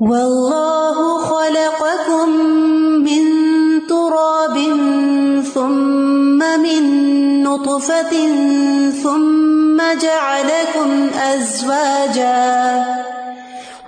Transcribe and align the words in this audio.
والله 0.00 1.18
خلقكم 1.18 2.28
من 3.02 3.24
تراب 3.86 4.56
ثم 5.54 6.38
من 6.38 6.82
نطفة 7.42 8.14
ثم 9.02 9.76
جعلكم 10.02 11.10
أزواجا 11.34 12.84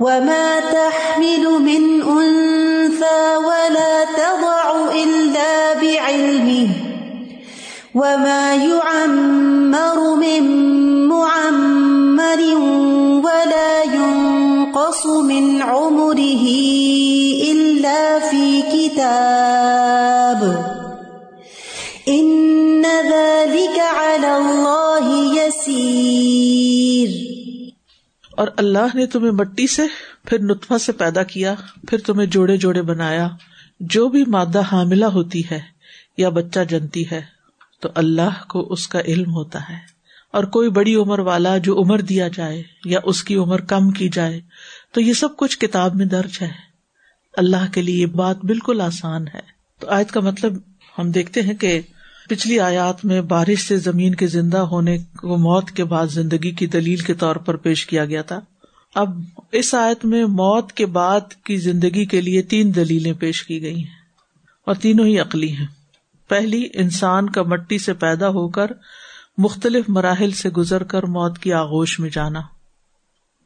وما 0.01 0.61
تحمل 0.61 1.45
من 1.63 2.03
أنثى 2.03 3.37
ولا 3.37 4.05
تضع 4.05 4.93
إلا 4.93 5.75
بعلمه 5.75 6.69
وما 7.95 8.55
في 19.01 19.07
كتاب 19.07 20.45
إن 22.11 22.83
ذلك 22.83 23.79
على 23.79 24.27
الله 24.27 25.37
يسير. 25.37 27.09
اور 28.37 28.49
اللہ 28.57 28.97
نے 28.97 29.07
تمہیں 29.07 29.31
مٹی 29.31 29.67
سے، 29.67 29.83
پھر 30.25 30.39
نطفہ 30.41 30.79
سے 30.79 30.93
پیدا 30.93 31.23
کیا، 31.23 31.55
پھر 31.89 31.99
تمہیں 31.99 32.27
جوڑے 32.27 32.57
جوڑے 32.57 32.83
بنایا۔ 32.83 33.29
جو 33.81 34.09
بھی 34.09 34.25
مادہ 34.27 34.61
حاملہ 34.73 35.05
ہوتی 35.05 35.43
ہے 35.51 35.61
یا 36.17 36.29
بچہ 36.29 36.61
جنتی 36.69 37.05
ہے، 37.11 37.23
تو 37.81 37.89
اللہ 37.95 38.49
کو 38.49 38.73
اس 38.73 38.89
کا 38.89 39.01
علم 39.01 39.31
ہوتا 39.35 39.61
ہے۔ 39.61 39.79
اور 40.33 40.45
کوئی 40.45 40.71
بڑی 40.71 40.95
عمر 40.95 41.19
والا 41.19 41.59
جو 41.59 41.83
عمر 41.83 42.01
دیا 42.01 42.29
جائے 42.29 42.63
یا 42.85 43.01
اس 43.05 43.25
کی 43.25 43.37
عمر 43.37 43.61
کم 43.61 43.91
کی 43.91 44.09
جائے، 44.09 44.41
تو 44.93 45.01
یہ 45.01 45.13
سب 45.13 45.37
کچھ 45.37 45.59
کتاب 45.59 45.95
میں 45.95 46.07
درج 46.07 46.39
ہے۔ 46.43 46.70
اللہ 47.37 47.73
کے 47.73 47.83
لیے 47.83 47.97
یہ 47.97 48.07
بات 48.07 48.37
بالکل 48.45 48.81
آسان 48.81 49.27
ہے۔ 49.35 49.61
تو 49.79 49.89
آیت 49.89 50.11
کا 50.11 50.21
مطلب 50.21 50.53
ہم 50.99 51.11
دیکھتے 51.11 51.43
ہیں 51.43 51.55
کہ 51.55 51.81
پچھلی 52.29 52.61
آیات 52.61 53.05
میں 53.05 53.21
بارش 53.21 53.69
سے 53.69 53.77
زمین 53.77 54.15
کے 54.15 54.27
زندہ 54.27 54.59
ہونے 54.59 54.99
کو 54.99 55.37
موت 55.37 55.71
کے 55.71 55.85
بعد 55.85 56.07
زندگی 56.07 56.51
کی 56.51 56.67
دلیل 56.67 56.97
کے 56.97 57.15
طور 57.15 57.37
پر 57.37 57.57
پیش 57.57 57.87
کیا 57.87 58.05
گیا 58.05 58.23
تھا۔ 58.23 58.41
اب 58.95 59.21
اس 59.53 59.75
آیت 59.75 60.05
میں 60.05 60.25
موت 60.25 60.73
کے 60.73 60.87
بعد 60.87 61.45
کی 61.45 61.57
زندگی 61.57 62.05
کے 62.05 62.21
لیے 62.21 62.43
تین 62.43 62.75
دلیلیں 62.75 63.13
پیش 63.13 63.43
کی 63.43 63.63
گئی 63.63 63.79
ہیں 63.79 64.01
اور 64.67 64.75
تینوں 64.75 65.07
ہی 65.07 65.19
عقلی 65.19 65.57
ہیں۔ 65.57 65.67
پہلی، 66.29 66.69
انسان 66.75 67.31
کا 67.31 67.43
مٹی 67.43 67.79
سے 67.79 67.93
پیدا 67.93 68.29
ہو 68.29 68.49
کر 68.49 68.67
مختلف 69.39 69.85
مراحل 69.89 70.31
سے 70.31 70.49
گزر 70.49 70.83
کر 70.83 71.03
موت 71.03 71.39
کی 71.39 71.53
آغوش 71.53 72.01
میں 72.01 72.11
جانا۔ 72.11 72.41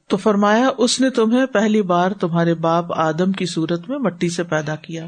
تو 0.08 0.16
فرمایا، 0.16 0.68
اس 0.78 1.00
نے 1.00 1.10
تمہیں 1.10 1.46
پہلی 1.46 1.82
بار 1.82 2.10
تمہارے 2.10 2.54
باپ 2.54 2.84
آدم 2.92 3.32
کی 3.32 3.46
صورت 3.46 3.88
میں 3.88 3.98
مٹی 3.98 4.28
سے 4.28 4.42
پیدا 4.42 4.76
کیا۔ 4.76 5.06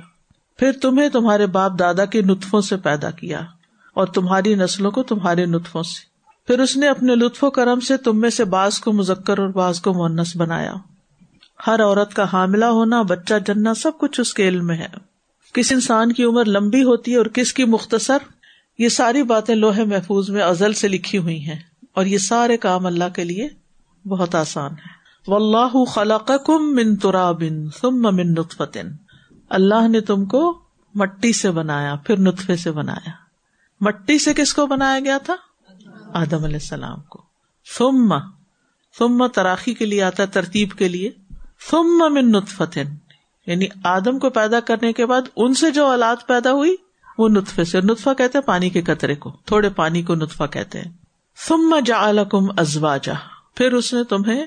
پھر 0.58 0.72
تمہیں 0.72 1.08
تمہارے 1.08 1.46
باپ 1.46 1.78
دادا 1.78 2.04
کے 2.04 2.22
نطفوں 2.22 2.60
سے 2.60 2.76
پیدا 2.76 3.10
کیا 3.10 3.40
اور 3.94 4.06
تمہاری 4.06 4.54
نسلوں 4.54 4.90
کو 4.90 5.02
تمہارے 5.02 5.46
نطفوں 5.46 5.82
سے۔ 5.82 6.16
پھر 6.46 6.58
اس 6.58 6.76
نے 6.76 6.88
اپنے 6.88 7.14
لطف 7.14 7.44
و 7.44 7.50
کرم 7.50 7.80
سے 7.80 7.96
تم 7.96 8.20
میں 8.20 8.30
سے 8.30 8.44
باز 8.44 8.78
کو 8.78 8.92
مزکر 8.92 9.38
اور 9.38 9.48
باز 9.48 9.80
کو 9.80 9.94
مونس 9.94 10.36
بنایا۔ 10.36 10.74
ہر 11.66 11.82
عورت 11.82 12.14
کا 12.14 12.24
حاملہ 12.32 12.64
ہونا، 12.64 13.02
بچہ 13.02 13.34
جننا، 13.46 13.74
سب 13.74 13.98
کچھ 13.98 14.20
اس 14.20 14.34
کے 14.34 14.48
علم 14.48 14.66
میں 14.66 14.76
ہے۔ 14.76 14.86
کس 15.52 15.72
انسان 15.72 16.12
کی 16.12 16.24
عمر 16.24 16.44
لمبی 16.44 16.82
ہوتی 16.82 17.12
ہے 17.12 17.16
اور 17.16 17.26
کس 17.26 17.52
کی 17.52 17.64
مختصر، 17.64 18.16
یہ 18.78 18.88
ساری 18.88 19.22
باتیں 19.22 19.54
لوہے 19.54 19.84
محفوظ 19.84 20.30
میں 20.30 20.42
ازل 20.42 20.72
سے 20.72 20.88
لکھی 20.88 21.18
ہوئی 21.18 21.46
ہیں 21.46 21.58
اور 21.94 22.04
یہ 22.04 22.18
سارے 22.18 22.56
کام 22.56 22.86
اللہ 22.86 23.04
کے 23.14 23.24
لیے 23.24 23.48
بہت 24.08 24.34
آسان 24.34 24.70
ہے۔ 24.70 24.96
و 25.26 25.34
اللہ 25.36 26.36
کم 26.46 26.74
من 26.74 26.96
ترابن 26.96 27.70
ثم 27.80 28.16
من 28.16 28.32
نطفتن 28.32 28.88
اللہ 29.48 29.88
نے 29.88 30.00
تم 30.00 30.24
کو 30.24 30.58
مٹی 30.94 31.32
سے 31.32 31.50
بنایا، 31.50 31.96
پھر 31.96 32.18
نطفے 32.18 32.56
سے 32.56 32.70
بنایا۔ 32.70 33.10
مٹی 33.80 34.18
سے 34.18 34.34
کس 34.34 34.54
کو 34.54 34.66
بنایا 34.66 35.00
گیا 35.00 35.18
تھا؟ 35.18 35.36
آدم 36.14 36.44
علیہ 36.44 36.56
السلام 36.56 37.00
کو۔ 37.00 37.22
ثم 37.78 38.14
ثم 38.98 39.26
تراخی 39.26 39.74
کے 39.74 39.86
لیے 39.86 40.02
آتا 40.02 40.24
ترتیب 40.24 40.70
کے 40.72 40.88
لیے۔ 40.88 41.10
ثم 41.70 42.14
من 42.14 42.32
نطفتن 42.32 42.84
یعنی 43.46 43.66
آدم 43.84 44.18
کو 44.18 44.30
پیدا 44.30 44.60
کرنے 44.60 44.92
کے 44.92 45.06
بعد 45.06 45.22
ان 45.36 45.54
سے 45.54 45.70
جو 45.70 45.86
اولاد 45.86 46.16
پیدا 46.26 46.52
ہوئی، 46.52 46.76
وہ 47.18 47.28
نطفے 47.28 47.64
سے۔ 47.64 47.80
نطفہ 47.80 48.10
کہتے 48.18 48.38
ہیں 48.38 48.46
پانی 48.46 48.70
کے 48.70 48.82
قطرے 48.82 49.14
کو، 49.14 49.36
تھوڑے 49.44 49.68
پانی 49.68 50.02
کو 50.02 50.14
نطفہ 50.14 50.44
کہتے 50.44 50.80
ہیں۔ 50.80 50.92
ثم 51.48 51.78
جعلکم 51.84 52.44
ازواجا 52.56 53.35
پھر 53.56 53.72
اس 53.72 53.94
نے 53.94 54.04
تمہیں 54.04 54.46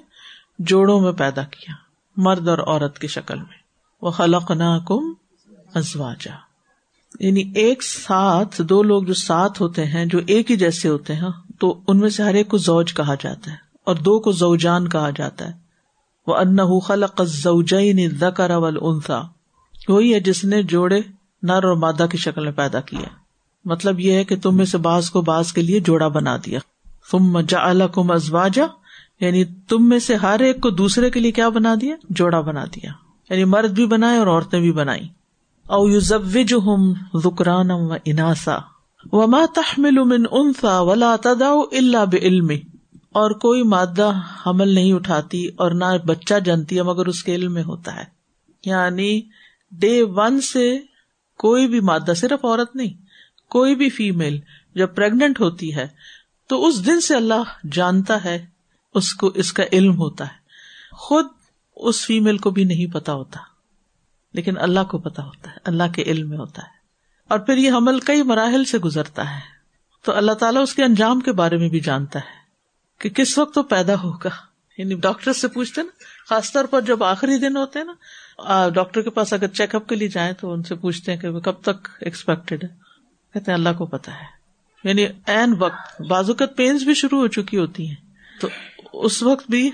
جوڑوں 0.59 1.01
میں 1.01 1.11
پیدا 1.11 1.43
کیا، 1.43 1.73
مرد 2.17 2.47
اور 2.47 2.57
عورت 2.57 2.99
کی 2.99 3.07
شکل 3.07 3.37
میں۔ 3.37 3.59
وہ 4.01 4.11
خلق 4.11 4.51
نا 4.51 4.79
کم 4.79 5.13
ازواجا 5.75 6.35
یعنی 7.19 7.51
ایک 7.55 7.83
ساتھ، 7.83 8.61
دو 8.61 8.83
لوگ 8.83 9.03
جو 9.03 9.13
ساتھ 9.13 9.61
ہوتے 9.61 9.85
ہیں، 9.85 10.05
جو 10.05 10.19
ایک 10.27 10.51
ہی 10.51 10.55
جیسے 10.55 10.89
ہوتے 10.89 11.15
ہیں، 11.15 11.29
تو 11.59 11.81
ان 11.87 11.99
میں 11.99 12.09
سے 12.09 12.23
ہر 12.23 12.33
ایک 12.33 12.47
کو 12.47 12.57
زوج 12.57 12.93
کہا 12.93 13.15
جاتا 13.15 13.51
ہے 13.51 13.55
اور 13.83 13.95
دو 13.95 14.19
کو 14.19 14.31
زوجان 14.31 14.89
کہا 14.89 15.09
جاتا 15.09 15.47
ہے۔ 15.47 15.51
وہ 16.27 16.35
ان 16.35 16.79
خلق 16.79 17.21
زوجین 17.25 18.09
ذکر 18.09 18.49
والانثى 18.49 19.21
وہی 19.87 20.13
ہے 20.13 20.19
جس 20.19 20.43
نے 20.43 20.63
جوڑے 20.63 21.01
نر 21.43 21.63
اور 21.63 21.75
مادہ 21.75 22.05
کی 22.11 22.17
شکل 22.17 22.43
میں 22.43 22.51
پیدا 22.51 22.79
کیا 22.79 23.07
مطلب 23.65 23.99
یہ 23.99 24.13
ہے 24.13 24.23
کہ 24.23 24.35
تم 24.35 24.57
میں 24.57 24.65
سے 24.65 24.77
باز 24.77 25.11
کو 25.11 25.21
باز 25.21 25.53
کے 25.53 25.61
لیے 25.61 25.79
جوڑا 25.79 26.07
بنا 26.07 26.37
دیا۔ 26.45 26.59
ثم 27.11 27.39
جعلکم 27.39 28.11
ازواجا 28.11 28.65
یعنی 29.19 29.45
تم 29.45 29.89
میں 29.89 29.99
سے 29.99 30.15
ہر 30.15 30.39
ایک 30.39 30.61
کو 30.61 30.69
دوسرے 30.69 31.09
کے 31.09 31.19
لیے 31.19 31.31
کیا 31.31 31.49
بنا 31.49 31.75
دیا؟ 31.81 31.95
جوڑا 32.09 32.41
بنا 32.41 32.65
دیا۔ 32.65 32.91
یعنی 33.29 33.43
مرد 33.43 33.71
بھی 33.71 33.85
بنائے 33.85 34.17
اور 34.17 34.27
عورتیں 34.27 34.59
بھی 34.59 34.71
بنائی 34.71 35.07
او 35.69 35.89
یو 35.89 35.99
ضوج 35.99 36.53
ہم 36.53 36.93
زکران 37.23 37.71
و 37.71 37.93
اناسا۔ 38.05 38.57
و 39.11 39.27
ما 39.27 39.45
تحمل 39.55 40.03
من 40.03 40.23
انسا 40.31 40.79
ولا 40.79 41.15
تدا 41.15 41.49
اللہ 41.49 42.05
بعلم 42.05 42.51
اور 43.11 43.31
کوئی 43.31 43.63
مادہ 43.63 44.11
حمل 44.47 44.67
نہیں 44.67 44.93
اٹھاتی 44.93 45.47
اور 45.47 45.71
نہ 45.71 45.85
بچہ 46.05 46.39
جنتی 46.39 46.77
ہے 46.77 46.83
مگر 46.83 47.05
اس 47.05 47.23
کے 47.23 47.35
علم 47.35 47.53
میں 47.53 47.63
ہوتا 47.63 47.95
ہے۔ 47.95 48.03
یعنی 48.65 49.21
ڈے 49.71 50.01
ون 50.01 50.41
سے 50.41 50.79
کوئی 51.37 51.67
بھی 51.67 51.79
مادہ 51.79 52.13
صرف 52.15 52.45
عورت 52.45 52.75
نہیں، 52.75 52.93
کوئی 53.49 53.75
بھی 53.75 53.89
فیمل 53.89 54.39
جب 54.75 54.95
پریگنٹ 54.95 55.39
ہوتی 55.39 55.75
ہے 55.75 55.87
تو 56.47 56.67
اس 56.67 56.85
دن 56.85 57.01
سے 57.01 57.15
اللہ 57.15 57.67
جانتا 57.71 58.23
ہے 58.23 58.45
اس 58.93 59.13
کو 59.13 59.27
اس 59.27 59.53
کا 59.53 59.63
علم 59.71 59.97
ہوتا 59.97 60.25
ہے۔ 60.25 60.39
خود 60.91 61.25
اس 61.75 62.05
فیمل 62.05 62.37
کو 62.37 62.49
بھی 62.49 62.63
نہیں 62.63 62.93
پتا 62.93 63.13
ہوتا، 63.13 63.39
لیکن 64.33 64.57
اللہ 64.57 64.79
کو 64.91 64.97
پتا 64.97 65.23
ہوتا 65.23 65.51
ہے، 65.51 65.55
اللہ 65.63 65.83
کے 65.95 66.01
علم 66.01 66.29
میں 66.29 66.37
ہوتا 66.37 66.61
ہے۔ 66.61 66.79
اور 67.27 67.39
پھر 67.39 67.57
یہ 67.57 67.71
حمل 67.71 67.99
کئی 67.99 68.23
مراحل 68.23 68.65
سے 68.65 68.77
گزرتا 68.77 69.35
ہے۔ 69.35 69.59
تو 70.03 70.15
اللہ 70.15 70.31
تعالیٰ 70.31 70.61
اس 70.61 70.75
کے 70.75 70.83
انجام 70.83 71.19
کے 71.19 71.31
بارے 71.31 71.57
میں 71.57 71.69
بھی 71.69 71.79
جانتا 71.79 72.19
ہے 72.19 72.39
کہ 72.99 73.09
کس 73.09 73.37
وقت 73.37 73.57
وہ 73.57 73.63
پیدا 73.63 73.93
ہوگا۔ 74.03 74.29
یعنی 74.77 74.95
ڈاکٹر 74.95 75.33
سے 75.33 75.47
پوچھتے 75.47 75.81
نا، 75.81 75.89
خاص 76.29 76.51
طور 76.51 76.65
پر 76.65 76.81
جب 76.81 77.03
آخری 77.03 77.37
دن 77.37 77.57
ہوتے 77.57 77.79
ہیں 77.79 77.85
نا 77.85 78.69
ڈاکٹر 78.69 79.01
کے 79.01 79.09
پاس 79.09 79.33
اگر 79.33 79.47
چیک 79.47 79.75
اپ 79.75 79.87
کے 79.87 79.95
لیے 79.95 80.07
جائیں 80.07 80.33
تو 80.33 80.53
ان 80.53 80.63
سے 80.63 80.75
پوچھتے 80.75 81.13
ہیں 81.13 81.19
کہ 81.19 81.39
کب 81.39 81.61
تک 81.61 81.87
ایکسپیکٹڈ 82.01 82.63
ہے۔ 82.63 82.69
کہتے 83.33 83.51
ہیں 83.51 83.57
اللہ 83.57 83.69
کو 83.77 83.85
پتا 83.85 84.11
ہے۔ 84.13 84.25
یعنی 84.83 85.05
این 85.25 85.55
وقت، 85.59 86.01
بازوقت 86.01 86.57
پینس 86.57 86.83
بھی 86.83 86.93
شروع 86.93 87.19
ہو 87.19 87.27
چکی 87.27 87.57
ہوتی 87.57 87.87
ہیں۔ 87.87 87.95
تو 88.41 88.47
اس 88.93 89.23
وقت 89.23 89.49
بھی 89.49 89.71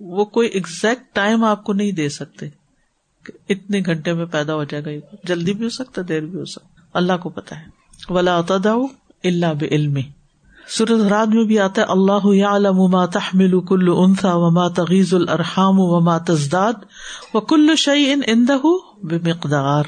وہ 0.00 0.24
کوئی 0.24 0.48
اگزیکٹ 0.54 1.14
ٹائم 1.14 1.44
آپ 1.44 1.64
کو 1.64 1.72
نہیں 1.72 1.92
دے 1.92 2.08
سکتے 2.08 2.48
اتنے 3.48 3.80
گھنٹے 3.86 4.12
میں 4.12 4.26
پیدا 4.26 4.54
ہو 4.54 4.64
جائے 4.64 4.98
گا 4.98 5.16
جلدی 5.24 5.52
بھی 5.52 5.64
ہو 5.64 5.70
سکتا، 5.70 6.02
دیر 6.08 6.22
بھی 6.22 6.38
ہو 6.38 6.44
سکتا۔ 6.44 6.80
اللہ 6.94 7.12
کو 7.22 7.28
پتا 7.28 7.60
ہے۔ 7.60 7.64
ولا 8.08 8.40
اللہ 9.24 9.46
بعلم 9.60 9.98
سورت 10.68 11.12
رات 11.12 11.28
میں 11.28 11.44
بھی 11.44 11.58
آتا 11.58 11.82
ہے، 11.82 11.86
اللہ 11.86 12.26
یعلم 12.26 12.76
ما 12.76 13.06
تحمل 13.06 13.60
کل 13.60 13.88
انثى 13.96 14.28
وما 14.32 14.68
تغیز 14.68 15.14
الارحام 15.14 15.80
وما 15.80 16.18
تزداد 16.18 16.72
وكل 17.34 17.76
شيء 17.76 18.16
عنده 18.28 18.68
بمقدار۔ 19.02 19.84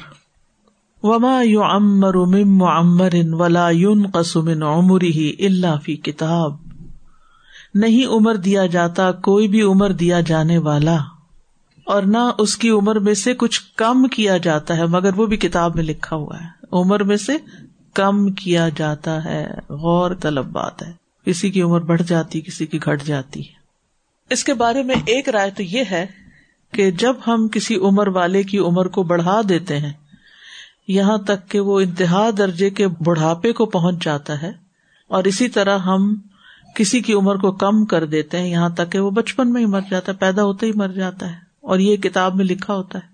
وما 1.03 1.41
يعمر 1.43 2.13
من 2.13 2.57
معمر 2.57 3.15
ولا 3.31 3.69
ينقص 3.69 4.37
من 4.37 4.63
عمره 4.63 5.21
الا 5.39 5.75
في 5.75 5.95
کتاب۔ 5.95 6.68
نہیں 7.73 8.05
عمر 8.05 8.35
دیا 8.35 8.65
جاتا، 8.65 9.11
کوئی 9.11 9.47
بھی 9.47 9.61
عمر 9.61 9.91
دیا 9.91 10.19
جانے 10.19 10.57
والا۔ 10.57 10.97
اور 11.85 12.03
نہ 12.03 12.17
اس 12.37 12.57
کی 12.57 12.69
عمر 12.69 12.99
میں 12.99 13.13
سے 13.13 13.33
کچھ 13.33 13.61
کم 13.75 14.07
کیا 14.07 14.37
جاتا 14.37 14.77
ہے، 14.77 14.85
مگر 14.85 15.13
وہ 15.13 15.25
بھی 15.25 15.37
کتاب 15.37 15.75
میں 15.75 15.83
لکھا 15.83 16.15
ہوا 16.15 16.41
ہے۔ 16.41 16.47
عمر 16.71 17.03
میں 17.03 17.17
سے 17.17 17.37
کم 17.93 18.31
کیا 18.31 18.69
جاتا 18.69 19.25
ہے۔ 19.25 19.47
غور 19.69 20.11
طلب 20.21 20.45
بات 20.45 20.83
ہے۔ 20.83 20.93
کسی 21.25 21.51
کی 21.51 21.61
عمر 21.61 21.79
بڑھ 21.79 22.01
جاتی، 22.07 22.41
کسی 22.41 22.65
کی 22.65 22.79
گھٹ 22.85 23.03
جاتی۔ 23.03 23.39
ہے 23.39 23.59
اس 24.29 24.43
کے 24.43 24.53
بارے 24.53 24.83
میں 24.83 24.95
ایک 24.95 25.29
رائے 25.29 25.51
تو 25.51 25.63
یہ 25.63 25.83
ہے 25.91 26.05
کہ 26.71 26.91
جب 26.91 27.13
ہم 27.27 27.47
کسی 27.47 27.75
عمر 27.75 28.07
والے 28.07 28.43
کی 28.43 28.57
عمر 28.57 28.87
کو 28.87 29.03
بڑھا 29.03 29.41
دیتے 29.49 29.79
ہیں، 29.79 29.93
یہاں 30.87 31.17
تک 31.17 31.49
کہ 31.49 31.59
وہ 31.59 31.79
انتہا 31.79 32.29
درجے 32.37 32.69
کے 32.69 32.87
بڑھاپے 32.87 33.53
کو 33.53 33.65
پہنچ 33.65 34.03
جاتا 34.03 34.41
ہے، 34.41 34.51
اور 35.07 35.23
اسی 35.23 35.49
طرح 35.49 35.77
ہم 35.77 36.15
کسی 36.79 37.01
کی 37.01 37.13
عمر 37.13 37.35
کو 37.35 37.51
کم 37.51 37.85
کر 37.85 38.05
دیتے 38.05 38.39
ہیں، 38.39 38.49
یہاں 38.49 38.69
تک 38.69 38.91
کہ 38.91 38.99
وہ 38.99 39.11
بچپن 39.11 39.53
میں 39.53 39.61
ہی 39.61 39.65
مر 39.65 39.81
جاتا 39.89 40.11
ہے، 40.11 40.17
پیدا 40.17 40.43
ہوتے 40.43 40.65
ہی 40.65 40.71
مر 40.75 40.87
جاتا 40.87 41.29
ہے۔ 41.29 41.35
اور 41.61 41.79
یہ 41.79 41.97
کتاب 41.97 42.35
میں 42.35 42.45
لکھا 42.45 42.75
ہوتا 42.75 42.99
ہے 42.99 43.07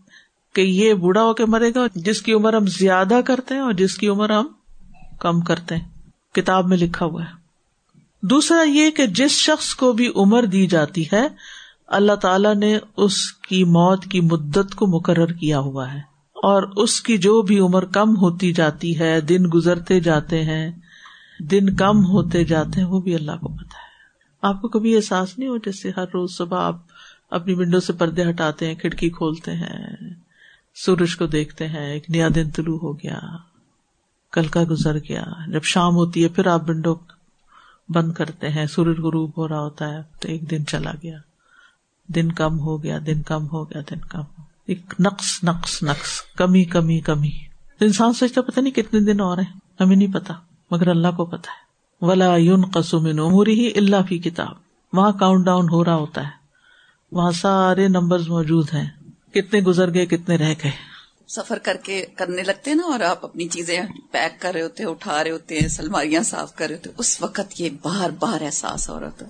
کہ 0.56 0.62
یہ 0.62 0.94
بوڑھا 0.94 1.24
ہو 1.24 1.34
کے 1.34 1.46
مرے 1.46 1.72
گا، 1.76 1.86
جس 1.96 2.22
کی 2.22 2.34
عمر 2.34 2.54
ہم 2.54 2.66
زیادہ 2.66 3.20
کرتے 3.26 3.54
ہیں 3.54 3.62
اور 3.62 3.74
جس 3.74 3.98
کی 3.98 4.08
عمر 4.08 4.30
ہم 4.30 4.48
کم 5.20 5.42
کرتے 5.42 5.76
ہیں۔ 5.76 5.84
کتاب 6.34 6.68
میں 6.68 6.78
لکھا 6.78 7.06
ہوا 7.06 7.24
ہے۔ 7.24 7.30
دوسرا 8.22 8.62
یہ 8.62 8.90
کہ 8.92 9.06
جس 9.06 9.32
شخص 9.32 9.76
کو 9.76 9.92
بھی 9.92 10.12
عمر 10.16 10.44
دی 10.44 10.68
جاتی 10.68 11.04
ہے، 11.14 11.28
اللہ 11.88 12.16
تعالی 12.16 12.54
نے 12.54 12.80
اس 12.98 13.32
کی 13.32 13.64
موت 13.64 14.04
کی 14.04 14.22
مدت 14.22 14.76
کو 14.76 14.88
مقرر 14.88 15.34
کیا 15.34 15.60
ہوا 15.60 15.94
ہے۔ 15.94 16.00
اور 16.34 16.64
اس 16.76 17.02
کی 17.02 17.18
جو 17.18 17.42
بھی 17.42 17.60
عمر 17.60 17.86
کم 17.86 18.18
ہوتی 18.18 18.54
جاتی 18.54 19.00
ہے، 19.00 19.22
دن 19.22 19.44
گزرتے 19.54 20.00
جاتے 20.00 20.44
ہیں 20.44 20.72
دن 21.40 21.76
کم 21.76 22.06
ہوتے 22.06 22.44
جاتے 22.44 22.82
ہیں، 22.82 22.88
وہ 22.88 23.02
بھی 23.02 23.16
اللہ 23.16 23.32
کو 23.32 23.48
پتا 23.48 23.78
ہے۔ 23.78 23.86
آپ 24.42 24.62
کو 24.62 24.68
کبھی 24.68 24.96
احساس 24.96 25.40
نہیں 25.40 25.50
ہو 25.50 25.58
جیسے 25.58 25.92
ہر 25.98 26.06
روز 26.14 26.32
صبح 26.32 26.62
آپ 26.62 26.76
اپنی 27.30 27.54
ونڈو 27.54 27.80
سے 27.80 27.94
پردے 27.94 28.30
ہٹاتے 28.30 28.68
ہیں، 28.68 28.76
کھڑکی 28.76 29.10
کھولتے 29.10 29.52
ہیں، 29.54 29.96
سورج 30.76 31.16
کو 31.16 31.26
دیکھتے 31.26 31.68
ہیں، 31.68 31.92
ایک 31.92 32.10
نیا 32.10 32.28
دن 32.36 32.50
طلوع 32.50 32.80
ہو 32.80 32.94
گیا، 32.94 33.20
کل 34.32 34.48
کا 34.48 34.64
گزر 34.70 34.98
گیا، 34.98 35.24
جب 35.48 35.64
شام 35.64 35.96
ہوتی 35.96 36.24
ہے 36.24 36.28
پھر 36.28 36.48
آپ 36.48 36.70
ونڈو 36.70 36.96
بند 37.90 38.14
کرتے 38.14 38.50
ہیں، 38.50 38.66
سورج 38.66 38.98
غروب 39.00 39.32
ہو 39.38 39.48
رہا 39.48 39.60
ہوتا 39.60 39.94
ہے، 39.94 40.02
تو 40.20 40.28
ایک 40.28 40.52
دن 40.52 40.66
چلا 40.66 40.92
گیا۔ 41.04 41.18
دن 42.08 42.32
کم 42.32 42.60
ہو 42.60 42.84
گیا، 42.84 43.00
دن 43.06 43.22
کم 43.22 43.48
ہو 43.48 43.64
گیا، 43.64 43.82
دن 43.92 44.00
کم۔ 44.00 44.22
ہو 44.22 44.44
ایک 44.66 44.94
نقص 45.00 45.44
نقص 45.44 45.84
نقص، 45.84 46.22
کمی 46.38 46.64
کمی 46.64 47.00
کمی۔ 47.00 47.32
انسان 47.80 48.14
سوچتا 48.14 48.42
پتا 48.42 48.62
نہیں 48.62 48.74
کتنے 48.74 49.00
دن 49.00 49.20
اور 49.20 49.38
ہیں، 49.38 49.60
ہمیں 49.80 49.96
نہیں 49.96 50.14
پتا 50.14 50.34
مگر 50.72 50.88
اللہ 50.88 51.08
کو 51.18 51.26
پتا 51.26 51.52
ہے۔ 51.52 51.66
ولا 52.02 52.36
یون 52.36 52.66
قسم 52.74 53.06
ہی 53.48 53.72
اللہ 53.76 53.96
فی 54.10 54.18
کتاب 54.18 54.56
وہاں 54.94 55.12
کاؤنٹ 55.12 55.46
ڈاؤن 55.46 55.70
ہو 55.70 55.86
رہا 55.86 55.96
ہوتا 55.96 56.22
ہے۔ 56.22 56.30
وہاں 57.12 57.32
سارے 57.32 57.88
نمبر 57.88 58.20
موجود 58.20 58.70
ہیں۔ 58.74 58.90
کتنے 59.34 59.60
گزر 59.60 59.94
گئے 59.94 60.06
کتنے 60.06 60.36
رہ 60.36 60.54
گئے۔ 60.64 60.72
سفر 61.28 61.58
کر 61.64 61.78
کے 61.84 62.06
کرنے 62.18 62.44
لگتے 62.44 62.72
ہیں 62.72 62.78
نا 62.78 62.84
اور 62.84 63.00
آپ 63.00 63.26
اپنی 63.26 63.48
چیزیں 63.48 63.82
پیک 64.12 64.42
کر 64.42 64.52
رہے 64.54 64.62
ہوتے 64.62 64.84
ہیں 64.84 64.90
اٹھا 64.90 65.24
رہے 65.24 65.32
ہوتے 65.32 65.60
ہیں 65.60 65.68
سلماریاں 65.68 66.24
صاف 66.24 66.56
کر 66.56 66.68
رہے 66.68 66.76
ہوتے 66.76 66.90
ہیں۔ 66.90 66.96
اس 67.00 67.22
وقت 67.22 67.62
یہ 67.62 67.70
بار 67.84 68.10
بار 68.10 68.42
احساس 68.42 68.90
ہو 68.90 69.00
رہا 69.00 69.10
تھا 69.10 69.26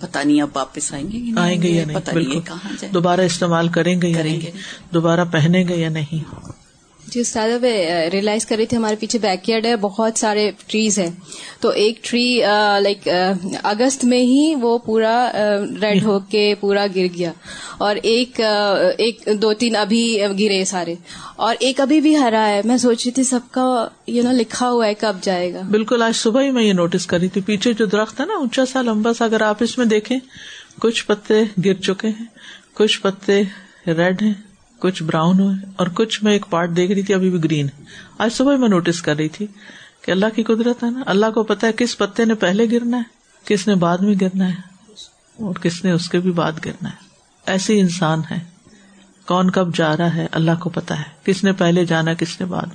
پتا 0.00 0.22
نہیں 0.22 0.42
اب 0.42 0.48
واپس 0.54 0.92
آئیں 0.94 1.12
گے 1.12 1.40
آئیں 1.40 1.62
گے 1.62 1.68
یا 1.68 1.84
نہیں؟ 1.86 2.92
دوبارہ 2.94 3.20
استعمال 3.20 3.68
کریں 3.68 4.02
گے 4.02 4.08
یا 4.08 4.22
نہیں؟ 4.22 4.56
دوبارہ 4.94 5.24
پہنیں 5.32 5.68
گے 5.68 5.76
یا 5.76 5.88
نہیں؟ 5.88 6.34
جی 7.12 7.20
استاد 7.20 7.64
ریئلائز 8.12 8.46
کر 8.46 8.56
رہی 8.56 8.66
تھی 8.66 8.76
ہمارے 8.76 8.96
پیچھے 8.96 9.18
بیک 9.18 9.48
یارڈ 9.48 9.66
ہے، 9.66 9.76
بہت 9.76 10.18
سارے 10.18 10.50
ٹریز 10.66 10.98
ہیں۔ 10.98 11.10
تو 11.60 11.68
ایک 11.68 12.04
ٹری 12.04 12.42
لائک 12.80 13.08
اگست 13.62 14.04
میں 14.04 14.18
ہی 14.18 14.54
وہ 14.60 14.78
پورا 14.78 15.32
ریڈ 15.82 16.04
ہو 16.04 16.18
کے 16.18 16.54
پورا 16.60 16.86
گر 16.94 17.06
گیا۔ 17.18 17.32
اور 17.78 17.96
ایک 18.02 18.40
ایک، 18.98 19.28
دو، 19.42 19.52
تین 19.52 19.76
ابھی 19.76 20.22
گرے 20.38 20.64
سارے۔ 20.64 20.94
اور 21.36 21.56
ایک 21.60 21.80
ابھی 21.80 22.00
بھی 22.00 22.16
ہرا 22.16 22.48
ہے۔ 22.48 22.60
میں 22.64 22.76
سوچ 22.76 23.04
رہی 23.04 23.12
تھی 23.12 23.22
سب 23.22 23.40
کا 23.50 23.88
یو 24.06 24.22
نو 24.22 24.32
لکھا 24.32 24.70
ہوا 24.70 24.86
ہے 24.86 24.94
کب 24.94 25.16
جائے 25.22 25.54
گا۔ 25.54 25.60
بالکل، 25.70 26.02
آج 26.02 26.16
صبح 26.16 26.42
ہی 26.42 26.50
میں 26.50 26.62
یہ 26.62 26.72
نوٹس 26.72 27.06
کر 27.06 27.18
رہی 27.18 27.28
تھی۔ 27.28 27.40
پیچھے 27.40 27.72
جو 27.72 27.86
درخت 27.86 28.20
ہے 28.20 28.26
نا، 28.26 28.34
اونچا 28.34 28.66
سا، 28.66 28.82
لمبا 28.82 29.12
سا، 29.12 29.24
اگر 29.24 29.40
آپ 29.40 29.56
اس 29.60 29.78
میں 29.78 29.86
دیکھیں، 29.86 30.18
کچھ 30.80 31.06
پتے 31.06 31.42
گر 31.64 31.74
چکے 31.74 32.08
ہیں، 32.08 32.26
کچھ 32.74 33.00
پتے 33.00 33.42
ریڈ 33.86 34.22
ہیں۔ 34.22 34.47
کچھ 34.78 35.02
براؤن 35.02 35.40
ہوئے 35.40 35.54
اور 35.76 35.86
کچھ 35.94 36.24
میں 36.24 36.32
ایک 36.32 36.46
پارٹ 36.50 36.76
دیکھ 36.76 36.92
رہی 36.92 37.02
تھی، 37.02 37.14
ابھی 37.14 37.30
بھی 37.30 37.44
گرین 37.44 37.66
آج 38.18 38.32
صبح 38.32 38.56
میں 38.56 38.68
نوٹس 38.68 39.02
کر 39.02 39.16
رہی 39.16 39.28
تھی 39.28 39.46
کہ 40.02 40.10
اللہ 40.10 40.26
کی 40.36 40.42
قدرت 40.42 40.84
ہے 40.84 40.90
نا۔ 40.90 41.02
اللہ 41.06 41.26
کو 41.34 41.42
پتا 41.42 41.66
ہے 41.66 41.72
کس 41.72 41.98
پتے 41.98 42.24
نے 42.24 42.34
پہلے 42.34 42.70
گرنا 42.70 42.96
ہے، 42.96 43.02
کس 43.44 43.68
نے 43.68 43.74
بعد 43.74 43.98
میں 43.98 44.14
گرنا 44.20 44.48
ہے 44.48 44.54
اور 45.38 45.54
کس 45.54 45.84
نے 45.84 45.90
اس 45.90 46.08
کے 46.08 46.18
بھی 46.18 46.30
بعد 46.30 46.52
گرنا 46.64 46.88
ہے۔ 46.88 46.94
ایسے 47.46 47.80
انسان 47.80 48.20
ہے۔ 48.30 48.38
کون 49.26 49.50
کب 49.50 49.74
جا 49.74 49.96
رہا 49.96 50.14
ہے، 50.14 50.26
اللہ 50.32 50.50
کو 50.60 50.70
پتا 50.70 50.98
ہے۔ 50.98 51.04
کس 51.24 51.44
نے 51.44 51.52
پہلے 51.52 51.84
جانا، 51.84 52.14
کس 52.14 52.40
نے 52.40 52.46
بعد۔ 52.46 52.66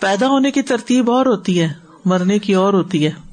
پیدا 0.00 0.28
ہونے 0.28 0.50
کی 0.50 0.62
ترتیب 0.62 1.10
اور 1.10 1.26
ہوتی 1.26 1.60
ہے، 1.60 1.72
مرنے 2.04 2.38
کی 2.38 2.54
اور 2.54 2.72
ہوتی 2.72 3.06
ہے۔ 3.06 3.29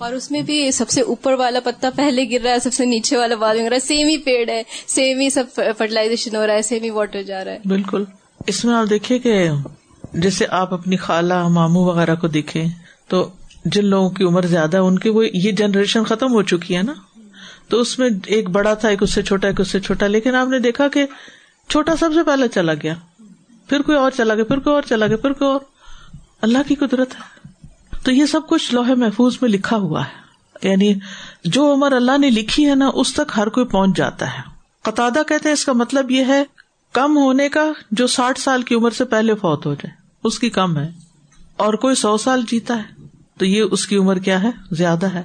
اور 0.00 0.12
اس 0.12 0.30
میں 0.30 0.42
بھی 0.42 0.70
سب 0.70 0.88
سے 0.88 1.00
اوپر 1.00 1.32
والا 1.32 1.60
پتا 1.64 1.90
پہلے 1.96 2.24
گر 2.30 2.42
رہا 2.44 2.50
ہے، 2.50 2.58
سب 2.58 2.72
سے 2.72 2.84
نیچے 2.84 3.16
والا 3.16 3.34
بعد 3.34 3.54
میں 3.54 3.64
گر 3.64 3.68
رہا 3.68 3.74
ہے۔ 3.74 3.86
سیم 3.86 4.06
ہی 4.06 4.18
پیڑ 4.18 4.50
ہے 4.50 4.62
سیم 4.86 5.20
ہی 5.20 5.30
سب 5.30 5.44
فرٹیلائزیشن 5.54 6.36
ہو 6.36 6.46
رہا 6.46 6.54
ہے 6.54 6.62
سیم 6.62 6.82
ہی 6.82 6.90
واٹر 6.90 7.22
جا 7.22 7.44
رہا 7.44 7.52
ہے۔ 7.52 7.58
بالکل۔ 7.64 8.04
اس 8.46 8.64
میں 8.64 8.74
آپ 8.74 8.90
دیکھیے 8.90 9.18
کہ 9.18 9.48
جیسے 10.14 10.44
آپ 10.50 10.74
اپنی 10.74 10.96
خالہ 10.96 11.48
ماموں 11.48 11.84
وغیرہ 11.84 12.14
کو 12.14 12.28
دیکھیں، 12.28 12.66
تو 13.08 13.28
جن 13.64 13.84
لوگوں 13.84 14.10
کی 14.10 14.24
عمر 14.24 14.42
زیادہ 14.42 14.76
ان 14.76 14.98
کی 14.98 15.08
وہ 15.08 15.26
یہ 15.26 15.52
جنریشن 15.52 16.04
ختم 16.04 16.32
ہو 16.32 16.42
چکی 16.42 16.76
ہے 16.76 16.82
نا۔ 16.82 16.92
تو 17.68 17.80
اس 17.80 17.98
میں 17.98 18.08
ایک 18.26 18.50
بڑا 18.50 18.74
تھا، 18.74 18.88
ایک 18.88 19.02
اس 19.02 19.14
سے 19.14 19.22
چھوٹا، 19.22 19.48
ایک 19.48 19.60
اس 19.60 19.68
سے 19.68 19.80
چھوٹا۔ 19.80 20.06
لیکن 20.06 20.34
آپ 20.34 20.48
نے 20.48 20.58
دیکھا 20.58 20.88
کہ 20.88 21.06
چھوٹا 21.68 21.96
سب 21.96 22.10
سے 22.14 22.22
پہلے 22.22 22.48
چلا 22.48 22.74
گیا۔ 22.74 22.94
پھر 23.68 23.82
کوئی 23.82 23.98
اور 23.98 24.10
چلا 24.16 24.34
گیا، 24.34 24.44
پھر 24.44 24.58
کوئی 24.58 24.74
اور 24.74 24.82
چلا 24.82 25.06
گیا، 25.06 25.16
پھر 25.16 25.32
کوئی 25.32 25.50
اور۔ 25.50 25.60
اللہ 26.42 26.58
کی 26.68 26.74
قدرت 26.74 27.14
ہے۔ 27.14 27.39
تو 28.02 28.12
یہ 28.12 28.26
سب 28.26 28.40
کچھ 28.48 28.74
لوہے 28.74 28.94
محفوظ 28.94 29.38
میں 29.40 29.50
لکھا 29.50 29.76
ہوا 29.76 30.04
ہے۔ 30.04 30.20
یعنی 30.68 30.94
جو 31.44 31.74
عمر 31.74 31.92
اللہ 31.92 32.18
نے 32.18 32.30
لکھی 32.30 32.70
ہے 32.70 32.74
نا، 32.74 32.90
اس 32.94 33.14
تک 33.14 33.32
ہر 33.36 33.48
کوئی 33.48 33.66
پہنچ 33.66 33.96
جاتا 33.96 34.34
ہے۔ 34.34 34.42
قطع 34.82 35.08
کہتے 35.08 35.34
ہیں 35.44 35.52
اس 35.52 35.64
کا 35.64 35.72
مطلب 35.72 36.10
یہ 36.10 36.24
ہے، 36.24 36.44
کم 36.92 37.16
ہونے 37.16 37.48
کا 37.48 37.64
جو 37.90 38.06
ساٹھ 38.06 38.40
سال 38.40 38.62
کی 38.62 38.74
عمر 38.74 38.90
سے 38.90 39.04
پہلے 39.04 39.34
فوت 39.34 39.66
ہو 39.66 39.74
جائے، 39.74 39.96
اس 40.24 40.38
کی 40.38 40.50
کم 40.50 40.76
ہے۔ 40.76 40.90
اور 41.56 41.74
کوئی 41.74 41.94
سو 41.94 42.16
سال 42.16 42.42
جیتا 42.50 42.78
ہے، 42.78 43.06
تو 43.38 43.44
یہ 43.44 43.62
اس 43.70 43.86
کی 43.86 43.96
عمر 43.96 44.16
کیا 44.16 44.42
ہے؟ 44.42 44.50
زیادہ 44.70 45.06
ہے۔ 45.06 45.22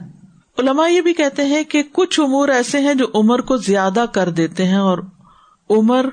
علما 0.57 0.87
یہ 0.87 1.01
بھی 1.01 1.13
کہتے 1.13 1.45
ہیں 1.45 1.63
کہ 1.63 1.83
کچھ 1.91 2.19
امور 2.19 2.49
ایسے 2.49 2.79
ہیں 2.79 2.93
جو 2.93 3.05
عمر 3.13 3.41
کو 3.41 3.57
زیادہ 3.57 4.05
کر 4.13 4.29
دیتے 4.29 4.65
ہیں 4.65 4.77
اور 4.77 4.97
عمر 5.69 6.05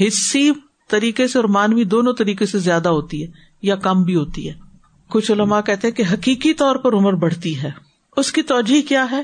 حصی 0.00 0.50
طریقے 0.88 1.28
سے 1.28 1.38
اور 1.38 1.44
مانوی 1.44 1.84
دونوں 1.84 2.12
طریقے 2.12 2.46
سے 2.46 2.58
زیادہ 2.58 2.88
ہوتی 2.88 3.22
ہے 3.22 3.26
یا 3.62 3.76
کم 3.76 4.02
بھی 4.02 4.14
ہوتی 4.14 4.48
ہے۔ 4.48 4.69
کچھ 5.10 5.32
علماء 5.32 5.60
کہتے 5.60 5.88
ہیں 5.88 5.94
کہ 5.94 6.04
حقیقی 6.12 6.54
طور 6.54 6.76
پر 6.76 6.92
عمر 6.92 7.12
بڑھتی 7.12 7.62
ہے۔ 7.62 7.70
اس 8.16 8.32
کی 8.32 8.42
توجہ 8.42 8.88
کیا 8.88 9.10
ہے 9.10 9.22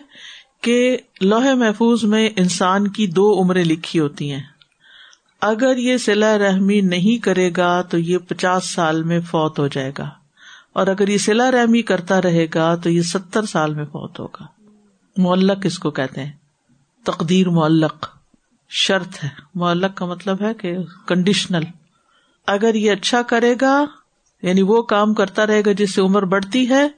کہ 0.60 0.96
لوہے 1.20 1.54
محفوظ 1.54 2.04
میں 2.04 2.30
انسان 2.36 2.88
کی 2.88 3.06
دو 3.06 3.42
عمریں 3.42 3.64
لکھی 3.64 4.00
ہوتی 4.00 4.32
ہیں۔ 4.32 4.42
اگر 5.40 5.76
یہ 5.76 5.96
سلا 5.96 6.38
رحمی 6.38 6.80
نہیں 6.80 7.22
کرے 7.22 7.50
گا 7.56 7.82
تو 7.82 7.98
یہ 7.98 8.18
پچاس 8.18 8.70
سال 8.70 9.02
میں 9.02 9.20
فوت 9.20 9.58
ہو 9.58 9.66
جائے 9.66 9.92
گا۔ 9.98 10.10
اور 10.72 10.86
اگر 10.86 11.08
یہ 11.08 11.18
سلا 11.18 11.50
رحمی 11.50 11.82
کرتا 11.82 12.22
رہے 12.22 12.46
گا 12.54 12.74
تو 12.74 12.90
یہ 12.90 13.02
ستر 13.02 13.44
سال 13.44 13.74
میں 13.74 13.84
فوت 13.84 14.20
ہوگا۔ 14.20 14.46
معلق 15.16 15.58
اس 15.64 15.78
کو 15.78 15.90
کہتے 15.90 16.24
ہیں۔ 16.24 16.32
تقدیر 17.04 17.48
معلق، 17.48 18.06
شرط 18.68 19.24
ہے۔ 19.24 19.28
معلق 19.54 19.96
کا 19.96 20.06
مطلب 20.06 20.42
ہے 20.42 20.54
کہ 20.54 20.76
کنڈیشنل 21.06 21.62
اگر 22.46 22.74
یہ 22.74 22.92
اچھا 22.92 23.22
کرے 23.22 23.54
گا 23.60 23.84
یعنی 24.42 24.62
وہ 24.62 24.82
کام 24.82 25.14
کرتا 25.14 25.46
رہے 25.46 25.62
گا 25.66 25.72
جس 25.72 25.94
سے 25.94 26.00
عمر 26.00 26.22
بڑھتی 26.22 26.68
ہے، 26.68 26.88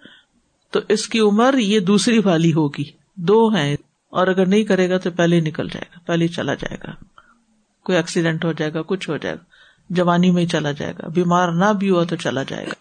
تو 0.71 0.81
اس 0.89 1.09
کی 1.09 1.21
عمر 1.21 1.55
یہ 1.59 1.81
دوسری 1.81 2.19
والی 2.19 2.53
ہوگی۔ 2.53 2.85
دو 3.17 3.57
ہے 3.57 3.77
اور 4.11 4.27
اگر 4.27 4.47
نہیں 4.47 4.65
کرے 4.65 4.91
گا 4.91 4.99
تو 4.99 5.11
پہلے 5.11 5.41
نکل 5.41 5.69
جائے 5.69 5.85
گا، 5.95 5.99
پہلے 6.07 6.29
چلا 6.29 6.55
جائے 6.55 6.77
گا۔ 6.85 6.93
کوئی 7.85 7.97
ایکسیڈینٹ 7.97 8.45
ہو 8.45 8.53
جائے 8.53 8.75
گا، 8.75 8.83
کچھ 8.83 9.11
ہو 9.11 9.17
جائے 9.17 9.35
گا۔ 9.35 9.45
جوانی 9.91 10.31
میں 10.31 10.43
ہی 10.43 10.47
چلا 10.47 10.73
جائے 10.73 10.93
گا۔ 10.93 11.09
بیمار 11.09 11.53
نہ 11.53 11.73
بھی 11.73 11.91
ہوا 11.91 12.05
تو 12.05 12.17
چلا 12.17 12.43
جائے 12.43 12.67
گا۔ 12.67 12.75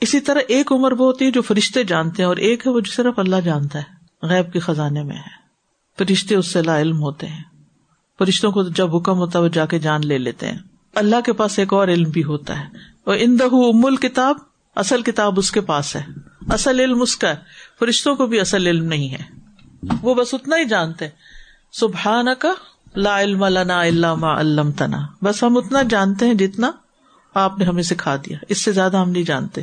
اسی 0.00 0.20
طرح 0.20 0.40
ایک 0.48 0.72
عمر 0.72 0.92
وہ 0.92 1.06
ہوتی 1.06 1.24
ہے 1.24 1.30
جو 1.30 1.42
فرشتے 1.42 1.84
جانتے 1.84 2.22
ہیں، 2.22 2.28
اور 2.28 2.36
ایک 2.36 2.66
ہے 2.66 2.72
وہ 2.72 2.80
جو 2.80 2.92
صرف 2.92 3.18
اللہ 3.18 3.36
جانتا 3.44 3.78
ہے۔ 3.78 3.96
غیب 4.22 4.52
کے 4.52 4.58
خزانے 4.58 5.02
میں 5.02 5.16
ہے۔ 5.16 5.46
فرشتے 5.98 6.34
اس 6.34 6.46
سے 6.46 6.62
لا 6.62 6.80
علم 6.80 7.00
ہوتے 7.00 7.26
ہیں۔ 7.26 7.42
فرشتوں 8.18 8.52
کو 8.52 8.62
جب 8.62 8.96
حکم 8.96 9.18
ہوتا 9.18 9.38
ہے، 9.38 9.44
وہ 9.44 9.48
جا 9.48 9.66
کے 9.66 9.78
جان 9.78 10.00
لے 10.06 10.18
لیتے 10.18 10.46
ہیں۔ 10.46 10.58
اللہ 10.96 11.20
کے 11.26 11.32
پاس 11.32 11.58
ایک 11.58 11.72
اور 11.72 11.88
علم 11.88 12.10
بھی 12.10 12.24
ہوتا 12.24 12.60
ہے۔ 12.60 12.64
اور 13.04 13.16
ان 13.18 13.38
ام 13.42 13.96
کتاب 13.96 14.36
اصل 14.76 15.02
کتاب 15.02 15.38
اس 15.38 15.50
کے 15.50 15.60
پاس 15.60 15.96
ہے۔ 15.96 16.02
اصل 16.48 16.80
علم 16.80 17.02
اس 17.02 17.16
کا 17.16 17.28
ہے۔ 17.28 17.34
فرشتوں 17.78 18.16
کو 18.16 18.26
بھی 18.26 18.40
اصل 18.40 18.66
علم 18.66 18.84
نہیں 18.84 19.10
ہے۔ 19.10 19.22
وہ 20.02 20.14
بس 20.14 20.34
اتنا 20.34 20.56
ہی 20.56 20.64
جانتے 20.64 21.08
سبحان 21.72 22.26
کا 22.38 22.52
لا 22.96 23.20
علم 23.20 23.44
لنا 23.44 23.80
اللہ 23.80 24.06
علم 24.06 24.72
تنا 24.72 25.06
بس 25.22 25.42
ہم 25.42 25.56
اتنا 25.56 25.82
جانتے 25.82 26.26
ہیں 26.26 26.34
جتنا 26.34 26.70
آپ 27.34 27.58
نے 27.58 27.64
ہمیں 27.64 27.82
سکھا 27.82 28.16
دیا۔ 28.16 28.38
اس 28.48 28.64
سے 28.64 28.72
زیادہ 28.72 28.96
ہم 28.96 29.10
نہیں 29.10 29.22
جانتے۔ 29.22 29.62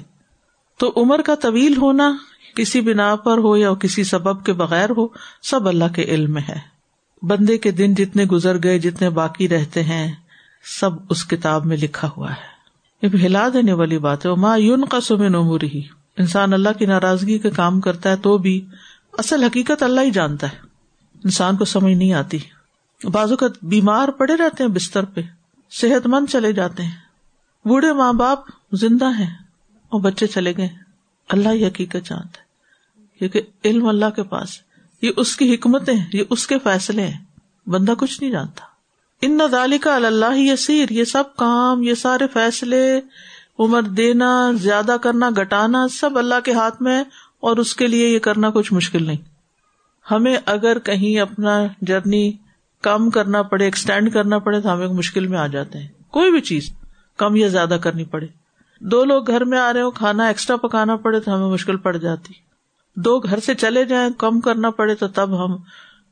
تو 0.78 0.94
عمر 0.96 1.22
کا 1.22 1.36
طویل 1.36 1.78
ہونا 1.78 2.16
کسی 2.56 2.82
بنا 2.82 3.16
پر 3.16 3.38
ہو 3.38 3.58
یا 3.58 3.74
کسی 3.74 4.04
سبب 4.04 4.46
کے 4.46 4.54
بغیر 4.54 4.90
ہو، 4.90 5.08
سب 5.42 5.68
اللہ 5.68 5.94
کے 5.96 6.04
علم 6.04 6.34
میں 6.34 6.42
ہے۔ 6.50 6.60
بندے 7.22 7.58
کے 7.58 7.72
دن 7.72 7.94
جتنے 7.94 8.24
گزر 8.24 8.64
گئے، 8.64 8.80
جتنے 8.80 9.10
باقی 9.10 9.50
رہتے 9.50 9.84
ہیں 9.84 10.16
سب 10.64 10.90
اس 11.10 11.26
کتاب 11.26 11.66
میں 11.66 11.78
لکھا 11.78 12.10
ہوا 12.18 12.32
ہے۔ 12.32 12.54
یہ 13.02 13.26
ہلا 13.26 13.48
دینے 13.54 13.74
والی 13.74 13.98
بات 13.98 14.26
ہے۔ 14.26 14.36
ماں 14.36 14.58
یون 14.58 14.86
کا 14.86 15.02
سمن 15.02 15.36
عمر 15.36 15.64
ہی 15.64 15.82
انسان 16.18 16.54
اللہ 16.54 16.70
کی 16.80 16.86
ناراضگی 16.86 17.40
کا 17.40 17.50
کام 17.50 17.82
کرتا 17.82 18.10
ہے 18.10 18.16
تو 18.16 18.38
بھی 18.38 18.66
اصل 19.18 19.44
حقیقت 19.44 19.84
اللہ 19.84 20.02
ہی 20.02 20.12
جانتا 20.12 20.52
ہے۔ 20.52 20.58
انسان 21.24 21.58
کو 21.58 21.66
سمجھ 21.66 21.94
نہیں 21.94 22.14
آتی۔ 22.14 22.38
بازو 23.04 23.38
کا 23.38 23.48
بیمار 23.62 24.08
پڑے 24.08 24.36
رہتے 24.36 24.64
ہیں، 24.64 24.72
بستر 24.72 25.06
پہ 25.06 25.22
صحت 25.72 26.08
مند 26.08 26.26
چلے 26.32 26.54
جاتے 26.54 26.84
ہیں۔ 26.84 26.98
بوڑھے 27.66 27.94
ماں 27.94 28.14
باپ 28.14 28.40
زندہ 28.72 29.20
ہیں 29.20 29.36
اور 29.90 30.02
بچے 30.02 30.28
چلے 30.28 30.54
گئے۔ 30.58 30.70
اللہ 31.30 31.50
ہی 31.50 31.68
حقیقت 31.68 32.06
جانتا 32.06 32.40
ہے۔ 32.40 32.44
کیونکہ 33.20 33.42
علم 33.66 33.88
اللہ 33.88 34.10
کے 34.16 34.24
پاس 34.24 34.60
یہ 35.02 35.12
اس 35.18 35.36
کی 35.36 35.56
حکمتیں 35.56 36.06
یہ 36.14 36.24
اس 36.30 36.48
کے 36.48 36.60
فیصلے 36.60 37.08
ہیں۔ 37.08 37.24
بندہ 37.70 37.94
کچھ 37.98 38.22
نہیں 38.22 38.32
جانتا۔ 38.32 38.73
ان 39.26 39.38
نہ 39.38 39.76
کا 39.82 39.96
اللہ 39.96 40.38
یسیر، 40.38 40.92
یہ 40.92 41.04
سب 41.04 41.36
کام، 41.36 41.84
یہ 41.84 41.94
سارے 41.94 42.28
فیصلے، 42.34 43.02
عمر 43.60 43.82
دینا، 43.82 44.52
زیادہ 44.54 44.96
کرنا 45.02 45.30
گٹانا 45.42 45.88
سب 45.88 46.18
اللہ 46.18 46.36
کے 46.44 46.54
ہاتھ 46.54 46.82
میں 46.82 46.98
ہے 46.98 47.04
اور 47.40 47.58
اس 47.58 47.76
کے 47.76 47.88
لیے 47.88 48.08
یہ 48.08 48.20
کرنا 48.20 48.50
کچھ 48.50 48.74
مشکل 48.74 49.04
نہیں۔ 49.06 49.18
ہمیں 50.12 50.38
اگر 50.46 50.80
کہیں 50.80 51.20
اپنا 51.20 51.64
جرنی 51.82 52.32
کم 52.82 53.10
کرنا 53.10 53.42
پڑے 53.42 53.64
ایکسٹینڈ 53.64 54.14
کرنا 54.14 54.38
پڑے 54.38 54.62
تو 54.62 54.74
ہم 54.74 54.82
ایک 54.82 54.92
مشکل 54.92 55.28
میں 55.28 55.38
آ 55.38 55.48
جاتے 55.48 55.80
ہیں۔ 55.80 55.88
کوئی 56.12 56.32
بھی 56.32 56.42
چیز 56.42 56.70
کم 57.18 57.36
یا 57.36 57.48
زیادہ 57.48 57.78
کرنی 57.84 58.06
پڑے۔ 58.06 58.28
دو 58.80 59.06
لوگ 59.06 59.28
گھر 59.28 59.44
میں 59.44 59.60
آ 59.60 59.74
رہے 59.74 59.82
ہو 59.82 59.92
کھانا 59.92 60.26
ایکسٹرا 60.26 60.56
پکانا 60.56 60.96
پڑے 60.96 61.20
تو 61.20 61.36
ہمیں 61.36 61.48
مشکل 61.48 61.78
پڑ 61.78 61.98
جاتی۔ 61.98 62.34
دو 62.96 63.20
گھر 63.20 63.40
سے 63.40 63.54
چلے 63.54 63.86
جائیں، 63.86 64.10
کم 64.18 64.40
کرنا 64.40 64.70
پڑے 64.70 64.96
تو 64.96 65.08
تب 65.08 65.46
ہم 65.46 65.56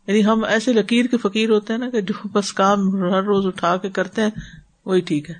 یعنی 0.08 0.26
ہم 0.26 0.44
ایسے 0.44 0.74
لکیر 0.74 1.06
کے 1.06 1.18
فقیر 1.18 1.50
ہوتے 1.50 1.74
ہیں 1.74 1.80
نا 1.80 1.90
کہ 1.90 2.02
جو 2.02 2.28
بس 2.28 2.54
کام 2.54 2.96
ہر 2.96 3.24
روز 3.24 3.46
اٹھا 3.46 3.78
کے 3.78 3.90
کرتے 3.90 4.22
ہیں، 4.22 4.30
وہی 4.86 5.00
ٹھیک 5.00 5.30
ہے۔ 5.30 5.36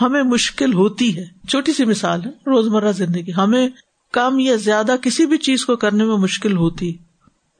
ہمیں 0.00 0.22
مشکل 0.22 0.72
ہوتی 0.72 1.16
ہے۔ 1.16 1.24
چھوٹی 1.48 1.72
سی 1.72 1.84
مثال 1.84 2.24
ہے 2.24 2.28
روز 2.28 2.68
مرہ 2.68 2.92
زندگی۔ 2.92 3.32
ہمیں 3.32 3.68
کم 4.12 4.38
یا 4.38 4.56
زیادہ 4.56 4.94
کسی 5.02 5.26
بھی 5.26 5.38
چیز 5.38 5.66
کو 5.66 5.76
کرنے 5.76 6.04
میں 6.04 6.16
مشکل 6.16 6.56
ہوتی۔ 6.56 6.96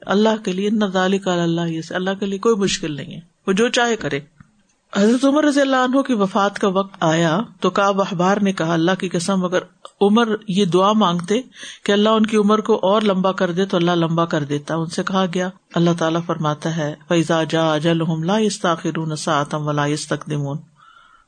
اللہ 0.01 0.43
کے 0.43 0.51
لیے 0.51 0.69
نہ 0.69 1.17
کا 1.23 1.43
اللہ، 1.43 1.61
یہ 1.61 1.81
اللہ 1.89 2.09
کے 2.19 2.25
لیے 2.25 2.39
کوئی 2.39 2.55
مشکل 2.55 2.95
نہیں 2.95 3.15
ہے۔ 3.15 3.19
وہ 3.47 3.53
جو 3.53 3.69
چاہے 3.69 3.95
کرے۔ 3.95 4.19
حضرت 4.97 5.25
عمر 5.25 5.43
رضی 5.43 5.61
اللہ 5.61 5.75
عنہ 5.75 6.01
کی 6.01 6.13
وفات 6.13 6.59
کا 6.59 6.67
وقت 6.67 6.95
آیا 6.99 7.39
تو 7.59 7.69
کاب 7.69 8.01
اخبار 8.01 8.37
نے 8.37 8.53
کہا، 8.53 8.73
اللہ 8.73 8.91
کی 8.99 9.09
قسم، 9.09 9.45
اگر 9.45 9.59
عمر 10.01 10.35
یہ 10.47 10.65
دعا 10.65 10.93
مانگتے 10.93 11.41
کہ 11.83 11.91
اللہ 11.91 12.09
ان 12.09 12.25
کی 12.25 12.37
عمر 12.37 12.61
کو 12.61 12.79
اور 12.81 13.01
لمبا 13.01 13.31
کر 13.31 13.51
دے 13.51 13.65
تو 13.65 13.77
اللہ 13.77 13.91
لمبا 13.91 14.25
کر 14.25 14.43
دیتا۔ 14.43 14.75
ان 14.75 14.85
سے 14.85 15.03
کہا 15.03 15.25
گیا، 15.33 15.49
اللہ 15.75 15.89
تعالیٰ 15.97 16.21
فرماتا 16.25 16.77
ہے 16.77 16.95
فیضا 17.07 17.43
جا 17.43 17.77
جل 17.77 18.25
لا 18.25 18.35
استاخر 18.35 19.15
ساتم 19.15 19.67
ولا 19.67 19.83
استقدمون 19.83 20.57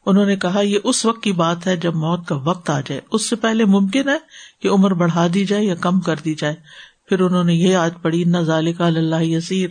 انہوں 0.06 0.26
نے 0.26 0.36
کہا، 0.36 0.62
یہ 0.62 0.80
اس 0.84 1.06
وقت 1.06 1.24
کی 1.24 1.32
بات 1.32 1.68
ہے 1.68 1.78
جب 1.78 1.96
موت 1.96 2.28
کا 2.28 2.36
وقت 2.36 2.70
آ 2.70 2.80
جائے۔ 2.80 3.02
اس 3.12 3.30
سے 3.30 3.36
پہلے 3.36 3.66
ممکن 3.66 4.10
ہے 4.10 4.18
کہ 4.62 4.68
عمر 4.68 4.94
بڑھا 4.94 5.28
دی 5.34 5.46
جائے 5.46 5.66
یا 5.66 5.76
کم 5.76 6.00
کر 6.00 6.16
دی 6.26 6.34
جائے۔ 6.34 6.56
پھر 7.10 7.20
انہوں 7.20 7.44
نے 7.44 7.54
یہ 7.54 7.76
آج 7.76 7.94
پڑھی 8.02 8.24
نہ 8.24 8.38
ظالق 8.38 8.82
اللہ 8.82 9.24
یسیر 9.24 9.70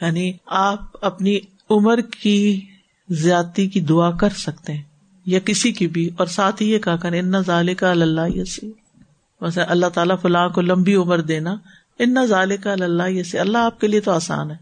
یعنی 0.00 0.32
آپ 0.46 0.78
اپنی 1.00 1.38
عمر 1.70 2.00
کی 2.00 2.69
زیادتی 3.10 3.66
کی 3.68 3.80
دعا 3.80 4.10
کر 4.10 4.28
سکتے 4.36 4.72
ہیں 4.72 4.82
یا 5.26 5.38
کسی 5.40 5.72
کی 5.72 5.86
بھی، 5.86 6.08
اور 6.16 6.26
ساتھ 6.26 6.62
ہی 6.62 6.70
یہ 6.70 6.78
کہا 6.78 6.96
کریں، 6.96 7.18
ان 7.20 7.40
ظال 7.42 7.74
کا 7.74 7.90
اللہ 7.90 8.28
یسی 8.34 8.70
ویسے 9.40 9.62
اللہ 9.62 9.86
تعالیٰ 9.86 10.16
فلاں 10.22 10.48
کو 10.48 10.60
لمبی 10.60 10.94
عمر 10.94 11.20
دینا، 11.20 11.54
ان 11.98 12.26
ظال 12.26 12.56
کا 12.56 12.72
اللہ 12.72 13.10
یسی 13.10 13.38
اللہ 13.38 13.58
آپ 13.58 13.80
کے 13.80 13.86
لیے 13.86 14.00
تو 14.00 14.10
آسان 14.12 14.50
ہے، 14.50 14.56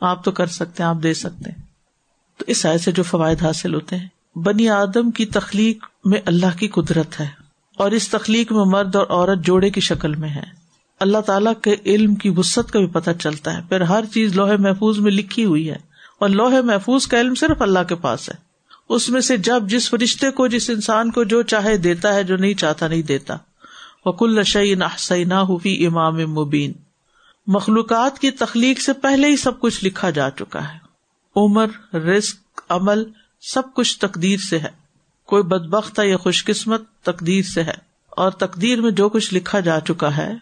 آپ 0.00 0.24
تو 0.24 0.32
کر 0.32 0.46
سکتے 0.48 0.82
ہیں، 0.82 0.90
آپ 0.90 1.02
دے 1.02 1.14
سکتے 1.14 1.50
ہیں۔ 1.50 1.62
تو 2.40 2.44
اس 2.48 2.64
آئے 2.66 2.78
سے 2.78 2.92
جو 2.92 3.02
فوائد 3.02 3.42
حاصل 3.42 3.74
ہوتے 3.74 3.96
ہیں، 3.96 4.38
بنی 4.38 4.68
آدم 4.68 5.10
کی 5.10 5.26
تخلیق 5.26 5.84
میں 6.04 6.20
اللہ 6.24 6.58
کی 6.58 6.68
قدرت 6.68 7.20
ہے، 7.20 7.26
اور 7.78 7.90
اس 7.90 8.08
تخلیق 8.08 8.52
میں 8.52 8.64
مرد 8.64 8.96
اور 8.96 9.06
عورت 9.10 9.44
جوڑے 9.46 9.70
کی 9.70 9.80
شکل 9.80 10.14
میں 10.14 10.28
ہے۔ 10.28 10.44
اللہ 11.00 11.20
تعالیٰ 11.20 11.52
کے 11.62 11.74
علم 11.86 12.14
کی 12.14 12.28
وسط 12.28 12.70
کا 12.70 12.78
بھی 12.78 12.86
پتہ 12.86 13.10
چلتا 13.18 13.56
ہے، 13.56 13.60
پھر 13.68 13.80
ہر 13.80 14.04
چیز 14.14 14.34
لوہے 14.34 14.56
محفوظ 14.56 14.98
میں 14.98 15.12
لکھی 15.12 15.44
ہوئی 15.44 15.68
ہے۔ 15.70 15.76
اور 16.24 16.32
لوہے 16.32 16.62
محفوظ 16.62 17.06
کا 17.06 17.20
علم 17.20 17.34
صرف 17.34 17.62
اللہ 17.62 17.78
کے 17.88 17.94
پاس 17.94 18.28
ہے۔ 18.28 18.34
اس 18.88 19.08
میں 19.08 19.20
سے 19.20 19.36
جب 19.36 19.62
جس 19.66 19.90
فرشتے 19.90 20.30
کو، 20.30 20.46
جس 20.46 20.70
انسان 20.70 21.10
کو 21.10 21.24
جو 21.24 21.42
چاہے 21.42 21.76
دیتا 21.76 22.14
ہے، 22.14 22.24
جو 22.24 22.36
نہیں 22.36 22.54
چاہتا 22.54 22.88
نہیں 22.88 23.02
دیتا۔ 23.02 23.36
وکل 24.04 24.42
شعین 24.42 24.82
نہ 25.28 25.34
ہوفی 25.34 25.86
امام 25.86 26.16
مبین 26.16 26.72
مخلوقات 27.46 28.18
کی 28.18 28.30
تخلیق 28.30 28.80
سے 28.80 28.92
پہلے 28.92 29.28
ہی 29.28 29.36
سب 29.36 29.60
کچھ 29.60 29.84
لکھا 29.84 30.10
جا 30.10 30.30
چکا 30.30 30.72
ہے۔ 30.72 30.78
عمر 31.36 31.96
رسک 31.96 32.60
عمل، 32.68 33.04
سب 33.40 33.62
کچھ 33.74 33.98
تقدیر 33.98 34.36
سے 34.38 34.58
ہے۔ 34.58 34.70
کوئی 35.26 35.42
بدبخت 35.42 36.00
یا 36.04 36.16
خوش 36.16 36.44
قسمت 36.44 36.82
تقدیر 37.02 37.42
سے 37.42 37.62
ہے۔ 37.62 37.74
اور 38.10 38.30
تقدیر 38.30 38.80
میں 38.80 38.90
جو 38.90 39.08
کچھ 39.08 39.34
لکھا 39.34 39.60
جا 39.60 39.80
چکا 39.80 40.16
ہے، 40.16 40.32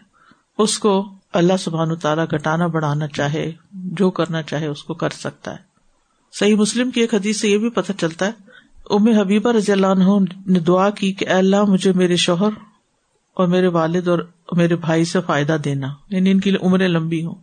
اس 0.57 0.79
کو 0.79 1.13
اللہ 1.33 1.57
سبحان 1.59 1.95
تعالیٰ 1.95 2.25
گٹانا 2.33 2.67
بڑھانا 2.67 3.07
چاہے، 3.07 3.51
جو 3.71 4.11
کرنا 4.11 4.41
چاہے، 4.41 4.67
اس 4.67 4.83
کو 4.83 4.93
کر 4.93 5.09
سکتا 5.09 5.51
ہے۔ 5.51 5.72
صحیح 6.33 6.55
مسلم 6.55 6.91
کی 6.91 7.01
ایک 7.01 7.13
حدیث 7.13 7.39
سے 7.41 7.49
یہ 7.49 7.57
بھی 7.57 7.69
پتہ 7.71 7.91
چلتا 7.99 8.25
ہے، 8.25 8.31
ام 8.89 9.07
حبیبہ 9.09 9.51
رضی 9.51 9.71
اللہ 9.71 9.87
عنہ 9.87 10.17
نے 10.47 10.59
دعا 10.61 10.89
کی 10.91 11.11
کہ 11.13 11.27
اے 11.27 11.33
اللہ 11.33 11.63
مجھے 11.67 11.91
میرے 11.95 12.15
شوہر 12.17 12.59
اور 13.37 13.47
میرے 13.47 13.67
والد 13.69 14.07
اور 14.07 14.19
میرے 14.51 14.75
بھائی 14.77 15.05
سے 15.05 15.19
فائدہ 15.25 15.57
دینا 15.63 15.87
یعنی 16.09 16.31
ان 16.31 16.39
کی 16.39 16.55
عمریں 16.61 16.87
لمبی 16.87 17.23
ہوں۔ 17.25 17.35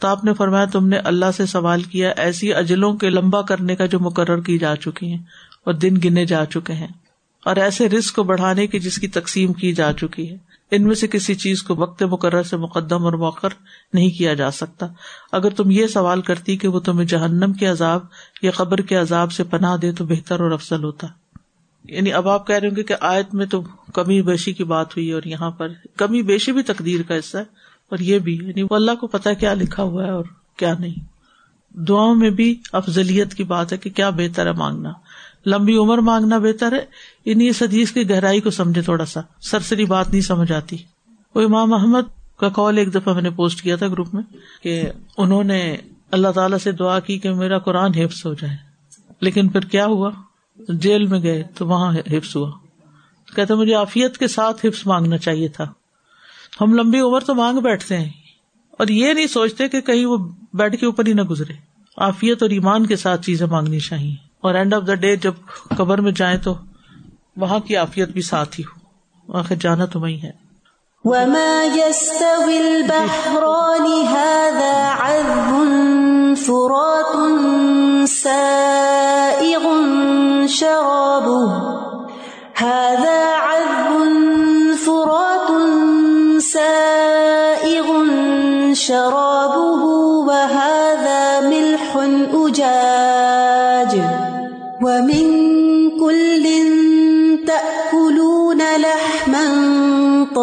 تو 0.00 0.08
آپ 0.08 0.24
نے 0.24 0.32
فرمایا 0.34 0.64
تم 0.64 0.88
نے 0.88 0.98
اللہ 1.04 1.30
سے 1.36 1.46
سوال 1.46 1.82
کیا، 1.82 2.10
ایسی 2.16 2.52
اجلوں 2.54 2.92
کے 2.96 3.10
لمبا 3.10 3.42
کرنے 3.42 3.76
کا 3.76 3.86
جو 3.86 3.98
مقرر 4.00 4.40
کی 4.40 4.58
جا 4.58 4.74
چکی 4.76 5.10
ہیں 5.10 5.18
اور 5.64 5.74
دن 5.74 5.98
گنے 6.04 6.24
جا 6.26 6.44
چکے 6.46 6.72
ہیں، 6.72 6.88
اور 7.42 7.56
ایسے 7.58 7.88
رسک 7.88 8.14
کو 8.16 8.22
بڑھانے 8.22 8.66
کی 8.66 8.78
جس 8.78 8.98
کی 8.98 9.08
تقسیم 9.10 9.52
کی 9.52 9.72
جا 9.72 9.92
چکی 9.92 10.30
ہے۔ 10.30 10.36
ان 10.72 10.82
میں 10.82 10.94
سے 10.94 11.06
کسی 11.06 11.34
چیز 11.34 11.62
کو 11.62 11.74
وقت 11.76 12.02
مقرر 12.02 12.42
سے 12.42 12.56
مقدم 12.56 13.04
اور 13.04 13.12
موخر 13.12 13.48
نہیں 13.92 14.10
کیا 14.10 14.34
جا 14.34 14.50
سکتا۔ 14.50 14.86
اگر 15.32 15.50
تم 15.50 15.70
یہ 15.70 15.86
سوال 15.86 16.20
کرتی 16.20 16.56
کہ 16.56 16.68
وہ 16.68 16.80
تمہیں 16.80 17.08
جہنم 17.08 17.52
کے 17.52 17.66
عذاب 17.66 18.00
یا 18.42 18.50
قبر 18.50 18.78
کے 18.78 18.96
عذاب 18.96 19.32
سے 19.32 19.44
پناہ 19.44 19.76
دے 19.76 19.92
تو 19.92 20.06
بہتر 20.06 20.40
اور 20.40 20.50
افضل 20.50 20.84
ہوتا۔ 20.84 21.06
یعنی 21.84 22.12
اب 22.12 22.28
آپ 22.28 22.46
کہہ 22.46 22.56
رہے 22.56 22.68
ہوں 22.68 22.76
گے 22.76 22.82
کہ 22.82 22.94
آیت 23.00 23.34
میں 23.34 23.46
تو 23.46 23.62
کمی 23.94 24.22
بیشی 24.22 24.52
کی 24.52 24.64
بات 24.64 24.96
ہوئی 24.96 25.12
اور 25.12 25.22
یہاں 25.24 25.50
پر 25.50 25.68
کمی 25.96 26.22
بیشی 26.22 26.52
بھی 26.52 26.62
تقدیر 26.62 27.02
کا 27.02 27.18
حصہ 27.18 27.36
ہے 27.36 27.44
اور 27.90 27.98
یہ 27.98 28.18
بھی۔ 28.18 28.38
یعنی 28.42 28.62
وہ 28.62 28.74
اللہ 28.74 28.94
کو 29.00 29.06
پتا 29.06 29.32
کیا 29.32 29.54
لکھا 29.54 29.82
ہوا 29.82 30.04
ہے 30.04 30.10
اور 30.10 30.24
کیا 30.56 30.74
نہیں۔ 30.78 31.12
دعاؤں 31.74 32.14
میں 32.14 32.30
بھی 32.30 32.60
افضلیت 32.72 33.34
کی 33.34 33.44
بات 33.44 33.72
ہے 33.72 33.78
کہ 33.78 33.90
کیا 33.90 34.10
بہتر 34.10 34.46
ہے 34.46 34.52
مانگنا۔ 34.52 34.92
لمبی 35.46 35.76
عمر 35.76 35.98
مانگنا 35.98 36.38
بہتر 36.38 36.72
ہے۔ 36.72 36.84
یعنی 37.24 37.48
اس 37.48 37.62
حدیث 37.62 37.92
کی 37.92 38.10
گہرائی 38.10 38.40
کو 38.40 38.50
سمجھے 38.50 38.82
تھوڑا 38.82 39.04
سا۔ 39.04 39.20
سرسری 39.40 39.84
بات 39.84 40.10
نہیں 40.10 40.20
سمجھ 40.20 40.52
آتی۔ 40.52 40.76
وہ 41.34 41.40
امام 41.40 41.74
احمد 41.74 42.36
کا 42.36 42.48
کال 42.48 42.78
ایک 42.78 42.94
دفعہ 42.94 43.14
میں 43.14 43.22
نے 43.22 43.30
پوسٹ 43.30 43.62
کیا 43.62 43.76
تھا 43.76 43.88
گروپ 43.88 44.14
میں 44.14 44.22
کہ 44.62 44.82
انہوں 45.16 45.44
نے 45.44 45.76
اللہ 46.10 46.28
تعالیٰ 46.28 46.58
سے 46.58 46.72
دعا 46.72 47.00
کی 47.00 47.18
کہ 47.18 47.30
میرا 47.30 47.58
قرآن 47.58 47.94
حفظ 47.94 48.26
ہو 48.26 48.34
جائے۔ 48.34 48.56
لیکن 49.20 49.48
پھر 49.48 49.60
کیا 49.60 49.86
ہوا؟ 49.86 50.10
جیل 50.68 51.06
میں 51.06 51.22
گئے 51.22 51.42
تو 51.58 51.66
وہاں 51.66 51.92
حفظ 51.92 52.36
ہوا۔ 52.36 52.50
کہتے 53.36 53.54
مجھے 53.54 53.74
آفیت 53.74 54.18
کے 54.18 54.28
ساتھ 54.28 54.66
حفظ 54.66 54.82
مانگنا 54.86 55.18
چاہیے 55.18 55.48
تھا۔ 55.48 55.72
ہم 56.60 56.74
لمبی 56.74 57.00
عمر 57.00 57.20
تو 57.20 57.34
مانگ 57.34 57.58
بیٹھتے 57.58 57.98
ہیں۔ 57.98 58.08
اور 58.70 58.88
یہ 58.88 59.12
نہیں 59.12 59.26
سوچتے 59.26 59.68
کہ 59.68 59.80
کہیں 59.80 60.06
وہ 60.06 60.28
بیڈ 60.52 60.80
کے 60.80 60.86
اوپر 60.86 61.06
ہی 61.06 61.12
نہ 61.12 61.22
گزرے۔ 61.22 61.52
آفیت 61.96 62.42
اور 62.42 62.50
ایمان 62.50 62.86
کے 62.86 62.96
ساتھ 62.96 63.26
چیزیں 63.26 63.46
مانگنی 63.46 63.78
چاہیے۔ 63.78 64.31
اور 64.42 64.54
اینڈ 64.54 64.74
آف 64.74 64.82
دا 64.86 64.94
ڈے 64.94 65.16
جب 65.16 65.32
قبر 65.76 66.00
میں 66.00 66.12
جائیں 66.12 66.38
تو 66.38 66.54
وہاں 67.36 67.58
کی 67.58 67.76
آفیت 67.76 68.08
بھی 68.08 68.22
ساتھ 68.22 68.60
ہی 68.60 68.64
ہو۔ 68.64 68.82
آخر 69.38 69.54
جانا 69.54 69.84
تو 69.84 70.00
وہی 70.00 70.22
ہے۔ 70.22 70.30
وما 71.04 71.76
يستوي 71.76 72.58
البحران 72.58 73.86
هذا 74.14 74.94
عذب 75.00 75.54
فرات 76.46 77.16
سائغ 78.08 79.66
شرابه۔ 80.48 81.58
هذا 82.62 83.38
عذب 83.50 83.92
فرات 84.84 85.52
سائغ 86.42 87.92
شرابه۔ 88.74 89.86
وهذا 90.24 91.40
ملح 91.42 91.98
أجاج۔ 92.32 93.01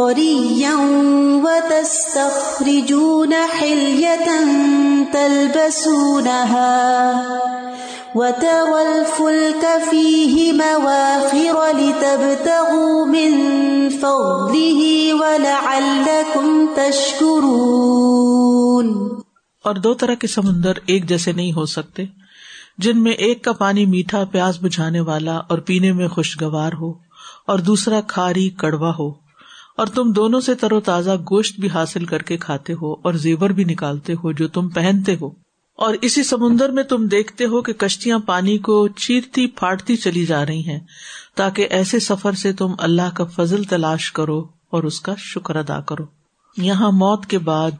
طريا 0.09 0.75
وتستخرجون 1.45 3.33
حلية 3.33 4.29
تلبسونها 5.13 6.77
وترى 8.15 8.79
الفلك 8.83 9.63
فيه 9.89 10.35
مواخر 10.61 11.57
لتبتغوا 11.81 12.95
من 13.05 13.31
فضله 13.97 14.81
ولعلكم 15.19 16.49
تشكرون 16.79 18.09
اور 19.65 19.75
دو 19.85 19.93
طرح 19.93 20.15
کے 20.19 20.27
سمندر 20.27 20.75
ایک 20.85 21.07
جیسے 21.09 21.31
نہیں 21.31 21.53
ہو 21.55 21.65
سکتے، 21.75 22.01
جن 22.77 22.95
میں 23.03 23.15
ایک 23.27 23.37
کا 23.43 23.53
پانی 23.63 23.85
میٹھا 23.85 24.21
پیاس 24.31 24.55
بجھانے 24.61 25.01
والا 25.13 25.37
اور 25.47 25.57
پینے 25.71 25.91
میں 25.93 26.09
خوشگوار 26.17 26.73
ہو، 26.81 26.89
اور 27.47 27.57
دوسرا 27.71 27.99
کھاری 28.07 28.47
کڑوا 28.61 28.93
ہو۔ 28.99 29.09
اور 29.79 29.87
تم 29.87 30.11
دونوں 30.11 30.41
سے 30.41 30.55
تر 30.55 30.71
و 30.71 30.79
تازہ 30.79 31.11
گوشت 31.11 31.59
بھی 31.59 31.69
حاصل 31.69 32.05
کر 32.05 32.21
کے 32.21 32.37
کھاتے 32.37 32.73
ہو 32.73 32.93
اور 32.93 33.13
زیور 33.13 33.49
بھی 33.49 33.63
نکالتے 33.63 34.13
ہو 34.13 34.31
جو 34.31 34.47
تم 34.47 34.69
پہنتے 34.69 35.15
ہو۔ 35.21 35.27
اور 35.77 35.95
اسی 36.01 36.23
سمندر 36.23 36.69
میں 36.69 36.83
تم 36.83 37.07
دیکھتے 37.07 37.45
ہو 37.45 37.61
کہ 37.61 37.73
کشتیاں 37.73 38.19
پانی 38.19 38.57
کو 38.57 38.87
چیرتی 38.87 39.47
پھاٹتی 39.47 39.95
چلی 39.95 40.25
جا 40.25 40.45
رہی 40.45 40.69
ہیں، 40.69 40.79
تاکہ 41.35 41.67
ایسے 41.69 41.99
سفر 41.99 42.31
سے 42.31 42.53
تم 42.53 42.73
اللہ 42.77 43.15
کا 43.15 43.23
فضل 43.23 43.63
تلاش 43.63 44.11
کرو 44.11 44.39
اور 44.69 44.83
اس 44.83 45.01
کا 45.01 45.13
شکر 45.17 45.55
ادا 45.55 45.81
کرو۔ 45.81 46.03
یہاں 46.57 46.91
موت 46.91 47.25
کے 47.25 47.39
بعد 47.39 47.71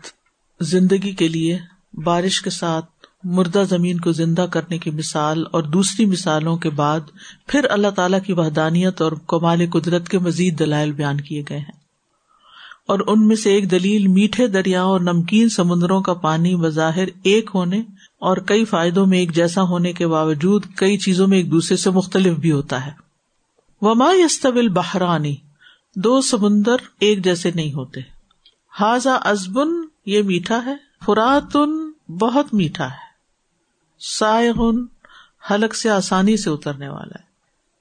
زندگی 0.62 1.12
کے 1.12 1.27
لیے 1.27 1.60
بارش 1.94 2.41
کے 2.41 2.50
ساتھ 2.50 2.86
مردہ 3.24 3.63
زمین 3.70 4.00
کو 4.00 4.12
زندہ 4.12 4.46
کرنے 4.51 4.77
کی 4.77 4.91
مثال 4.91 5.44
اور 5.51 5.63
دوسری 5.63 6.06
مثالوں 6.06 6.58
کے 6.58 6.70
بعد 6.70 7.00
پھر 7.48 7.65
اللہ 7.70 7.88
تعالیٰ 7.88 8.20
کی 8.25 8.34
وحدانیت 8.34 9.01
اور 9.01 9.12
کمال 9.27 9.70
قدرت 9.70 10.10
کے 10.10 10.20
مزید 10.20 10.60
دلائل 10.60 10.91
بیان 10.91 11.22
کیے 11.22 11.44
گئے 11.50 11.60
ہیں۔ 11.60 11.88
اور 12.89 13.00
ان 13.08 13.27
میں 13.27 13.36
سے 13.36 13.53
ایک 13.53 13.72
دلیل 13.72 14.08
میٹھے 14.08 14.48
دریا 14.48 14.84
اور 14.84 15.00
نمکین 15.00 15.50
سمندروں 15.50 16.01
کا 16.01 16.13
پانی 16.13 16.55
بظاہر 16.55 17.05
ایک 17.24 17.50
ہونے 17.53 17.79
اور 18.19 18.38
کئی 18.38 18.65
فائدوں 18.65 19.05
میں 19.05 19.19
ایک 19.19 19.36
جیسا 19.36 19.62
ہونے 19.62 19.93
کے 19.93 20.08
باوجود 20.08 20.65
کئی 20.75 20.98
چیزوں 20.98 21.27
میں 21.27 21.38
ایک 21.38 21.51
دوسرے 21.51 21.77
سے 21.77 21.89
مختلف 21.89 22.38
بھی 22.38 22.51
ہوتا 22.51 22.86
ہے۔ 22.86 22.91
وما 23.81 24.13
یستویل 24.13 24.69
بحرانی 24.69 25.36
دو 25.96 26.22
سمندر 26.22 26.75
ایک 27.00 27.24
جیسے 27.24 27.51
نہیں 27.55 27.74
ہوتے۔ 27.74 28.00
حاضا 28.79 29.15
ازبن 29.15 29.69
یہ 30.05 30.22
میٹھا 30.22 30.65
ہے۔ 30.65 30.75
فراتن 31.05 31.91
بہت 32.12 32.53
میٹھا 32.53 32.86
ہے۔ 32.86 33.10
سائغن 34.00 34.86
حلق 35.51 35.75
سے 35.75 35.89
آسانی 35.89 36.38
سے 36.38 36.50
اترنے 36.50 36.89
والا 36.89 37.19
ہے۔ 37.19 37.24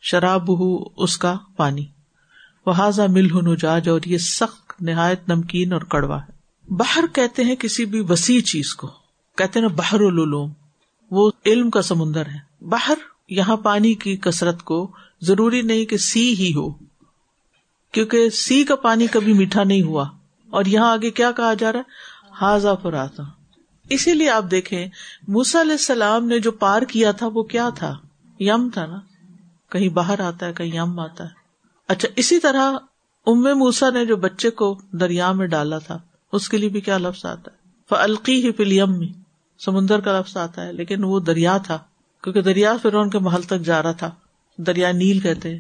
شراب 0.02 0.60
ہو 0.60 0.84
اس 0.96 1.18
کا 1.18 1.34
پانی۔ 1.56 1.84
وہ 2.66 2.90
مل 3.08 3.28
نجاج، 3.46 3.88
اور 3.88 4.00
یہ 4.06 4.18
سخت 4.18 4.67
نہایت 4.80 5.28
نمکین 5.28 5.73
اور 5.73 5.80
کڑوا 5.80 6.23
ہے۔ 6.23 6.38
باہر 6.75 7.04
کہتے 7.12 7.44
ہیں 7.44 7.56
کسی 7.56 7.85
بھی 7.85 8.00
وسیع 8.00 8.40
چیز 8.40 8.75
کو۔ 8.75 8.90
کہتے 9.37 9.61
نا 9.61 9.68
باہر 9.68 10.00
العلوم۔ 10.00 10.52
وہ 11.11 11.30
علم 11.47 11.70
کا 11.70 11.82
سمندر 11.82 12.26
ہے۔ 12.26 12.64
باہر 12.64 12.94
یہاں 13.28 13.56
پانی 13.56 13.94
کی 13.94 14.16
کثرت 14.16 14.62
کو 14.62 14.92
ضروری 15.20 15.62
نہیں 15.62 15.85
کہ 15.85 15.97
سی 15.97 16.35
ہی 16.35 16.54
ہو، 16.54 16.70
کیونکہ 17.92 18.30
سی 18.30 18.64
کا 18.64 18.76
پانی 18.76 19.06
کبھی 19.06 19.32
میٹھا 19.32 19.64
نہیں 19.64 19.82
ہوا۔ 19.82 20.08
اور 20.50 20.64
یہاں 20.64 20.92
آگے 20.92 21.11
کیا 21.11 21.32
کہا 21.32 21.54
جا 21.54 21.73
رہا 21.73 21.78
ہے؟ 21.78 21.85
حاضا 22.32 22.75
فراتا 22.75 23.23
اسی 23.90 24.14
لیے 24.14 24.30
آپ 24.30 24.44
دیکھیں 24.50 24.88
موسا 25.28 25.61
علیہ 25.61 25.73
السلام 25.73 26.26
نے 26.26 26.38
جو 26.38 26.52
پار 26.52 26.82
کیا 26.82 27.12
تھا، 27.12 27.26
وہ 27.26 27.42
کیا 27.42 27.68
تھا؟ 27.68 27.99
یم 28.40 28.68
تھا 28.75 28.87
نا۔ 28.87 29.00
کہیں 29.73 29.88
باہر 29.88 30.20
آتا 30.20 30.47
ہے، 30.47 30.52
کہیں 30.52 30.76
یم 30.76 31.00
آتا 31.00 31.25
ہے۔ 31.25 31.28
اچھا 31.88 32.08
اسی 32.16 32.38
طرح 32.38 32.73
ام 33.28 33.42
موسا 33.42 33.90
نے 33.90 34.06
جو 34.06 34.16
بچے 34.16 34.50
کو 34.50 34.80
دریا 34.92 35.32
میں 35.32 35.47
ڈالا 35.47 35.78
تھا، 35.78 35.99
اس 36.32 36.49
کے 36.49 36.56
لیے 36.56 36.68
بھی 36.68 36.80
کیا 36.80 36.99
لفظ 36.99 37.26
آتا 37.26 37.50
ہے؟ 37.50 37.56
فلقی 37.88 38.47
ہی 38.47 38.52
فل 38.52 38.73
یم 38.73 38.99
میں 38.99 39.08
سمندر 39.58 40.00
کا 40.00 40.20
لفظ 40.20 40.37
آتا 40.37 40.66
ہے، 40.66 40.73
لیکن 40.73 41.04
وہ 41.04 41.20
دریا 41.20 41.58
تھا، 41.58 41.78
کیونکہ 42.23 42.42
دریا 42.42 42.76
فرون 42.82 43.11
کے 43.11 43.18
محل 43.18 43.42
تک 43.42 43.61
جا 43.61 43.82
رہا 43.82 43.92
تھا، 43.92 44.11
دریا 44.56 44.92
نیل 44.92 45.20
کہتے 45.20 45.50
ہیں۔ 45.50 45.58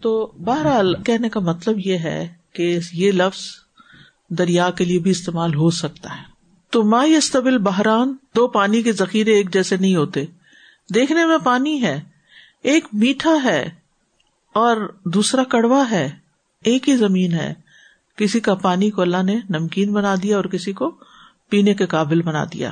تو 0.00 0.32
بہرحال 0.44 1.02
کہنے 1.02 1.28
کا 1.28 1.40
مطلب 1.40 1.76
یہ 1.84 1.98
ہے 1.98 2.34
کہ 2.52 2.78
یہ 2.92 3.12
لفظ 3.12 3.40
دریا 4.28 4.70
کے 4.70 4.84
لیے 4.84 4.98
بھی 4.98 5.10
استعمال 5.10 5.54
ہو 5.54 5.70
سکتا 5.70 6.16
ہے۔ 6.16 6.22
تو 6.70 6.84
ما 6.84 7.04
یستبل 7.04 7.58
بحران، 7.58 8.16
دو 8.36 8.48
پانی 8.48 8.82
کے 8.82 8.92
ذخیرے 8.92 9.32
ایک 9.32 9.52
جیسے 9.52 9.76
نہیں 9.76 9.96
ہوتے۔ 9.96 10.24
دیکھنے 10.94 11.24
میں 11.24 11.38
پانی 11.44 11.82
ہے، 11.82 12.00
ایک 12.62 12.84
میٹھا 12.92 13.36
ہے 13.44 13.70
اور 14.52 14.94
دوسرا 15.04 15.44
کڑوا 15.44 15.90
ہے۔ 15.90 16.21
ایک 16.64 16.88
ہی 16.88 16.96
زمین 16.96 17.32
ہے۔ 17.32 17.54
کسی 18.16 18.40
کا 18.40 18.54
پانی 18.54 18.90
کو 18.90 19.02
اللہ 19.02 19.22
نے 19.22 19.36
نمکین 19.50 19.92
بنا 19.92 20.14
دیا 20.22 20.36
اور 20.36 20.44
کسی 20.44 20.72
کو 20.72 20.96
پینے 21.48 21.74
کے 21.74 21.86
قابل 21.86 22.22
بنا 22.22 22.44
دیا۔ 22.44 22.70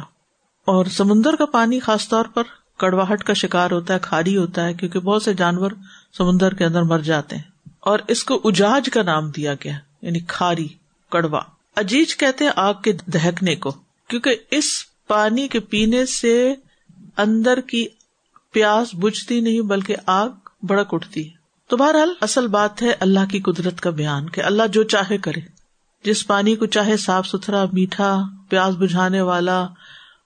اور 0.65 0.87
سمندر 0.87 1.37
کا 1.37 1.47
پانی 1.47 1.81
خاص 1.81 2.09
طور 2.09 2.25
پر 2.25 2.43
کڑواہٹ 2.79 3.25
کا 3.25 3.33
شکار 3.33 3.71
ہوتا 3.71 3.95
ہے، 3.95 3.99
کھاری 4.03 4.37
ہوتا 4.37 4.65
ہے، 4.65 4.75
کیونکہ 4.75 4.99
بہت 4.99 5.23
سے 5.23 5.35
جانور 5.35 5.71
سمندر 6.19 6.55
کے 6.55 6.65
اندر 6.65 6.83
مر 6.83 6.99
جاتے 6.99 7.37
ہیں۔ 7.37 7.43
اور 7.81 7.99
اس 8.09 8.25
کو 8.25 8.41
اجاج 8.45 8.91
کا 8.93 9.03
نام 9.03 9.31
دیا 9.31 9.55
گیا 9.55 9.79
یعنی 10.03 10.19
کھاری، 10.29 10.69
کڑوا۔ 11.11 11.43
اجیج 11.77 12.17
کہتے 12.17 12.45
ہیں 12.45 12.53
آگ 12.57 12.75
کے 12.85 12.93
دہکنے 12.93 13.57
کو، 13.57 13.71
کیونکہ 14.09 14.37
اس 14.51 14.65
پانی 15.07 15.49
کے 15.49 15.61
پینے 15.61 16.07
سے 16.07 16.55
اندر 17.17 17.61
کی 17.61 17.87
پیاس 18.53 18.95
بجھتی 18.95 19.41
نہیں، 19.41 19.61
بلکہ 19.61 19.97
آگ 20.07 20.29
بڑک 20.63 20.95
اٹھتی۔ 20.95 21.31
ہے 21.31 21.40
تو 21.71 21.77
بہرحال 21.77 22.15
اصل 22.21 22.47
بات 22.47 22.83
ہے 22.83 22.93
اللہ 23.00 23.31
کی 23.31 23.41
قدرت 23.41 23.81
کا 23.81 23.91
بیان 23.91 24.31
کہ 24.31 24.41
اللہ 24.41 24.62
جو 24.73 24.83
چاہے 24.83 25.19
کرے۔ 25.19 25.41
جس 26.04 26.26
پانی 26.26 26.56
کو 26.56 26.67
چاہے 26.67 26.97
صاف 26.97 27.26
ستھرا، 27.26 27.65
میٹھا، 27.73 28.23
پیاس 28.49 28.75
بجھانے 28.75 29.21
والا 29.21 29.61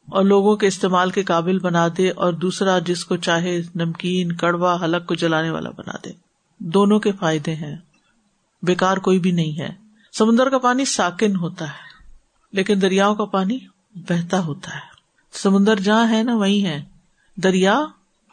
اور 0.07 0.24
لوگوں 0.24 0.57
کے 0.57 0.66
استعمال 0.66 1.11
کے 1.11 1.22
قابل 1.22 1.59
بنا 1.59 1.87
دے 1.98 2.11
اور 2.11 2.33
دوسرا 2.33 2.78
جس 2.78 3.04
کو 3.04 3.16
چاہے 3.16 3.62
نمکین، 3.74 4.33
کڑوا، 4.33 4.85
حلق 4.85 5.07
کو 5.07 5.14
جلانے 5.14 5.50
والا 5.50 5.70
بنا 5.70 5.92
دے۔ 6.04 6.11
دونوں 6.59 6.98
کے 7.00 7.12
فائدے 7.12 7.54
ہیں۔ 7.54 7.76
بیکار 8.62 8.96
کوئی 8.96 9.18
بھی 9.18 9.30
نہیں 9.30 9.59
ہے۔ 9.59 9.68
سمندر 10.18 10.50
کا 10.50 10.59
پانی 10.59 10.85
ساکن 10.85 11.37
ہوتا 11.37 11.68
ہے، 11.68 12.12
لیکن 12.52 12.83
دریاؤں 12.83 13.14
کا 13.14 13.24
پانی 13.24 13.59
بہتا 13.94 14.40
ہوتا 14.40 14.74
ہے۔ 14.74 14.94
سمندر 15.33 15.80
جہاں 15.80 16.11
ہے 16.11 16.22
نا 16.22 16.35
وہی 16.35 16.66
ہے۔ 16.66 16.85
دریا 17.37 17.85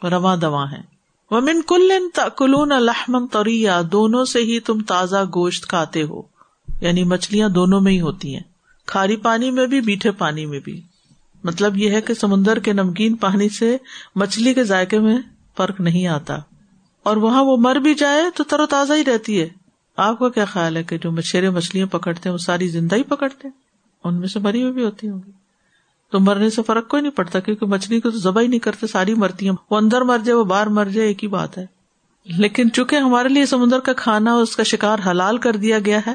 رواں 0.02 0.36
دوا 0.36 0.70
ہے۔ 0.72 0.91
وہ 1.32 1.40
من 1.40 1.62
کل 1.62 1.92
کلون 2.36 2.72
الحمن 2.72 3.26
توریا 3.26 3.82
دونوں 3.92 4.24
سے 4.24 4.38
ہی 4.38 4.60
تم 4.60 4.82
تازہ 4.82 5.24
گوشت 5.34 5.66
کھاتے 5.66 6.02
ہو۔ 6.02 6.22
یعنی 6.80 7.04
مچھلیاں 7.04 7.48
دونوں 7.48 7.80
میں 7.80 7.92
ہی 7.92 8.00
ہوتی 8.00 8.34
ہیں۔ 8.34 8.42
کھاری 8.86 9.16
پانی 9.16 9.50
میں 9.50 9.66
بھی، 9.66 9.80
میٹھے 9.80 10.10
پانی 10.10 10.46
میں 10.46 10.60
بھی۔ 10.60 10.80
مطلب 11.44 11.76
یہ 11.76 11.90
ہے 11.90 12.00
کہ 12.00 12.14
سمندر 12.14 12.58
کے 12.58 12.72
نمکین 12.72 13.16
پانی 13.16 13.48
سے 13.48 13.76
مچھلی 14.14 14.54
کے 14.54 14.64
ذائقے 14.64 14.98
میں 14.98 15.18
فرق 15.56 15.80
نہیں 15.80 16.06
آتا۔ 16.06 16.36
اور 17.02 17.16
وہاں 17.16 17.44
وہ 17.44 17.56
مر 17.56 17.76
بھی 17.76 17.94
جائے 17.94 18.24
تو 18.34 18.44
تر 18.44 18.60
و 18.60 18.66
تازہ 18.66 18.92
ہی 18.92 19.04
رہتی 19.04 19.40
ہے۔ 19.40 19.48
آپ 19.96 20.18
کا 20.18 20.28
کیا 20.28 20.44
خیال 20.44 20.76
ہے 20.76 20.82
کہ 20.82 20.98
جو 20.98 21.12
مچھرے 21.12 21.50
مچھلیاں 21.50 21.86
پکڑتے 21.86 22.28
ہیں، 22.28 22.32
وہ 22.32 22.38
ساری 22.38 22.68
زندہ 22.68 22.96
ہی 22.96 23.02
پکڑتے 23.02 23.48
ہیں؟ 23.48 23.60
ان 24.04 24.20
میں 24.20 24.28
سے 24.28 24.38
مری 24.38 24.62
ہوئی 24.62 24.72
بھی 24.72 24.84
ہوتی 24.84 25.08
ہوں 25.08 25.20
گی۔ 25.26 25.41
تو 26.12 26.20
مرنے 26.20 26.50
سے 26.50 26.62
فرق 26.62 26.88
کوئی 26.88 27.02
نہیں 27.02 27.16
پڑتا 27.16 27.40
کیونکہ 27.40 27.66
مچھلی 27.66 28.00
کو 28.00 28.10
تو 28.10 28.18
ذبح 28.18 28.42
ہی 28.42 28.46
نہیں 28.46 28.60
کرتے، 28.60 28.86
ساری 28.86 29.14
مرتی 29.14 29.48
ہیں۔ 29.48 29.56
وہ 29.70 29.76
اندر 29.76 30.00
مر 30.00 30.18
جائے، 30.18 30.38
وہ 30.38 30.44
باہر 30.44 30.66
مر 30.66 30.84
جائے، 30.84 31.08
ایک 31.08 31.22
ہی 31.22 31.28
بات 31.28 31.58
ہے۔ 31.58 31.66
لیکن 32.24 32.72
چونکہ 32.72 32.96
ہمارے 32.96 33.28
لیے 33.28 33.46
سمندر 33.46 33.80
کا 33.80 33.92
کھانا 33.92 34.34
اس 34.34 34.56
کا 34.56 34.62
شکار 34.62 34.98
حلال 35.10 35.38
کر 35.38 35.56
دیا 35.56 35.78
گیا 35.78 36.00
ہے 36.06 36.14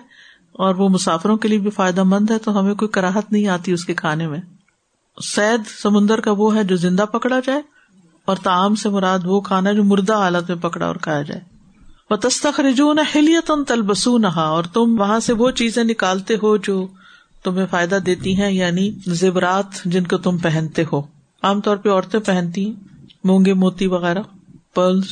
اور 0.52 0.76
وہ 0.76 0.90
مسافروں 0.90 1.38
کے 1.38 1.48
لیے 1.48 1.58
بھی 1.58 1.70
فائدہ 1.70 2.04
مند 2.04 2.32
ہے، 2.32 2.38
تو 2.38 2.60
ہمیں 2.60 2.74
کوئی 2.74 2.90
کراہت 2.90 3.32
نہیں 3.32 3.48
آتی 3.48 3.72
اس 3.72 3.86
کے 3.86 3.94
کھانے 3.94 4.28
میں۔ 4.28 4.40
سید 5.24 5.62
سمندر 5.82 6.20
کا 6.20 6.32
وہ 6.32 6.56
ہے 6.56 6.64
جو 6.64 6.76
زندہ 6.76 7.02
پکڑا 7.02 7.40
جائے 7.46 7.62
اور 8.26 8.36
تعام 8.36 8.76
سے 8.76 8.90
مراد 8.90 9.20
وہ 9.26 9.42
کھانا 9.42 9.72
جو 9.72 9.84
مردہ 9.84 10.14
حالت 10.14 10.50
میں 10.50 10.58
پکڑا 10.62 10.88
اور 10.88 10.96
کھایا 10.96 11.22
جائے۔ 11.22 11.42
وہ 12.10 12.16
تستخرجون 12.16 13.00
ہلیت 13.16 13.52
اور 14.26 14.64
تم 14.64 14.96
وہاں 15.00 15.20
سے 15.20 15.34
وہ 15.34 15.52
چیزیں 15.52 15.84
نکالتے 15.84 16.36
ہو 16.44 16.58
جو 16.58 16.88
تمہیں 17.44 17.66
فائدہ 17.68 17.96
دیتی 17.96 18.42
ہیں 18.42 18.52
یعنی 18.52 18.92
زیورات 19.06 19.66
جن 19.86 20.08
کو 20.08 20.18
تم 20.18 20.38
پہنتے 20.38 20.84
ہو۔ 20.94 21.02
عام 21.42 21.62
طور 21.62 21.78
پہ 21.78 21.90
عورتیں 21.90 22.20
پہنتی 22.20 22.66
ہیں، 22.66 22.74
مونگے، 23.24 23.54
موتی 23.54 23.88
وغیرہ 23.88 24.22
پرلس 24.74 25.08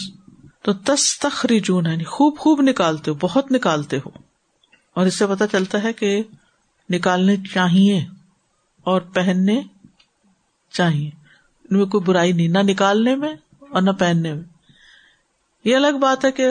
تو 0.61 0.73
تستخرجون 0.73 1.85
یعنی 1.85 2.03
خوب 2.03 2.37
خوب 2.37 2.61
نکالتے 2.61 3.11
ہو، 3.11 3.15
بہت 3.21 3.51
نکالتے 3.51 3.97
ہو۔ 3.97 4.09
اور 4.93 5.05
اس 5.05 5.15
سے 5.15 5.27
پتا 5.27 5.47
چلتا 5.47 5.83
ہے 5.83 5.93
کہ 5.93 6.23
نکالنے 6.89 7.35
چاہیے 7.53 8.05
اور 8.83 9.01
پہننے 9.01 9.61
چاہیے۔ 10.71 11.09
ان 11.69 11.77
میں 11.77 11.85
کوئی 11.85 12.03
برائی 12.03 12.31
نہیں، 12.31 12.47
نہ 12.47 12.59
نکالنے 12.59 13.15
میں 13.15 13.35
اور 13.59 13.81
نہ 13.81 13.91
پہننے 13.91 14.33
میں۔ 14.33 14.43
یہ 15.65 15.75
الگ 15.75 15.97
بات 16.01 16.25
ہے 16.25 16.31
کہ 16.31 16.47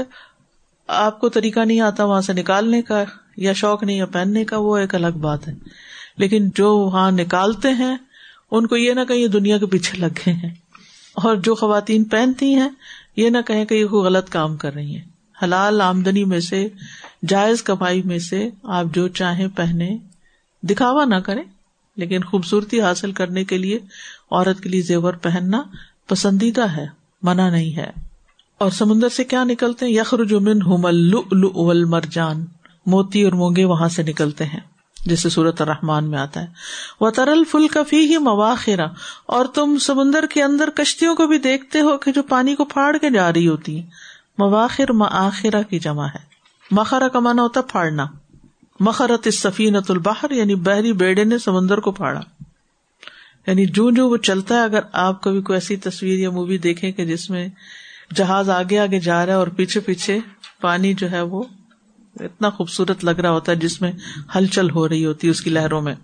آپ 0.87 1.21
کو 1.21 1.29
طریقہ 1.29 1.61
نہیں 1.61 1.81
آتا 1.81 2.05
وہاں 2.05 2.21
سے 2.21 2.33
نکالنے 2.33 2.83
کا۔ 2.83 3.05
یا 3.37 3.53
شوق 3.53 3.83
نہیں 3.83 4.01
ہے 4.01 4.07
پہننے 4.07 4.45
کا، 4.45 4.59
وہ 4.59 4.77
ایک 4.77 4.95
الگ 4.95 5.19
بات 5.21 5.49
ہے۔ 5.49 5.55
لیکن 6.17 6.49
جو 6.55 6.79
وہاں 6.79 7.11
نکالتے 7.11 7.69
ہیں، 7.69 7.97
ان 8.51 8.67
کو 8.67 8.77
یہ 8.77 8.93
نہ 8.93 9.01
کہ 9.09 9.13
یہ 9.13 9.29
دنیا 9.29 9.59
کے 9.59 9.67
پیچھے 9.67 9.99
لگ 9.99 10.21
گئے 10.27 10.35
ہیں۔ 10.35 10.55
اور 11.15 11.37
جو 11.37 11.55
خواتین 11.55 12.05
پہنتی 12.05 12.55
ہیں، 12.55 12.69
یہ 13.17 13.31
نہ 13.31 13.39
کہیں 13.47 13.65
کہ 13.65 13.75
یہ 13.75 13.87
کوئی 13.87 14.07
غلط 14.07 14.29
کام 14.29 14.57
کر 14.57 14.75
رہی 14.75 14.97
ہیں۔ 14.97 15.05
حلال 15.43 15.81
آمدنی 15.81 16.25
میں 16.25 16.41
سے، 16.41 16.69
جائز 17.29 17.63
کمائی 17.63 18.03
میں 18.03 18.19
سے 18.19 18.49
آپ 18.63 18.87
جو 18.95 19.09
چاہیں 19.09 19.49
پہنے 19.57 19.97
دکھاوا 20.63 21.05
نہ 21.05 21.15
کریں، 21.15 21.43
لیکن 21.97 22.21
خوبصورتی 22.21 22.81
حاصل 22.81 23.13
کرنے 23.13 23.45
کے 23.45 23.59
لیے 23.59 23.79
عورت 24.31 24.63
کے 24.63 24.69
لیے 24.69 24.83
زیور 24.83 25.15
پہننا 25.15 25.63
پسندیدہ 26.09 26.67
ہے، 26.69 26.87
منع 27.23 27.51
نہیں 27.51 27.77
ہے۔ 27.77 27.91
اور 28.59 28.71
سمندر 28.71 29.09
سے 29.09 29.25
کیا 29.25 29.45
نکلتے 29.45 29.87
ہیں؟ 29.87 29.93
یخر 29.93 30.25
جمن 30.25 30.63
ہومل 30.63 31.85
مرجان 31.85 32.45
موتی 32.87 33.23
اور 33.23 33.33
مونگے 33.33 33.65
وہاں 33.65 33.89
سے 33.89 34.03
نکلتے 34.03 34.45
ہیں 34.45 34.61
جیسے 35.07 35.29
سورت 35.29 35.61
الرحمان 35.61 36.11
میں 36.11 36.19
آتا 36.19 36.41
ہے۔ 36.41 36.47
وہ 37.01 37.11
ترل 37.11 37.43
فل 37.51 37.69
کفی 37.69 37.97
ہی 37.97 38.19
مواخرا 38.19 38.87
اور 39.27 39.45
تم 39.45 39.79
سمندر 39.81 40.25
کے 40.27 40.43
اندر 40.43 40.71
کشتیوں 40.71 41.17
کو 41.17 41.27
بھی 41.27 41.39
دیکھتے 41.39 41.81
ہو 41.81 41.99
کہ 41.99 42.13
جو 42.13 42.23
پانی 42.23 42.55
کو 42.55 42.65
پھاڑ 42.65 42.97
کے 42.97 43.11
جا 43.11 43.33
رہی 43.33 43.49
ہوتی 43.49 43.81
ہیں۔ 43.81 43.87
مواخر 44.39 44.93
مآخرا 44.93 45.63
کی 45.63 45.79
جمع 45.79 46.07
ہے۔ 46.07 46.35
مخرا 46.71 47.09
کا 47.09 47.19
مانا 47.19 47.43
ہوتا 47.43 47.61
پھاڑنا۔ 47.61 48.07
مخرت 48.81 49.27
اس 49.27 49.39
سفینت 49.39 49.91
الباہر 49.91 50.31
یعنی 50.31 50.55
بحری 50.55 50.93
بیڑے 50.93 51.25
نے 51.25 51.39
سمندر 51.39 51.79
کو 51.79 51.93
پھاڑا۔ 51.93 52.21
یعنی 53.47 53.67
جو 53.67 53.91
جو 53.91 54.09
وہ 54.09 54.17
چلتا 54.17 54.55
ہے، 54.55 54.63
اگر 54.63 54.81
آپ 54.93 55.23
کبھی 55.23 55.43
کوئی 55.43 55.57
ایسی 55.57 55.77
تصویر 55.77 56.19
یا 56.19 56.31
مووی 56.31 56.59
دیکھیں 56.59 56.93
کہ 56.93 57.05
جس 57.05 57.31
میں 57.31 57.49
جہاز 58.15 58.51
آگے 58.51 58.79
آگے 58.79 59.01
جا 59.01 59.27
رہا 59.27 59.33
ہے 59.33 59.39
اور 59.39 59.47
پیچھے 59.47 59.81
پیچھے 59.81 60.19
پانی 60.61 60.95
جو 60.95 61.11
ہے 61.11 61.23
وہ 61.23 61.43
اتنا 62.21 62.51
خوبصورت 62.51 63.05
لگ 63.05 63.11
رہا 63.11 63.31
ہوتا 63.31 63.53
ہے 63.53 63.57
جس 63.57 63.81
میں 63.81 63.93
ہلچل 64.37 64.71
ہو 64.71 64.89
رہی 64.89 65.07
ہوتی 65.07 65.27
ہے 65.27 65.31
اس 65.31 65.41
کی 65.41 65.51
لہروں 65.51 65.83
میں۔ 65.83 65.95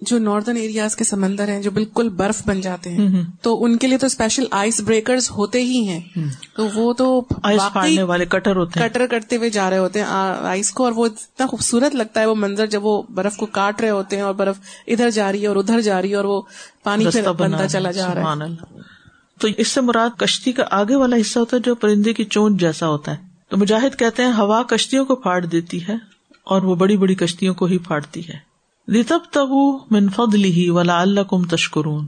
جو 0.00 0.18
ناردرن 0.18 0.56
ایریاز 0.56 0.96
کے 0.96 1.04
سمندر 1.04 1.48
ہیں 1.48 1.62
جو 1.62 1.70
بالکل 1.70 2.08
برف 2.08 2.42
بن 2.46 2.60
جاتے 2.60 2.90
ہیں 2.92 3.22
تو 3.42 3.64
ان 3.64 3.78
کے 3.78 3.86
لیے 3.86 3.98
تو 3.98 4.06
اسپیشل 4.06 4.44
آئس 4.50 4.80
بریکرز 4.80 5.30
ہوتے 5.30 5.62
ہی 5.64 5.88
ہیں۔ 5.88 6.00
تو 6.56 6.68
وہ 6.74 6.92
تو 6.92 7.26
والے 8.02 8.26
کٹر 8.26 8.56
ہوتے 8.56 8.80
ہیں۔ 8.80 8.88
کٹر 8.88 9.06
کرتے 9.06 9.36
ہوئے 9.36 9.50
جا 9.50 9.70
رہے 9.70 9.78
ہوتے 9.78 9.98
ہیں 9.98 10.06
آئس 10.40 10.70
کو 10.70 10.84
اور 10.84 10.92
وہ 10.96 11.06
اتنا 11.06 11.46
خوبصورت 11.46 11.94
لگتا 11.94 12.20
ہے 12.20 12.26
وہ 12.26 12.34
منظر 12.34 12.66
جب 12.66 12.84
وہ 12.84 13.02
برف 13.10 13.36
کو 13.36 13.46
کاٹ 13.46 13.80
رہے 13.80 13.90
ہوتے 13.90 14.16
ہیں 14.16 14.22
اور 14.22 14.34
برف 14.34 14.56
ادھر 14.86 15.10
جا 15.10 15.32
رہی 15.32 15.42
ہے 15.42 15.46
اور 15.46 15.56
ادھر 15.56 15.80
جا 15.80 16.02
رہی 16.02 16.10
ہے 16.10 16.14
اور 16.14 16.24
وہ 16.24 16.42
پانی 16.82 17.04
بنتا 17.38 17.68
چلا 17.68 17.90
جا 17.90 18.14
رہا 18.14 18.34
ہے۔ 18.34 18.54
تو 19.40 19.48
اس 19.56 19.68
سے 19.68 19.80
مراد 19.80 20.18
کشتی 20.18 20.52
کا 20.52 20.64
آگے 20.70 20.96
والا 20.96 21.16
حصہ 21.20 21.38
ہوتا 21.38 21.56
ہے 21.56 21.62
جو 21.64 21.74
پرندے 21.74 22.12
کی 22.14 22.24
چونچ 22.24 22.60
جیسا 22.60 22.88
ہوتا 22.88 23.12
ہے۔ 23.12 23.31
تو 23.52 23.58
مجاہد 23.58 23.98
کہتے 23.98 24.24
ہیں 24.24 24.32
ہوا 24.32 24.62
کشتیوں 24.62 25.04
کو 25.04 25.16
پھاڑ 25.16 25.44
دیتی 25.44 25.88
ہے 25.88 25.94
اور 26.44 26.62
وہ 26.62 26.74
بڑی 26.74 26.96
بڑی 26.96 27.14
کشتیوں 27.14 27.54
کو 27.54 27.64
ہی 27.64 27.78
پھاڑتی 27.78 28.28
ہے۔ 28.28 28.38
ریتب 28.92 29.18
تب 29.30 29.48
منفد 29.90 30.34
لی 30.34 30.70
ولا 30.70 31.00
اللہ 31.00 31.20
کم 31.20 31.44
تشکرون 31.44 32.06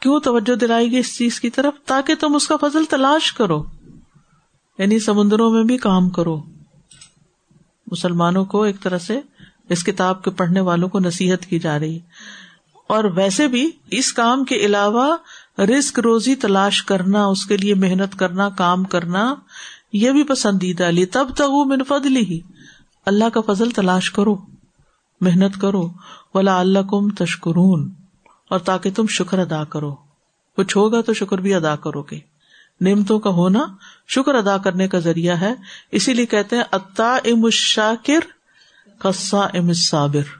کیوں 0.00 0.20
توجہ 0.20 0.54
دلائی 0.54 0.90
گی 0.90 0.98
اس 0.98 1.18
چیز 1.18 1.40
کی 1.40 1.50
طرف؟ 1.50 1.74
تاکہ 1.86 2.14
تم 2.14 2.34
اس 2.34 2.48
کا 2.48 2.56
فضل 2.60 2.84
تلاش 2.84 3.32
کرو۔ 3.32 3.64
یعنی 4.78 4.98
سمندروں 4.98 5.50
میں 5.50 5.64
بھی 5.64 5.76
کام 5.76 6.10
کرو۔ 6.10 6.42
مسلمانوں 7.86 8.44
کو 8.44 8.62
ایک 8.62 8.80
طرح 8.80 8.98
سے 8.98 9.20
اس 9.68 9.84
کتاب 9.84 10.24
کے 10.24 10.30
پڑھنے 10.30 10.60
والوں 10.60 10.88
کو 10.88 10.98
نصیحت 10.98 11.46
کی 11.46 11.58
جا 11.58 11.78
رہی۔ 11.78 11.98
اور 12.86 13.04
ویسے 13.04 13.48
بھی 13.48 13.70
اس 13.90 14.12
کام 14.12 14.44
کے 14.44 14.56
علاوہ 14.56 15.16
رسک 15.58 15.98
روزی 15.98 16.34
تلاش 16.34 16.82
کرنا، 16.82 17.26
اس 17.26 17.46
کے 17.46 17.56
لیے 17.56 17.74
محنت 17.74 18.18
کرنا، 18.18 18.48
کام 18.48 18.84
کرنا 18.84 19.34
یہ 19.94 20.10
بھی 20.10 20.24
پسندیدہ 20.24 20.82
لی 20.82 21.06
تب 21.06 21.28
تک 21.34 21.42
منفد 21.66 22.06
لی 22.06 22.40
اللہ 23.06 23.24
کا 23.34 23.40
فضل 23.46 23.70
تلاش 23.70 24.10
کرو، 24.10 24.36
محنت 25.20 25.60
کرو۔ 25.60 25.88
ولا 26.34 26.60
اللہ 26.60 26.78
کم 26.78 27.10
تشکرون۔ 27.10 27.92
اور 28.50 28.58
تاکہ 28.58 28.90
تم 28.90 29.06
شکر 29.06 29.38
ادا 29.38 29.64
کرو۔ 29.64 29.96
کچھ 30.56 30.76
ہوگا 30.76 31.00
تو 31.00 31.14
شکر 31.14 31.38
بھی 31.38 31.54
ادا 31.54 31.76
کرو 31.76 32.02
گے۔ 32.02 32.18
نعمتوں 32.80 33.18
کا 33.18 33.30
ہونا 33.30 33.66
شکر 34.08 34.34
ادا 34.34 34.58
کرنے 34.58 34.88
کا 34.88 34.98
ذریعہ 34.98 35.40
ہے۔ 35.40 35.54
اسی 35.92 36.14
لیے 36.14 36.26
کہتے 36.26 36.56
ہیں 36.56 36.62
اتا 36.72 37.16
ام 37.16 37.50
شاکر 37.50 38.20
قصا 38.98 39.40
ام 39.40 39.72
صابر 39.72 40.36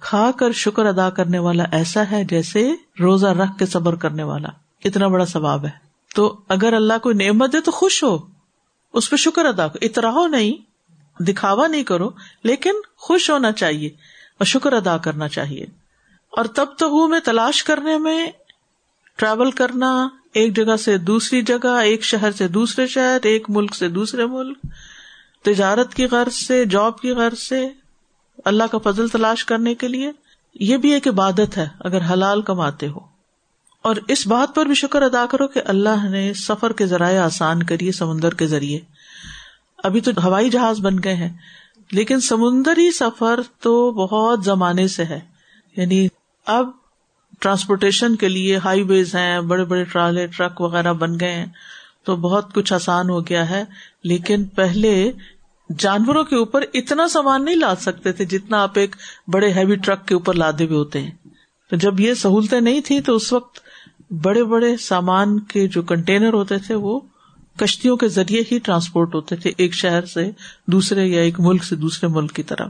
کھا 0.00 0.30
کر 0.38 0.52
شکر 0.52 0.86
ادا 0.86 1.10
کرنے 1.10 1.38
والا 1.38 1.64
ایسا 1.72 2.02
ہے 2.10 2.24
جیسے 2.24 2.72
روزہ 3.00 3.26
رکھ 3.26 3.58
کے 3.58 3.66
صبر 3.66 3.94
کرنے 3.94 4.22
والا۔ 4.22 4.48
اتنا 4.84 5.08
بڑا 5.08 5.26
ثواب 5.26 5.64
ہے۔ 5.64 5.83
تو 6.14 6.40
اگر 6.48 6.72
اللہ 6.72 6.98
کو 7.02 7.12
نعمت 7.12 7.52
دے 7.52 7.60
تو 7.60 7.70
خوش 7.70 8.04
ہو۔ 8.04 8.18
اس 8.92 9.10
پہ 9.10 9.16
شکر 9.16 9.44
ادا 9.44 9.68
کرو۔ 9.68 9.78
اتراؤ 9.82 10.26
نہیں، 10.26 10.74
دکھاوا 11.22 11.66
نہیں 11.66 11.82
کرو، 11.82 12.10
لیکن 12.42 12.70
خوش 12.96 13.30
ہونا 13.30 13.52
چاہیے 13.52 13.88
اور 14.38 14.44
شکر 14.44 14.72
ادا 14.72 14.96
کرنا 14.96 15.28
چاہیے۔ 15.28 15.66
اور 16.30 16.44
تب 16.44 16.66
تو 16.78 16.90
وہ 16.90 17.08
میں 17.08 17.20
تلاش 17.20 17.64
کرنے 17.64 17.98
میں 17.98 18.30
ٹریول 19.16 19.50
کرنا، 19.50 20.08
ایک 20.32 20.56
جگہ 20.56 20.76
سے 20.76 20.98
دوسری 20.98 21.42
جگہ، 21.42 21.68
ایک 21.68 22.04
شہر 22.04 22.32
سے 22.32 22.48
دوسرے 22.48 22.86
شہر، 22.86 23.18
ایک 23.22 23.50
ملک 23.50 23.74
سے 23.74 23.88
دوسرے 23.88 24.26
ملک۔ 24.26 24.58
تجارت 25.42 25.94
کی 25.94 26.06
غرض 26.06 26.34
سے 26.34 26.64
جاب 26.64 27.00
کی 27.00 27.10
غرض 27.10 27.38
سے، 27.38 27.68
اللہ 28.44 28.64
کا 28.70 28.78
فضل 28.78 29.08
تلاش 29.08 29.44
کرنے 29.44 29.74
کے 29.74 29.88
لیے۔ 29.88 30.10
یہ 30.54 30.76
بھی 30.76 30.92
ایک 30.92 31.08
عبادت 31.08 31.58
ہے، 31.58 31.68
اگر 31.80 31.98
حلال 32.12 32.42
کماتے 32.42 32.88
ہو۔ 32.88 33.13
اور 33.84 33.96
اس 34.08 34.26
بات 34.26 34.54
پر 34.54 34.66
بھی 34.66 34.74
شکر 34.74 35.02
ادا 35.02 35.26
کرو 35.26 35.48
کہ 35.48 35.60
اللہ 35.64 36.08
نے 36.08 36.32
سفر 36.34 36.72
کے 36.72 36.86
ذرائع 36.86 37.24
آسان 37.24 37.62
کریے، 37.62 37.92
سمندر 37.92 38.34
کے 38.34 38.46
ذریعے۔ 38.46 38.78
ابھی 39.78 40.00
تو 40.00 40.10
ہوائی 40.24 40.50
جہاز 40.50 40.80
بن 40.80 40.96
گئے 41.04 41.14
ہیں، 41.14 41.36
لیکن 41.92 42.20
سمندری 42.20 42.92
سفر 42.92 43.40
تو 43.60 43.92
بہت 43.92 44.44
زمانے 44.44 44.88
سے 44.88 45.04
ہے۔ 45.04 45.20
یعنی 45.76 46.08
اب 46.46 46.68
ٹرانسپورٹیشن 47.40 48.16
کے 48.16 48.28
لیے 48.28 48.56
ہائی 48.56 48.82
ویز 48.82 49.14
ہیں، 49.14 49.40
بڑے 49.40 49.64
بڑے 49.64 49.84
ٹرالے، 49.84 50.26
ٹرک 50.26 50.60
وغیرہ 50.60 50.92
بن 50.92 51.20
گئے 51.20 51.32
ہیں، 51.32 51.46
تو 52.04 52.16
بہت 52.16 52.54
کچھ 52.54 52.72
آسان 52.72 53.10
ہو 53.10 53.26
گیا 53.26 53.50
ہے۔ 53.50 53.64
لیکن 54.04 54.44
پہلے 54.44 55.12
جانوروں 55.78 56.24
کے 56.24 56.36
اوپر 56.36 56.64
اتنا 56.74 57.08
سامان 57.08 57.44
نہیں 57.44 57.56
لا 57.56 57.74
سکتے 57.76 58.12
تھے 58.12 58.24
جتنا 58.24 58.62
آپ 58.62 58.78
ایک 58.78 58.96
بڑے 59.28 59.52
ہیوی 59.52 59.76
ٹرک 59.76 60.06
کے 60.06 60.14
اوپر 60.14 60.34
لادے 60.34 60.66
ہوئے 60.66 60.76
ہوتے 60.76 61.00
ہیں۔ 61.00 61.10
تو 61.70 61.76
جب 61.76 62.00
یہ 62.00 62.14
سہولتیں 62.14 62.60
نہیں 62.60 62.80
تھی 62.80 63.00
تو 63.00 63.16
اس 63.16 63.32
وقت 63.32 63.63
بڑے 64.10 64.44
بڑے 64.44 64.76
سامان 64.76 65.40
کے 65.40 65.68
جو 65.68 65.82
کنٹینر 65.82 66.32
ہوتے 66.32 66.58
تھے 66.58 66.74
وہ 66.74 67.00
کشتیوں 67.56 67.96
کے 67.96 68.08
ذریعے 68.08 68.42
ہی 68.52 68.58
ٹرانسپورٹ 68.58 69.14
ہوتے 69.14 69.36
تھے 69.36 69.52
ایک 69.56 69.74
شہر 69.74 70.04
سے 70.04 70.30
دوسرے 70.66 71.06
یا 71.06 71.20
ایک 71.20 71.40
ملک 71.40 71.64
سے 71.64 71.76
دوسرے 71.76 72.08
ملک 72.08 72.32
کی 72.32 72.42
طرف 72.42 72.68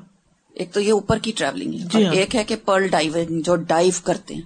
ایک 0.53 0.73
تو 0.73 0.81
یہ 0.81 0.93
اوپر 0.93 1.19
کی 1.19 1.33
ٹریولنگ 1.37 1.73
ہے۔ 1.73 1.79
جی 1.79 2.07
ہاں۔ 2.07 2.13
ایک 2.13 2.37
ہے 2.37 2.45
کہ 2.45 2.57
پرل 2.65 2.89
ڈائیونگ 2.89 3.41
جو 3.41 3.57
ڈائیو 3.57 3.93
کرتے 4.05 4.35
ہیں۔ 4.35 4.43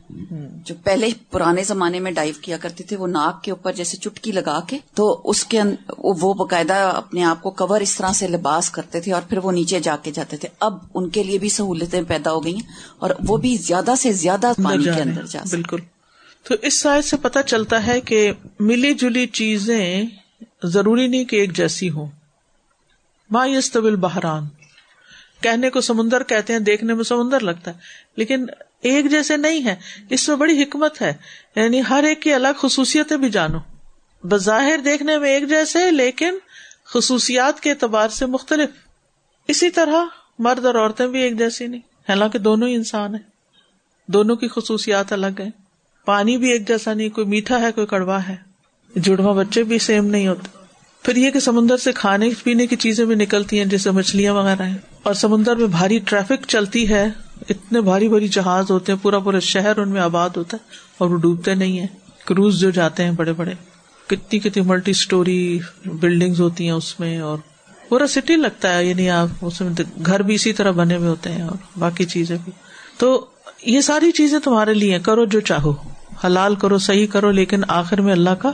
جو 0.64 0.74
پہلے 0.84 1.08
پرانے 1.30 1.64
زمانے 1.64 2.00
میں 2.00 2.12
ڈائیو 2.12 2.34
کیا 2.40 2.56
کرتے 2.56 2.84
تھے 2.84 2.96
وہ 2.96 3.06
ناک 3.06 3.42
کے 3.44 3.50
اوپر 3.50 3.72
جیسے 3.72 3.96
چٹکی 3.96 4.32
لگا 4.32 4.60
کے 4.66 4.78
تو 4.94 5.20
اس 5.24 5.44
کے 5.44 5.60
وہ 5.98 6.34
باقاعدہ 6.34 6.92
اپنے 6.96 7.24
آپ 7.24 7.42
کو 7.42 7.50
کور 7.50 7.80
اس 7.80 7.96
طرح 7.96 8.12
سے 8.12 8.28
لباس 8.28 8.70
کرتے 8.70 9.00
تھے 9.00 9.12
اور 9.12 9.22
پھر 9.28 9.38
وہ 9.38 9.52
نیچے 9.52 9.80
جا 9.80 9.96
کے 10.02 10.10
جاتے 10.10 10.36
تھے۔ 10.36 10.48
اب 10.60 10.78
ان 10.94 11.08
کے 11.08 11.22
لیے 11.22 11.38
بھی 11.38 11.48
سہولتیں 11.48 12.02
پیدا 12.08 12.32
ہو 12.32 12.44
گئی 12.44 12.54
ہیں 12.54 12.72
اور 12.98 13.10
وہ 13.26 13.36
بھی 13.36 13.56
زیادہ 13.56 13.94
سے 13.98 14.12
زیادہ 14.12 14.52
پانی 14.64 14.84
کے 14.84 15.02
اندر 15.02 15.26
جا 15.26 15.40
بالکل۔ 15.50 15.76
تو 16.42 16.54
اس 16.62 16.80
سائز 16.80 17.04
سے 17.04 17.16
پتا 17.16 17.42
چلتا 17.42 17.86
ہے 17.86 18.00
کہ 18.00 18.32
ملی 18.60 18.94
جلی 18.94 19.26
چیزیں 19.26 20.06
ضروری 20.64 21.06
نہیں 21.06 21.24
کہ 21.24 21.36
ایک 21.36 21.52
جیسی 21.52 21.90
ہو 21.90 22.06
ما 23.30 23.46
یستویل 23.46 23.96
بحران 23.96 24.44
کہنے 25.40 25.70
کو 25.70 25.80
سمندر 25.80 26.22
کہتے 26.22 26.52
ہیں، 26.52 26.60
دیکھنے 26.60 26.94
میں 26.94 27.04
سمندر 27.04 27.40
لگتا 27.40 27.70
ہے۔ 27.70 27.78
لیکن 28.16 28.46
ایک 28.82 29.10
جیسے 29.10 29.36
نہیں 29.36 29.64
ہے، 29.64 29.76
اس 30.10 30.28
میں 30.28 30.36
بڑی 30.36 30.62
حکمت 30.62 31.02
ہے۔ 31.02 31.14
یعنی 31.56 31.82
ہر 31.90 32.04
ایک 32.04 32.22
کی 32.22 32.34
الگ 32.34 32.48
خصوصیتیں 32.58 33.16
بھی 33.16 33.30
جانو۔ 33.30 33.58
بظاہر 34.22 34.78
دیکھنے 34.84 35.18
میں 35.18 35.30
ایک 35.30 35.48
جیسے، 35.48 35.90
لیکن 35.90 36.34
خصوصیات 36.84 37.60
کے 37.60 37.70
اعتبار 37.70 38.08
سے 38.08 38.26
مختلف۔ 38.26 38.70
اسی 39.48 39.70
طرح 39.70 40.04
مرد 40.38 40.66
اور 40.66 40.74
عورتیں 40.74 41.06
بھی 41.06 41.20
ایک 41.22 41.38
جیسی 41.38 41.66
نہیں۔ 41.66 41.80
حالانکہ 42.08 42.38
دونوں 42.38 42.68
ہی 42.68 42.74
انسان 42.74 43.14
ہیں۔ 43.14 43.22
دونوں 44.06 44.36
کی 44.36 44.48
خصوصیات 44.48 45.12
الگ 45.12 45.40
ہیں۔ 45.40 45.50
پانی 46.08 46.36
بھی 46.36 46.52
ایک 46.52 46.68
جیسا 46.68 46.94
نہیں، 46.94 47.08
کوئی 47.08 47.26
میٹھا 47.26 47.60
ہے، 47.60 47.72
کوئی 47.72 47.86
کڑوا 47.86 48.28
ہے۔ 48.28 48.36
جڑواں 48.96 49.34
بچے 49.34 49.62
بھی 49.62 49.78
سیم 49.78 50.06
نہیں 50.06 50.28
ہوتے۔ 50.28 50.48
پھر 51.02 51.16
یہ 51.16 51.30
کہ 51.30 51.40
سمندر 51.40 51.76
سے 51.76 51.92
کھانے 51.92 52.28
پینے 52.42 52.66
کی 52.66 52.76
چیزیں 52.76 53.04
بھی 53.04 53.14
نکلتی 53.14 53.58
ہیں، 53.58 53.64
جیسے 53.64 53.90
مچھلیاں 53.90 54.34
وغیرہ 54.34 54.62
ہیں۔ 54.62 54.76
اور 55.02 55.14
سمندر 55.14 55.56
میں 55.56 55.66
بھاری 55.66 55.98
ٹریفک 55.98 56.46
چلتی 56.48 56.88
ہے، 56.88 57.06
اتنے 57.48 57.80
بھاری 57.80 58.08
بھاری 58.08 58.28
جہاز 58.28 58.70
ہوتے 58.70 58.92
ہیں، 58.92 58.98
پورا 59.02 59.18
پورا 59.18 59.38
شہر 59.38 59.76
ان 59.76 59.88
میں 59.88 60.00
آباد 60.00 60.30
ہوتا 60.36 60.56
ہے 60.56 60.68
اور 60.98 61.10
وہ 61.10 61.16
ڈوبتے 61.16 61.54
نہیں 61.54 61.80
ہے 61.80 61.86
کروز 62.26 62.60
جو 62.60 62.70
جاتے 62.70 63.04
ہیں 63.04 63.10
بڑے 63.10 63.32
بڑے، 63.32 63.52
کتنی 64.06 64.38
کتنی 64.38 64.62
ملٹی 64.62 64.90
اسٹوری 64.90 65.58
بلڈنگ 65.84 66.34
ہوتی 66.38 66.64
ہیں 66.64 66.70
اس 66.70 67.00
میں 67.00 67.18
اور 67.18 67.38
پورا 67.88 68.06
سٹی 68.06 68.36
لگتا 68.36 68.74
ہے 68.74 68.84
یعنی 68.84 69.10
آپ 69.10 69.28
اس 69.40 69.60
میں 69.60 69.70
گھر 70.06 70.22
بھی 70.22 70.34
اسی 70.34 70.52
طرح 70.52 70.70
بنے 70.70 70.96
ہوئے 70.96 71.08
ہوتے 71.08 71.32
ہیں 71.32 71.42
اور 71.42 71.78
باقی 71.78 72.04
چیزیں 72.04 72.36
بھی۔ 72.44 72.52
تو 72.98 73.26
یہ 73.62 73.80
ساری 73.80 74.12
چیزیں 74.12 74.38
تمہارے 74.38 74.74
لیے 74.74 74.98
کرو 74.98 75.24
جو 75.24 75.40
چاہو۔ 75.40 75.72
حلال 76.24 76.54
کرو، 76.54 76.78
صحیح 76.78 77.06
کرو، 77.06 77.30
لیکن 77.30 77.60
آخر 77.68 78.00
میں 78.00 78.12
اللہ 78.12 78.30
کا 78.30 78.52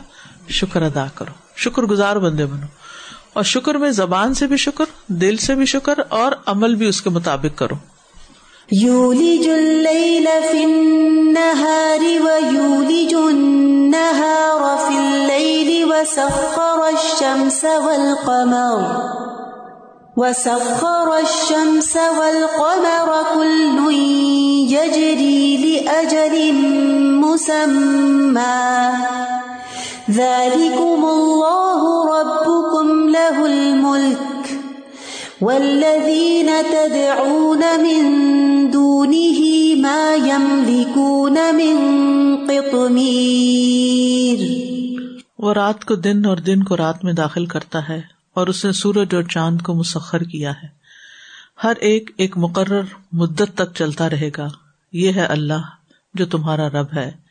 شکر 0.49 0.83
ادا 0.83 1.07
کرو۔ 1.15 1.31
شکر 1.57 1.83
گزار 1.83 2.17
بندے 2.17 2.47
بنو۔ 2.47 2.67
اور 3.33 3.45
شکر 3.45 3.75
میں 3.75 3.91
زبان 3.91 4.35
سے 4.35 4.47
بھی 4.47 4.57
شکر، 4.57 4.85
دل 5.07 5.37
سے 5.37 5.55
بھی 5.55 5.67
شکر 5.67 5.95
اور 6.09 6.33
عمل 6.47 6.75
بھی 6.75 6.87
اس 6.87 7.03
کے 7.03 7.11
مطابق 7.11 7.59
کرو۔ 7.59 7.75
يولج 8.77 9.49
الليل 9.49 10.29
في 10.51 10.65
النهار 10.65 12.03
ويولج 12.03 13.15
النهار 13.15 14.77
في 14.89 14.97
الليل 14.97 15.85
وسخر 15.85 16.79
الشمس 16.79 17.65
والقمر۔ 17.65 19.15
وسخر 20.17 21.09
الشمس 21.09 21.97
والقمر 21.97 23.13
كل 23.35 23.95
يجري 24.73 25.57
لأجل 25.57 26.61
مسمى. 27.35 29.03
ذلكم 30.11 31.05
الله 31.05 31.91
ربكم 32.09 33.09
له 33.09 33.45
الملك. 33.45 34.53
والذين 35.41 36.51
تدعون 36.71 37.59
من 37.59 38.05
دونه 38.73 39.45
ما 39.81 40.15
يملكون 40.27 41.33
من 41.33 41.77
قطمير. 42.47 42.99
وہ 45.39 45.53
رات 45.53 45.85
کو 45.85 45.95
دن 45.95 46.25
اور 46.27 46.37
دن 46.37 46.63
کو 46.63 46.77
رات 46.77 47.05
میں 47.05 47.13
داخل 47.13 47.47
کرتا 47.47 47.89
ہے 47.89 48.03
اور 48.35 48.47
اس 48.47 48.65
نے 48.65 48.73
سورج 48.73 49.15
اور 49.15 49.23
چاند 49.23 49.63
کو 49.63 49.75
مسخر 49.75 50.23
کیا 50.23 50.51
ہے۔ 50.51 50.69
ہر 51.65 51.73
ایک 51.81 52.11
ایک 52.17 52.39
مقرر 52.39 52.83
مدت 53.13 53.55
تک 53.55 53.75
چلتا 53.75 54.11
رہے 54.11 54.31
گا۔ 54.39 54.49
یہ 54.93 55.13
ہے 55.13 55.25
اللہ 55.25 55.63
جو 56.15 56.27
تمہارا 56.27 56.69
رب 56.69 56.87
ہے۔ 56.97 57.24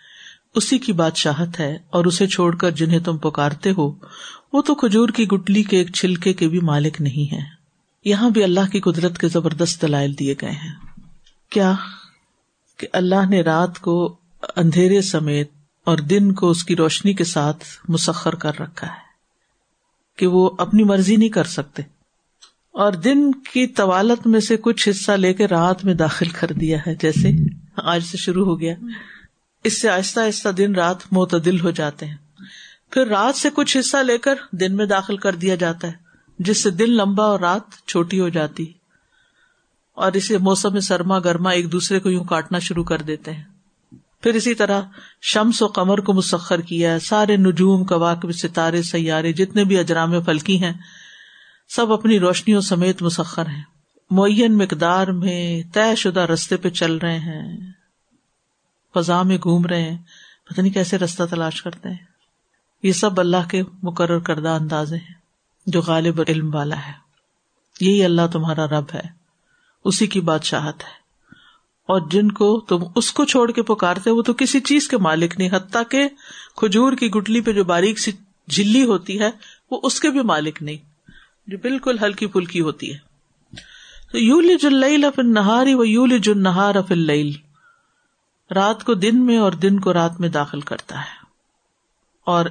اسی 0.55 0.77
کی 0.77 0.93
بادشاہت 0.93 1.59
ہے 1.59 1.77
اور 1.89 2.05
اسے 2.05 2.27
چھوڑ 2.27 2.55
کر 2.55 2.71
جنہیں 2.71 2.99
تم 2.99 3.17
پکارتے 3.17 3.71
ہو، 3.71 3.91
وہ 4.53 4.61
تو 4.61 4.75
کھجور 4.75 5.09
کی 5.09 5.27
گٹلی 5.27 5.63
کے 5.63 5.77
ایک 5.77 5.93
چھلکے 5.93 6.33
کے 6.33 6.47
بھی 6.47 6.59
مالک 6.59 7.01
نہیں 7.01 7.33
ہے 7.33 7.41
یہاں 8.05 8.29
بھی 8.29 8.43
اللہ 8.43 8.69
کی 8.71 8.79
قدرت 8.79 9.17
کے 9.17 9.27
زبردست 9.27 9.81
دلائل 9.81 10.19
دیے 10.19 10.35
گئے 10.41 10.51
ہیں۔ 10.51 10.73
کیا 11.49 11.73
کہ 12.77 12.87
اللہ 12.93 13.29
نے 13.29 13.41
رات 13.41 13.79
کو 13.79 14.15
اندھیرے 14.55 15.01
سمیت 15.01 15.51
اور 15.83 15.97
دن 15.97 16.33
کو 16.33 16.49
اس 16.49 16.63
کی 16.63 16.75
روشنی 16.75 17.13
کے 17.13 17.23
ساتھ 17.23 17.63
مسخر 17.89 18.35
کر 18.35 18.59
رکھا 18.59 18.87
ہے 18.87 19.03
کہ 20.17 20.27
وہ 20.27 20.49
اپنی 20.57 20.83
مرضی 20.83 21.15
نہیں 21.15 21.29
کر 21.29 21.43
سکتے۔ 21.43 21.81
اور 22.71 22.93
دن 22.93 23.31
کی 23.31 23.67
طوالت 23.67 24.27
میں 24.27 24.39
سے 24.39 24.57
کچھ 24.57 24.89
حصہ 24.89 25.11
لے 25.11 25.33
کے 25.33 25.47
رات 25.47 25.85
میں 25.85 25.93
داخل 25.93 26.29
کر 26.29 26.47
دیا 26.47 26.77
ہے، 26.87 26.95
جیسے 26.95 27.29
آج 27.75 28.03
سے 28.03 28.17
شروع 28.17 28.45
ہو 28.45 28.59
گیا۔ 28.59 28.75
اس 29.63 29.81
سے 29.81 29.89
آہستہ 29.89 30.19
آہستہ 30.19 30.49
دن 30.49 30.75
رات 30.75 30.97
معتدل 31.11 31.59
ہو 31.59 31.71
جاتے 31.71 32.05
ہیں۔ 32.05 32.17
پھر 32.91 33.07
رات 33.07 33.35
سے 33.35 33.49
کچھ 33.53 33.77
حصہ 33.77 33.97
لے 33.97 34.17
کر 34.17 34.35
دن 34.51 34.75
میں 34.75 34.85
داخل 34.85 35.17
کر 35.17 35.35
دیا 35.35 35.55
جاتا 35.55 35.87
ہے، 35.87 35.93
جس 36.39 36.63
سے 36.63 36.69
دن 36.69 36.89
لمبا 36.89 37.23
اور 37.23 37.39
رات 37.39 37.87
چھوٹی 37.87 38.19
ہو 38.19 38.29
جاتی۔ 38.29 38.73
اور 39.93 40.11
اسے 40.11 40.37
موسم 40.37 40.79
سرما 40.79 41.19
گرما 41.19 41.49
ایک 41.49 41.71
دوسرے 41.71 41.99
کو 41.99 42.09
یوں 42.09 42.23
کاٹنا 42.23 42.59
شروع 42.59 42.83
کر 42.83 43.01
دیتے 43.01 43.31
ہیں۔ 43.31 43.43
پھر 44.21 44.33
اسی 44.33 44.53
طرح 44.53 44.81
شمس 45.21 45.61
و 45.61 45.67
قمر 45.67 45.97
کو 45.97 46.13
مسخر 46.13 46.61
کیا 46.61 46.93
ہے، 46.93 46.99
سارے 46.99 47.37
نجوم 47.37 47.83
کواقب 47.83 48.31
ستارے، 48.31 48.81
سیارے، 48.81 49.33
جتنے 49.33 49.63
بھی 49.63 49.77
اجرام 49.77 50.23
فلکی 50.23 50.63
ہیں، 50.63 50.73
سب 51.69 51.93
اپنی 51.93 52.19
روشنیوں 52.19 52.61
سمیت 52.61 53.01
مسخر 53.01 53.45
ہیں۔ 53.47 53.63
معین 54.11 54.57
مقدار 54.57 55.07
میں 55.07 55.61
طے 55.73 55.95
شدہ 55.95 56.19
رستے 56.19 56.57
پہ 56.57 56.69
چل 56.69 56.97
رہے 56.97 57.19
ہیں۔ 57.19 57.82
فضا 58.93 59.23
میں 59.23 59.37
گھوم 59.43 59.65
رہے 59.65 59.81
ہیں، 59.81 59.97
پتہ 60.49 60.61
نہیں 60.61 60.73
کیسے 60.73 60.97
رستہ 60.97 61.23
تلاش 61.29 61.61
کرتے 61.61 61.89
ہیں۔ 61.89 61.97
یہ 62.83 62.91
سب 62.91 63.19
اللہ 63.19 63.49
کے 63.49 63.63
مقرر 63.83 64.19
کردہ 64.19 64.49
اندازے 64.49 64.95
ہیں، 64.95 65.13
جو 65.65 65.81
غالب 65.81 66.21
علم 66.27 66.55
والا 66.55 66.77
ہے۔ 66.77 66.91
یہی 67.81 68.03
اللہ 68.03 68.21
تمہارا 68.31 68.65
رب 68.65 68.85
ہے، 68.93 69.01
اسی 69.85 70.07
کی 70.07 70.21
بادشاہت 70.21 70.83
ہے۔ 70.83 71.03
اور 71.83 72.01
جن 72.11 72.31
کو 72.31 72.59
تم 72.59 72.79
اس 72.95 73.13
کو 73.13 73.25
چھوڑ 73.25 73.51
کے 73.51 73.61
پکارتے 73.63 74.09
وہ 74.09 74.21
تو 74.21 74.33
کسی 74.33 74.59
چیز 74.59 74.87
کے 74.87 74.97
مالک 74.97 75.33
نہیں، 75.37 75.49
حتیٰ 75.51 75.83
کہ 75.89 76.09
کھجور 76.55 76.93
کی 76.93 77.07
گٹلی 77.07 77.41
پہ 77.41 77.51
جو 77.51 77.63
باریک 77.63 77.99
سی 77.99 78.11
جلی 78.47 78.83
ہوتی 78.83 79.19
ہے، 79.19 79.29
وہ 79.71 79.79
اس 79.83 79.99
کے 79.99 80.09
بھی 80.09 80.21
مالک 80.21 80.63
نہیں، 80.63 80.77
جو 81.47 81.57
بالکل 81.57 81.97
ہلکی 82.01 82.27
پھلکی 82.27 82.61
ہوتی 82.61 82.93
ہے۔ 82.93 82.97
تو 84.11 84.17
یولی 84.17 84.55
جل 84.61 85.03
افل 85.03 85.33
نہاری 85.33 85.73
و 85.73 85.85
یولی 85.85 86.19
جن 86.19 86.43
نہار 86.43 86.75
افل 86.75 87.05
رات 88.53 88.83
کو 88.83 88.93
دن 88.93 89.25
میں 89.25 89.37
اور 89.37 89.51
دن 89.51 89.79
کو 89.79 89.93
رات 89.93 90.19
میں 90.19 90.29
داخل 90.29 90.61
کرتا 90.61 90.99
ہے۔ 90.99 91.25
اور 92.25 92.45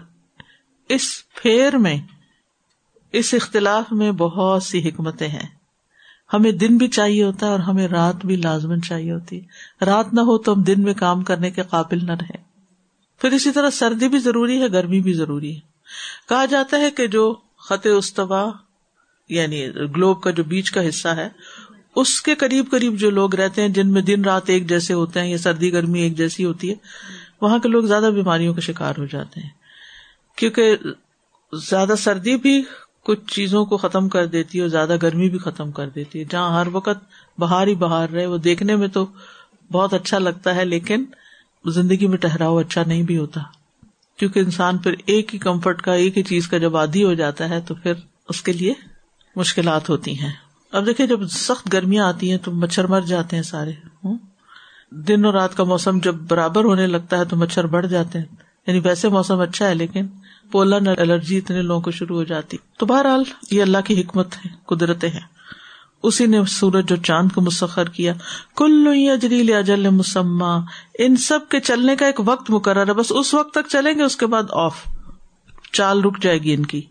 اس 0.89 1.23
پھیر 1.35 1.77
میں، 1.77 2.01
اس 3.13 3.35
اختلاف 3.35 3.93
میں 3.93 4.13
بہت 4.13 4.63
سی 4.63 4.89
حکمتیں 4.89 5.29
ہیں۔ 5.29 5.49
ہمیں 6.33 6.53
دن 6.53 6.77
بھی 6.77 6.89
چاہیے 6.89 7.25
ہوتا 7.25 7.47
ہے 7.47 7.51
اور 7.51 7.61
ہمیں 7.61 7.89
رات 7.89 8.27
بھی 8.27 8.37
لازمن 8.37 8.83
چاہیے 8.83 9.13
ہوتی۔ 9.13 9.41
ہے 9.41 9.85
رات 9.85 10.15
نہ 10.15 10.21
ہو 10.21 10.39
تو 10.39 10.53
ہم 10.53 10.63
دن 10.63 10.83
میں 10.83 10.95
کام 10.95 11.25
کرنے 11.25 11.51
کے 11.51 11.63
قابل 11.63 11.99
نہ 12.07 12.13
رہے 12.13 12.37
پھر 13.19 13.33
اسی 13.33 13.53
طرح 13.53 13.71
سردی 13.71 14.09
بھی 14.09 14.19
ضروری 14.19 14.63
ہے، 14.63 14.73
گرمی 14.73 15.01
بھی 15.01 15.13
ضروری 15.13 15.55
ہے۔ 15.55 15.61
کہا 16.29 16.45
جاتا 16.45 16.77
ہے 16.77 16.91
کہ 16.91 17.07
جو 17.07 17.35
خط 17.59 17.87
استوا 17.97 18.51
یعنی 19.29 19.69
گلوب 19.69 20.23
کا 20.23 20.31
جو 20.31 20.45
بیچ 20.45 20.71
کا 20.71 20.89
حصہ 20.89 21.09
ہے 21.09 21.29
اس 21.97 22.23
کے 22.23 22.35
قریب 22.35 22.71
قریب 22.71 22.97
جو 22.97 23.11
لوگ 23.11 23.35
رہتے 23.35 23.63
ہیں، 23.63 23.69
جن 23.69 23.89
میں 23.89 24.03
دن 24.03 24.25
رات 24.25 24.43
ایک 24.47 24.69
جیسے 24.69 24.95
ہوتے 24.95 25.21
ہیں 25.21 25.31
یا 25.31 25.39
سردی 25.39 25.73
گرمی 25.73 26.01
ایک 26.01 26.17
جیسی 26.17 26.45
ہوتی 26.45 26.71
ہے، 26.71 26.75
وہاں 27.41 27.59
کے 27.59 27.69
لوگ 27.69 27.85
زیادہ 27.85 28.11
بیماریوں 28.15 28.55
کا 28.55 28.61
شکار 28.61 28.95
ہو 28.99 29.05
جاتے 29.05 29.41
ہیں۔ 29.41 29.51
کیونکہ 30.37 30.77
زیادہ 31.53 31.93
سردی 31.99 32.37
بھی 32.37 32.63
کچھ 33.05 33.35
چیزوں 33.35 33.65
کو 33.65 33.77
ختم 33.77 34.09
کر 34.09 34.27
دیتی 34.27 34.59
ہے 34.59 34.63
اور 34.63 34.71
زیادہ 34.71 34.97
گرمی 35.03 35.29
بھی 35.29 35.39
ختم 35.39 35.71
کر 35.71 35.89
دیتی 35.89 36.19
ہے۔ 36.19 36.25
جہاں 36.31 36.61
ہر 36.61 36.67
وقت 36.73 37.05
بہار 37.39 37.67
ہی 37.67 37.75
بہار 37.75 38.09
رہے، 38.09 38.27
وہ 38.27 38.39
دیکھنے 38.39 38.77
میں 38.77 38.89
تو 38.89 39.07
بہت 39.73 39.95
اچھا 39.95 40.19
لگتا 40.19 40.55
ہے، 40.55 40.65
لیکن 40.65 41.05
زندگی 41.67 42.07
میں 42.07 42.19
ٹہراؤ 42.19 42.59
اچھا 42.59 42.83
نہیں 42.87 43.03
بھی 43.03 43.19
ہوتا۔ 43.19 43.41
کیونکہ 44.17 44.39
انسان 44.39 44.79
پھر 44.79 44.95
ایک 45.07 45.35
ہی 45.35 45.39
کمفرٹ 45.39 45.83
کا، 45.83 45.93
ایک 45.93 46.19
ہی 46.19 46.23
چیز 46.23 46.49
کا 46.49 46.59
جب 46.59 46.77
عادی 46.77 47.05
ہو 47.05 47.15
جاتا 47.15 47.49
ہے، 47.49 47.61
تو 47.61 47.75
پھر 47.75 47.93
اس 48.29 48.43
کے 48.43 48.53
لیے 48.53 48.75
مشکلات 49.37 49.91
ہوتی 49.91 50.19
ہیں۔ 50.19 50.33
اب 50.73 50.87
دیکھیں 50.87 51.07
جب 51.07 51.27
سخت 51.27 51.73
گرمیاں 51.73 52.05
آتی 52.05 52.31
ہیں 52.31 52.39
تو 52.39 52.53
مچھر 52.53 52.87
مر 52.87 53.01
جاتے 53.01 53.37
ہیں 53.37 53.43
سارے 53.43 53.73
دن 54.91 55.25
اور 55.25 55.35
رات 55.35 55.57
کا 55.57 55.65
موسم 55.65 55.99
جب 55.99 56.15
برابر 56.15 56.65
ہونے 56.65 56.87
لگتا 56.87 57.19
ہے 57.19 57.25
تو 57.25 57.37
مچھر 57.37 57.67
بڑھ 57.67 57.87
جاتے 57.87 58.19
ہیں۔ 58.19 58.27
یعنی 58.67 58.81
ویسے 58.85 59.09
موسم 59.09 59.41
اچھا 59.41 59.69
ہے 59.69 59.75
لیکن 59.75 60.07
پولن 60.51 60.89
الرجی 60.89 61.39
اتنے 61.39 61.63
لوگوں 61.63 61.81
کو 61.81 61.91
شروع 61.91 62.17
ہو 62.17 62.25
جاتی۔ 62.25 62.57
تو 62.79 62.87
بہرحال 62.87 63.23
یہ 63.51 63.63
اللہ 63.63 63.79
کی 63.85 64.01
حکمت 64.01 64.37
ہے، 64.37 64.51
قدرتیں 64.67 65.09
ہیں۔ 65.09 65.33
اسی 66.03 66.27
نے 66.27 66.45
سورج 66.45 66.85
اور 66.91 67.05
چاند 67.05 67.33
کو 67.33 67.41
مسخر 67.41 67.89
کیا۔ 67.89 68.13
کل 68.57 69.09
اجریل 69.13 69.55
اجل 69.55 69.91
مسمہ 69.91 70.61
ان 70.99 71.17
سب 71.17 71.49
کے 71.49 71.61
چلنے 71.61 71.97
کا 71.97 72.07
ایک 72.07 72.21
وقت 72.25 72.51
مقرر 72.51 72.89
ہے، 72.89 72.93
بس 72.93 73.07
اس 73.11 73.35
وقت 73.35 73.55
تک 73.55 73.69
چلیں 73.69 73.95
گے، 73.95 74.03
اس 74.03 74.17
کے 74.17 74.27
بعد 74.27 74.43
آف 74.51 74.77
چال 75.73 76.03
رک 76.03 76.23
جائے 76.23 76.39
گی 76.39 76.55
ان 76.55 76.67
کی۔ 76.67 76.83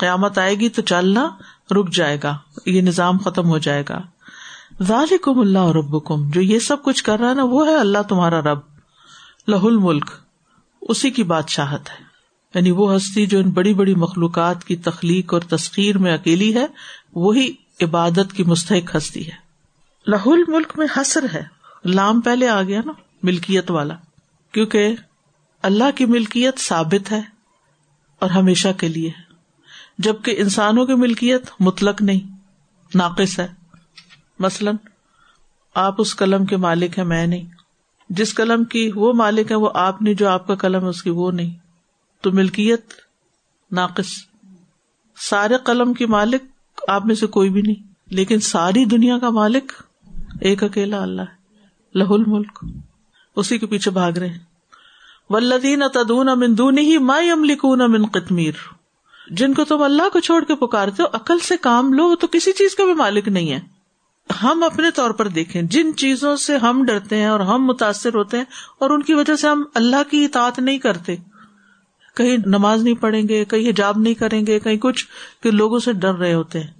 قیامت 0.00 0.38
آئے 0.38 0.54
گی 0.54 0.68
تو 0.68 0.82
چلنا 0.82 1.28
رک 1.70 1.90
جائے 1.92 2.18
گا، 2.22 2.38
یہ 2.66 2.80
نظام 2.80 3.18
ختم 3.18 3.48
ہو 3.48 3.58
جائے 3.58 3.84
گا۔ 3.88 4.02
ذالکم 4.82 5.38
اللہ 5.38 5.66
ربکم، 5.66 6.30
جو 6.30 6.40
یہ 6.40 6.58
سب 6.58 6.82
کچھ 6.82 7.04
کر 7.04 7.18
رہا 7.18 7.28
ہے 7.28 7.34
نا، 7.34 7.44
وہ 7.44 7.66
ہے 7.66 7.74
اللہ 7.74 7.98
تمہارا 8.08 8.40
رب۔ 8.40 8.58
لہ 9.48 9.56
الملک، 9.56 10.10
اسی 10.82 11.10
کی 11.10 11.22
بادشاہت 11.22 11.90
ہے۔ 11.90 12.04
یعنی 12.54 12.70
وہ 12.70 12.96
ہستی 12.96 13.26
جو 13.26 13.38
ان 13.38 13.50
بڑی 13.50 13.74
بڑی 13.74 13.94
مخلوقات 13.94 14.64
کی 14.64 14.76
تخلیق 14.76 15.34
اور 15.34 15.42
تسخیر 15.42 15.98
میں 15.98 16.14
اکیلی 16.14 16.54
ہے، 16.54 16.66
وہی 17.14 17.52
عبادت 17.82 18.32
کی 18.32 18.44
مستحق 18.44 18.96
ہستی 18.96 19.26
ہے۔ 19.26 19.44
لہ 20.06 20.26
الملک 20.26 20.72
میں 20.76 20.86
حسر 20.96 21.26
ہے۔ 21.32 21.44
لام 21.84 22.20
پہلے 22.20 22.48
آ 22.48 22.62
گیا 22.62 22.80
نا، 22.84 22.92
ملکیت 23.22 23.70
والا۔ 23.70 23.94
کیونکہ 24.52 24.96
اللہ 25.62 25.90
کی 25.94 26.04
ملکیت 26.04 26.58
ثابت 26.58 27.12
ہے 27.12 27.20
اور 28.18 28.30
ہمیشہ 28.30 28.68
کے 28.78 28.88
لیے۔ 28.88 29.08
ہے 29.08 29.23
جبکہ 29.98 30.34
انسانوں 30.38 30.86
کی 30.86 30.94
ملکیت 30.94 31.42
مطلق 31.60 32.02
نہیں، 32.02 32.36
ناقص 32.94 33.40
ہے۔ 33.40 33.48
مثلاً، 34.38 34.76
آپ 35.74 35.94
اس 35.98 36.16
قلم 36.16 36.44
کے 36.44 36.56
مالک 36.56 36.98
ہیں، 36.98 37.04
میں 37.04 37.26
نہیں۔ 37.26 37.42
جس 38.08 38.34
قلم 38.34 38.64
کی 38.64 38.90
وہ 38.94 39.12
مالک 39.12 39.50
ہے 39.50 39.56
وہ 39.56 39.70
آپ 39.74 40.02
نے 40.02 40.14
جو 40.14 40.28
آپ 40.28 40.46
کا 40.46 40.54
قلم 40.54 40.82
ہے، 40.82 40.88
اس 40.88 41.02
کی 41.02 41.10
وہ 41.10 41.30
نہیں۔ 41.30 41.54
تو 42.20 42.32
ملکیت 42.32 42.92
ناقص۔ 43.72 44.06
سارے 45.16 45.54
قلم 45.64 45.94
کی 45.94 46.06
مالک 46.06 46.42
آپ 46.88 47.06
میں 47.06 47.14
سے 47.14 47.26
کوئی 47.26 47.50
بھی 47.50 47.62
نہیں، 47.62 47.92
لیکن 48.06 48.40
ساری 48.40 48.84
دنیا 48.84 49.18
کا 49.18 49.30
مالک 49.30 49.72
ایک 50.40 50.62
اکیلا 50.62 51.02
اللہ 51.02 51.22
ہے 51.22 51.44
لہ 51.98 52.04
الملک۔ 52.04 52.64
اسی 53.36 53.58
کے 53.58 53.66
پیچھے 53.66 53.90
بھاگ 53.90 54.12
رہے 54.12 54.38
ولدین 55.30 55.82
تدون 55.94 56.28
امن 56.28 56.58
دون 56.58 56.78
ہی 56.78 56.98
مائی 56.98 57.30
املکون 57.30 57.80
امن 57.80 58.06
قطمیر 58.06 58.52
جن 59.30 59.54
کو 59.54 59.64
تم 59.64 59.82
اللہ 59.82 60.08
کو 60.12 60.20
چھوڑ 60.20 60.44
کے 60.44 60.54
پکارتے 60.54 61.02
ہو، 61.02 61.08
عقل 61.12 61.38
سے 61.38 61.56
کام 61.56 61.92
لو 61.92 62.16
تو 62.16 62.26
کسی 62.26 62.52
چیز 62.52 62.74
کا 62.74 62.84
بھی 62.84 62.94
مالک 62.94 63.28
نہیں 63.28 63.52
ہے۔ 63.52 63.60
ہم 64.42 64.62
اپنے 64.62 64.90
طور 64.90 65.10
پر 65.10 65.28
دیکھیں، 65.28 65.62
جن 65.62 65.96
چیزوں 65.96 66.36
سے 66.36 66.56
ہم 66.56 66.84
ڈرتے 66.84 67.16
ہیں 67.16 67.26
اور 67.26 67.40
ہم 67.40 67.64
متاثر 67.64 68.14
ہوتے 68.14 68.36
ہیں، 68.36 68.44
اور 68.78 68.90
ان 68.90 69.02
کی 69.02 69.14
وجہ 69.14 69.36
سے 69.36 69.48
ہم 69.48 69.64
اللہ 69.74 70.10
کی 70.10 70.24
اطاعت 70.24 70.58
نہیں 70.58 70.78
کرتے۔ 70.78 71.16
کہیں 72.16 72.36
نماز 72.46 72.82
نہیں 72.82 72.94
پڑھیں 72.94 73.28
گے، 73.28 73.44
کہیں 73.44 73.70
حجاب 73.70 73.98
نہیں 73.98 74.14
کریں 74.14 74.46
گے، 74.46 74.60
کہیں 74.60 74.76
کچھ 74.76 75.06
کہ 75.42 75.50
لوگوں 75.50 75.78
سے 75.78 75.92
ڈر 75.92 76.14
رہے 76.14 76.34
ہوتے 76.34 76.60
ہیں۔ 76.60 76.70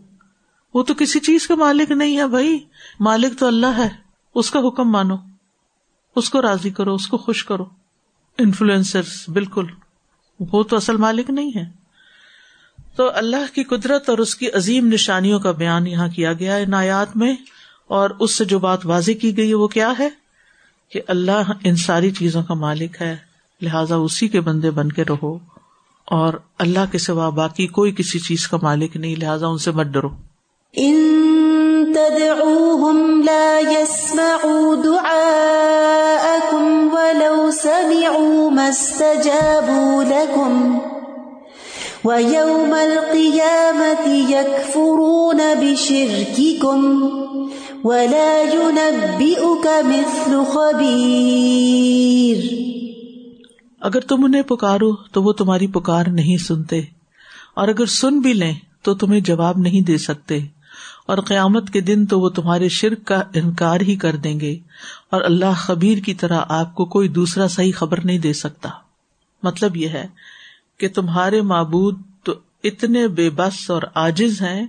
وہ 0.75 0.83
تو 0.83 0.95
کسی 0.95 1.21
چیز 1.21 1.47
کا 1.47 1.55
مالک 1.55 1.91
نہیں 1.91 2.17
ہے 2.17 2.27
بھائی۔ 2.27 2.59
مالک 3.01 3.39
تو 3.39 3.47
اللہ 3.47 3.67
ہے۔ 3.67 3.89
اس 4.35 4.51
کا 4.51 4.59
حکم 4.69 4.91
مانو۔ 4.91 5.17
اس 6.17 6.31
کو 6.31 6.43
راضی 6.43 6.71
کرو، 6.71 6.95
اس 6.95 7.07
کو 7.07 7.17
خوش 7.17 7.45
کرو۔ 7.45 7.65
انفلوئنسر 8.39 9.31
بالکل۔ 9.31 9.67
وہ 10.41 10.63
تو 10.63 10.77
اصل 10.77 10.97
مالک 10.97 11.31
نہیں 11.31 11.51
ہے۔ 11.57 11.84
تو 12.97 13.11
اللہ 13.15 13.55
کی 13.55 13.65
قدرت 13.65 14.09
اور 14.09 14.19
اس 14.19 14.37
کی 14.37 14.51
عظیم 14.51 14.87
نشانیوں 14.87 15.41
کا 15.41 15.51
بیان 15.51 15.87
یہاں 15.87 16.09
کیا 16.09 16.33
گیا 16.33 16.57
ہے 16.57 16.65
نایات 16.65 17.17
میں۔ 17.17 17.37
اور 17.87 18.11
اس 18.21 18.35
سے 18.35 18.45
جو 18.45 18.59
بات 18.59 18.87
واضح 18.87 19.13
کی 19.13 19.37
گئی 19.37 19.49
ہے 19.49 19.55
وہ 19.55 19.69
کیا 19.69 19.93
ہے؟ 19.99 20.09
کہ 20.91 21.01
اللہ 21.09 21.53
ان 21.65 21.77
ساری 21.77 22.11
چیزوں 22.11 22.43
کا 22.43 22.55
مالک 22.55 22.97
ہے، 23.01 23.17
لہذا 23.63 23.95
اسی 23.95 24.29
کے 24.29 24.41
بندے 24.41 24.71
بن 24.71 24.93
کے 24.93 25.05
رہو۔ 25.05 25.39
اور 26.05 26.35
اللہ 26.59 26.93
کے 26.93 26.99
سوا 26.99 27.29
باقی 27.29 27.67
کوئی 27.67 27.93
کسی 27.93 28.19
چیز 28.19 28.49
کا 28.49 28.57
مالک 28.63 28.97
نہیں، 28.97 29.17
لہٰذا 29.17 29.47
ان 29.47 29.59
سے 29.59 29.71
مت 29.71 29.87
ڈرو۔ 29.87 30.09
وَيَوْمَ 42.05 42.79
الْقِيَامَةِ 42.79 44.17
يَكْفُرُونَ 44.31 45.45
بِشِرْكِكُمْ 45.61 46.81
وَلَا 47.85 48.33
يُنَبِّئُكَ 48.41 49.67
مِثْلُ 49.87 50.33
خَبِيرٍ 50.53 52.43
اگر 53.81 54.01
تم 54.01 54.19
انہیں 54.25 54.43
پکارو 54.43 54.91
تو 55.13 55.23
وہ 55.23 55.33
تمہاری 55.33 55.69
پکار 55.69 56.05
نہیں 56.11 56.43
سنتے، 56.45 56.81
اور 57.55 57.67
اگر 57.69 57.87
سن 57.95 58.21
بھی 58.21 58.33
لیں 58.33 58.57
تو 58.83 58.95
تمہیں 58.95 59.21
جواب 59.21 59.57
نہیں 59.59 59.83
دے 59.87 59.99
سکتے، 59.99 60.39
اور 61.07 61.19
قیامت 61.27 61.71
کے 61.71 61.81
دن 61.81 62.07
تو 62.07 62.21
وہ 62.21 62.29
تمہارے 62.29 62.69
شرک 62.69 63.01
کا 63.07 63.23
انکار 63.35 63.81
ہی 63.81 63.97
کر 63.97 64.15
دیں 64.17 64.37
گے، 64.41 64.55
اور 65.11 65.21
اللہ 65.23 65.53
خبیر 65.57 65.99
کی 65.99 66.15
طرح 66.15 66.39
آپ 66.61 66.69
کو 66.75 66.83
کوئی 66.85 67.09
دوسرا 67.09 67.47
صحیح 67.49 67.73
خبر 67.77 67.99
نہیں 68.05 68.19
دے 68.19 68.33
سکتا۔ 68.33 68.69
مطلب 69.43 69.73
یہ 69.77 69.89
ہے 69.89 70.07
کہ 70.79 70.89
تمہارے 70.89 71.41
معبود 71.41 71.99
تو 72.25 72.33
اتنے 72.65 73.09
بے 73.09 73.31
بس 73.31 73.71
اور 73.71 73.83
آجز 73.95 74.43
ہیں 74.43 74.67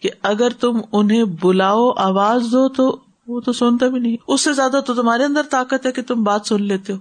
کہ 0.00 0.10
اگر 0.22 0.48
تم 0.50 0.80
انہیں 0.92 1.24
بلاؤ 1.24 1.90
آواز 1.96 2.42
دو 2.42 2.68
تو 2.68 2.98
وہ 3.28 3.40
تو 3.40 3.52
سنتا 3.52 3.88
بھی 3.88 4.00
نہیں۔ 4.00 4.16
اس 4.28 4.40
سے 4.40 4.52
زیادہ 4.52 4.80
تو 4.86 4.94
تمہارے 4.94 5.24
اندر 5.24 5.42
طاقت 5.50 5.86
ہے 5.86 5.92
کہ 5.92 6.02
تم 6.02 6.22
بات 6.22 6.40
سن 6.44 6.62
لیتے 6.62 6.92
ہو۔ 6.92 6.98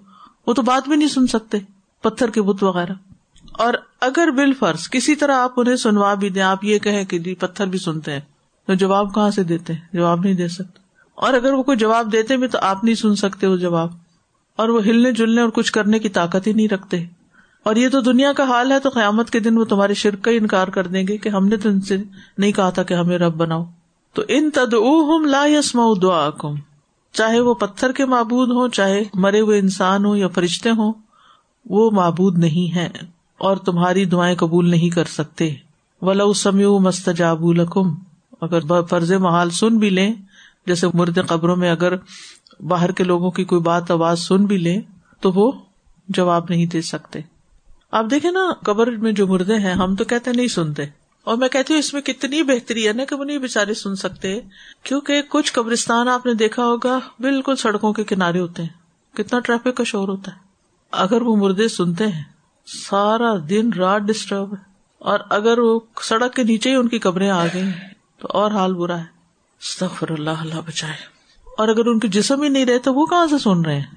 وہ 0.47 0.53
تو 0.53 0.61
بات 0.61 0.89
بھی 0.89 0.97
نہیں 0.97 1.07
سن 1.07 1.27
سکتے، 1.27 1.57
پتھر 2.01 2.29
کے 2.29 2.41
بت 2.41 2.63
وغیرہ۔ 2.63 2.93
اور 3.51 3.73
اگر 4.01 4.31
بال 4.31 4.53
فرض 4.53 4.89
کسی 4.89 5.15
طرح 5.15 5.35
آپ 5.35 5.59
انہیں 5.59 5.75
سنوا 5.75 6.13
بھی 6.13 6.29
دیں، 6.29 6.41
آپ 6.41 6.63
یہ 6.63 6.79
کہیں 6.79 7.05
کہ 7.05 7.19
جی 7.19 7.35
پتھر 7.35 7.65
بھی 7.65 7.79
سنتے 7.79 8.11
ہیں، 8.11 8.19
تو 8.67 8.73
جواب 8.73 9.15
کہاں 9.15 9.31
سے 9.31 9.43
دیتے 9.43 9.73
ہیں؟ 9.73 9.79
جواب 9.93 10.19
نہیں 10.19 10.33
دے 10.33 10.47
سکتے۔ 10.47 10.79
اور 11.15 11.33
اگر 11.33 11.53
وہ 11.53 11.63
کوئی 11.63 11.77
جواب 11.77 12.11
دیتے 12.11 12.37
بھی 12.37 12.47
تو 12.47 12.57
آپ 12.61 12.83
نہیں 12.83 12.95
سن 12.95 13.15
سکتے 13.15 13.47
وہ 13.47 13.57
جواب۔ 13.57 13.89
اور 14.55 14.69
وہ 14.69 14.81
ہلنے 14.85 15.11
جلنے 15.11 15.41
اور 15.41 15.49
کچھ 15.49 15.71
کرنے 15.71 15.99
کی 15.99 16.09
طاقت 16.09 16.47
ہی 16.47 16.53
نہیں 16.53 16.67
رکھتے۔ 16.67 17.03
اور 17.63 17.76
یہ 17.76 17.89
تو 17.89 18.02
دنیا 18.02 18.34
کا 18.34 18.43
حال 18.43 18.71
ہے 18.71 18.80
تو 18.80 18.89
قیامت 18.89 19.30
کے 19.30 19.39
دن 19.39 19.58
وہ 19.58 19.65
تمہارے 19.65 19.93
شرک 19.93 20.21
کا 20.21 20.32
انکار 20.32 20.67
کر 20.67 20.88
دیں 20.88 21.08
گے 21.08 21.17
کہ 21.17 21.30
ہم 21.30 21.47
نے 21.47 21.58
تو 21.58 21.69
ان 21.69 21.82
سے 21.82 21.97
نہیں 22.38 22.52
کہا 22.52 22.69
تھا 22.69 22.84
کہ 22.84 22.93
ہمیں 22.93 23.17
رب 23.17 23.36
بناؤ۔ 23.36 23.63
تو 24.13 24.21
ان 24.28 24.49
تد 24.52 24.73
لا 25.26 25.45
یسم 25.45 25.93
دعا 26.02 26.30
کم 26.30 26.56
چاہے 27.12 27.39
وہ 27.39 27.54
پتھر 27.54 27.91
کے 27.91 28.06
معبود 28.06 28.52
ہوں، 28.52 28.67
چاہے 28.67 29.04
مرے 29.13 29.39
ہوئے 29.39 29.60
انسان 29.60 30.06
ہوں 30.06 30.17
یا 30.17 30.28
فرشتے 30.28 30.69
ہوں، 30.69 30.93
وہ 31.65 31.91
معبود 31.91 32.38
نہیں 32.38 32.76
ہے 32.76 32.89
اور 33.38 33.58
تمہاری 33.58 34.06
دعائیں 34.06 34.36
قبول 34.36 34.69
نہیں 34.69 34.89
کر 34.89 35.04
سکتے۔ 35.04 35.56
ولا 36.02 36.34
سمیو 36.36 36.80
مستجاب 36.80 37.45
الکم 37.45 37.95
اگر 38.41 38.84
فرض 38.89 39.12
محال 39.12 39.49
سن 39.49 39.78
بھی 39.78 39.89
لیں، 39.89 40.13
جیسے 40.67 40.88
مرد 40.93 41.19
قبروں 41.28 41.56
میں 41.56 41.71
اگر 41.71 41.93
باہر 42.67 42.91
کے 42.91 43.04
لوگوں 43.04 43.32
کی 43.32 43.43
کوئی 43.43 43.62
بات 43.62 43.91
آواز 43.91 44.19
سن 44.19 44.45
بھی 44.45 44.58
لیں، 44.58 44.82
تو 45.19 45.32
وہ 45.32 45.52
جواب 46.10 46.45
نہیں 46.49 46.65
دے 46.65 46.82
سکتے۔ 46.82 47.32
آپ 47.93 48.06
دیکھیں 48.12 48.32
نا، 48.32 48.53
قبر 48.65 48.88
میں 48.88 49.12
جو 49.12 49.27
مردے 49.27 49.56
ہیں، 49.56 49.73
ہم 49.73 49.95
تو 49.95 50.06
کہتے 50.06 50.32
نہیں 50.32 50.47
سنتے۔ 50.47 50.84
اور 51.23 51.38
میں 51.38 51.49
کہتی 51.49 51.73
ہوں، 51.73 51.79
اس 51.79 51.93
میں 51.93 52.01
کتنی 52.01 52.43
بہتری 52.43 52.88
ہے 52.88 52.93
نا 52.93 53.06
کہ 53.06 53.15
وہ 53.15 53.23
نہیں 53.23 53.38
بےچارے 53.38 53.73
سن 53.73 53.95
سکتے 53.95 54.39
کیونکہ 54.84 55.21
کچھ 55.29 55.53
قبرستان 55.53 56.08
آپ 56.08 56.25
نے 56.25 56.34
دیکھا 56.34 56.65
ہوگا، 56.65 56.99
بالکل 57.19 57.56
سڑکوں 57.56 57.93
کے 57.93 58.03
کنارے 58.03 58.39
ہوتے 58.39 58.63
ہیں۔ 58.63 58.69
کتنا 59.17 59.39
ٹریفک 59.39 59.77
کا 59.77 59.84
شور 59.84 60.08
ہوتا 60.08 60.32
ہے۔ 60.32 60.38
اگر 60.91 61.21
وہ 61.21 61.36
مردے 61.36 61.67
سنتے 61.67 62.08
ہیں، 62.08 62.23
سارا 62.65 63.34
دن 63.49 63.73
رات 63.73 64.01
ڈسٹرب 64.01 64.53
ہے۔ 64.53 64.71
اور 64.99 65.19
اگر 65.29 65.60
وہ 65.60 65.79
سڑک 66.01 66.34
کے 66.34 66.43
نیچے 66.43 66.69
ہی 66.69 66.75
ان 66.75 66.88
کی 66.88 66.99
قبریں 66.99 67.29
آ 67.29 67.45
گئی 67.45 67.63
تو 68.19 68.27
اور 68.34 68.51
حال 68.51 68.73
برا 68.73 68.97
ہے۔ 68.97 69.06
استغفر 69.62 70.10
اللہ 70.10 70.29
اللہ 70.29 70.62
بچائے۔ 70.65 70.95
اور 71.58 71.67
اگر 71.67 71.86
ان 71.86 71.99
کے 71.99 72.08
جسم 72.08 72.41
ہی 72.41 72.49
نہیں 72.49 72.65
رہے، 72.65 72.79
تو 72.79 72.93
وہ 72.93 73.06
کہاں 73.06 73.27
سے 73.27 73.38
سن 73.38 73.62
رہے 73.62 73.75
ہیں؟ 73.75 73.95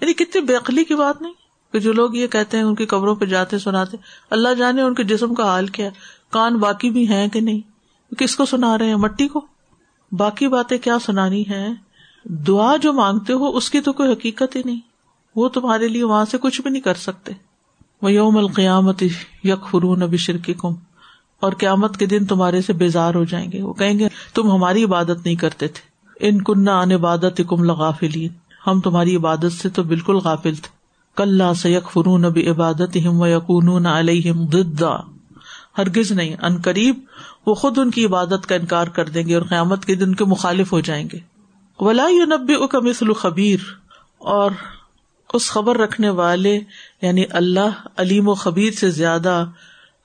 یعنی 0.00 0.12
کتنی 0.12 0.42
بےقلی 0.42 0.84
کی 0.84 0.94
بات 0.94 1.22
نہیں۔ 1.22 1.45
کہ 1.72 1.78
جو 1.78 1.92
لوگ 1.92 2.14
یہ 2.14 2.26
کہتے 2.26 2.56
ہیں 2.56 2.64
ان 2.64 2.74
کی 2.74 2.86
قبروں 2.86 3.16
پہ 3.16 3.24
جاتے 3.24 3.58
سناتے، 3.58 3.96
اللہ 4.30 4.54
جانے 4.58 4.82
ان 4.82 4.94
کے 4.94 5.04
جسم 5.04 5.34
کا 5.34 5.44
حال 5.44 5.66
کیا 5.66 5.88
کان 6.30 6.56
باقی 6.56 6.90
بھی 6.90 7.08
ہیں 7.08 7.28
کہ 7.28 7.40
نہیں؟ 7.40 7.60
کس 8.14 8.36
کو 8.36 8.44
سنا 8.44 8.78
رہے 8.78 8.88
ہیں؟ 8.88 8.96
مٹی 8.96 9.28
کو؟ 9.28 9.46
باقی 10.12 10.48
باتیں 10.48 10.78
کیا 10.78 10.98
سنانی 11.06 11.44
ہے 11.50 11.68
دعا 12.24 12.76
جو 12.76 12.92
مانگتے 12.92 13.32
ہو، 13.32 13.56
اس 13.56 13.70
کی 13.70 13.80
تو 13.80 13.92
کوئی 13.92 14.12
حقیقت 14.12 14.56
ہی 14.56 14.62
نہیں۔ 14.64 14.80
وہ 15.36 15.48
تمہارے 15.48 15.88
لیے 15.88 16.04
وہاں 16.04 16.24
سے 16.24 16.38
کچھ 16.38 16.60
بھی 16.60 16.70
نہیں 16.70 16.82
کر 16.82 16.94
سکتے۔ 16.94 17.32
وہ 18.02 18.12
یوم 18.12 18.38
القیامت 18.38 19.02
یک 19.44 19.70
فرون 19.70 20.02
ابھی 20.02 20.18
شرکی 20.18 20.54
کم 20.58 20.74
اور 21.40 21.52
قیامت 21.52 21.96
کے 21.96 22.06
دن 22.06 22.24
تمہارے 22.24 22.62
سے 22.62 22.72
بیزار 22.72 23.14
ہو 23.14 23.24
جائیں 23.24 23.52
گے۔ 23.52 23.62
وہ 23.62 23.72
کہیں 23.72 23.98
گے، 23.98 24.08
تم 24.34 24.50
ہماری 24.50 24.84
عبادت 24.84 25.24
نہیں 25.24 25.34
کرتے 25.34 25.68
تھے۔ 25.68 25.96
ان 26.28 26.42
کنہ 26.42 26.70
ان 26.70 26.92
عبادت 26.92 27.40
کم 27.48 27.64
لغافلین 27.64 28.32
ہم 28.66 28.80
تمہاری 28.80 29.16
عبادت 29.16 29.52
سے 29.52 29.68
تو 29.68 29.82
بالکل 29.82 30.14
غافل 30.14 30.54
تھے۔ 30.54 30.75
کل 31.16 31.42
سیک 31.56 31.90
فرون 31.92 32.24
ابھی 32.24 32.48
عبادت 32.50 32.96
ہم 32.96 33.20
و 33.20 33.26
یقون 33.26 33.86
علیہم 33.86 34.44
ددا 34.46 34.96
ہرگز 35.78 36.12
نہیں، 36.12 36.34
ان 36.42 36.60
قریب 36.62 36.98
وہ 37.46 37.54
خود 37.54 37.78
ان 37.78 37.90
کی 37.90 38.04
عبادت 38.06 38.46
کا 38.46 38.54
انکار 38.54 38.86
کر 38.86 39.08
دیں 39.08 39.26
گے 39.26 39.34
اور 39.34 39.42
قیامت 39.42 39.84
کے 39.84 39.94
دن 39.94 40.14
کے 40.14 40.24
مخالف 40.24 40.72
ہو 40.72 40.80
جائیں 40.80 41.08
گے۔ 41.12 41.18
ولا 41.78 42.08
نبی 42.08 42.54
مثل 42.82 43.12
خبیر، 43.12 43.58
اور 44.18 44.50
اس 45.34 45.50
خبر 45.50 45.76
رکھنے 45.76 46.10
والے 46.10 46.60
یعنی 47.02 47.24
اللہ، 47.30 47.86
علیم 47.96 48.28
و 48.28 48.34
خبیر 48.34 48.72
سے 48.72 48.90
زیادہ 48.90 49.44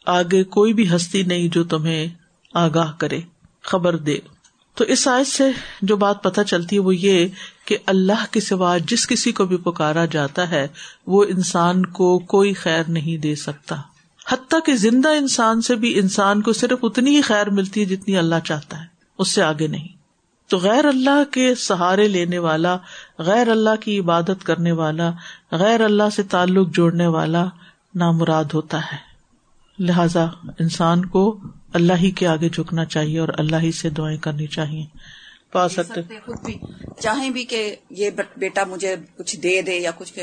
آگے 0.06 0.44
کوئی 0.44 0.74
بھی 0.74 0.96
ہستی 0.96 1.24
نہیں 1.24 1.48
جو 1.48 1.64
تمہیں 1.64 2.08
آگاہ 2.54 2.92
کرے۔ 2.98 3.20
خبر 3.62 3.96
دے۔ 3.96 4.18
تو 4.76 4.84
اس 4.84 5.00
سائز 5.00 5.28
سے 5.28 5.52
جو 5.82 5.96
بات 5.96 6.24
پتہ 6.24 6.42
چلتی 6.42 6.76
ہے 6.76 6.82
وہ 6.82 6.96
یہ 6.96 7.28
کہ 7.66 7.78
اللہ 7.86 8.26
کے 8.32 8.40
سوا 8.40 8.78
جس 8.78 9.08
کسی 9.08 9.32
کو 9.32 9.46
بھی 9.46 9.58
پکارا 9.58 10.06
جاتا 10.06 10.50
ہے، 10.50 10.68
وہ 11.08 11.24
انسان 11.24 11.86
کو 11.86 12.20
کوئی 12.20 12.54
خیر 12.54 12.84
نہیں 12.88 13.18
دے 13.18 13.36
سکتا۔ 13.36 13.76
حتیٰ 14.32 14.60
کہ 14.66 14.76
زندہ 14.76 15.10
انسان 15.10 15.62
سے 15.62 15.76
بھی 15.76 16.00
انسان 16.00 16.42
کو 16.42 16.54
صرف 16.54 16.80
اتنی 16.84 17.16
ہی 17.16 17.22
خیر 17.22 17.50
ملتی 17.50 17.80
ہے 17.80 17.86
جتنی 17.86 18.18
اللہ 18.18 18.36
چاہتا 18.46 18.80
ہے، 18.80 18.86
اس 19.18 19.32
سے 19.32 19.44
آگے 19.44 19.68
نہیں۔ 19.68 19.88
تو 20.48 20.58
غیر 20.58 20.86
اللہ 20.86 21.24
کے 21.32 21.56
سہارے 21.56 22.08
لینے 22.08 22.38
والا، 22.38 22.78
غیر 23.18 23.48
اللہ 23.48 23.76
کی 23.82 24.00
عبادت 24.00 24.44
کرنے 24.44 24.72
والا، 24.72 25.12
غیر 25.52 25.82
اللہ 25.82 26.10
سے 26.16 26.24
تعلق 26.24 26.70
جوڑنے 26.74 27.08
والا 27.08 27.46
نامراد 27.96 28.44
ہوتا 28.54 28.80
ہے۔ 28.80 29.12
لہذا 29.80 30.26
انسان 30.60 31.06
کو 31.06 31.40
اللہ 31.74 31.94
ہی 31.94 32.12
کے 32.12 32.28
آگے 32.28 32.50
جھکنا 32.50 32.86
چاہیے 32.86 33.20
اور 33.20 33.28
اللہ 33.38 33.56
ہی 33.56 33.72
سے 33.72 33.90
دعائیں 33.90 34.18
کرنی 34.18 34.48
چاہیے۔ 34.48 34.86
پا 35.52 35.70
سکتے۔ 35.70 36.02
خود 36.26 36.46
بھی۔ 36.46 36.58
چاہیں 37.00 37.30
بھی 37.30 37.46
کہ 37.46 37.76
یہ 37.90 38.10
بیٹا 38.38 38.64
مجھے 38.64 38.96
کچھ 39.18 39.36
دے 39.36 39.62
دے 39.62 39.78
یا 39.78 39.92
کچھ 39.96 40.20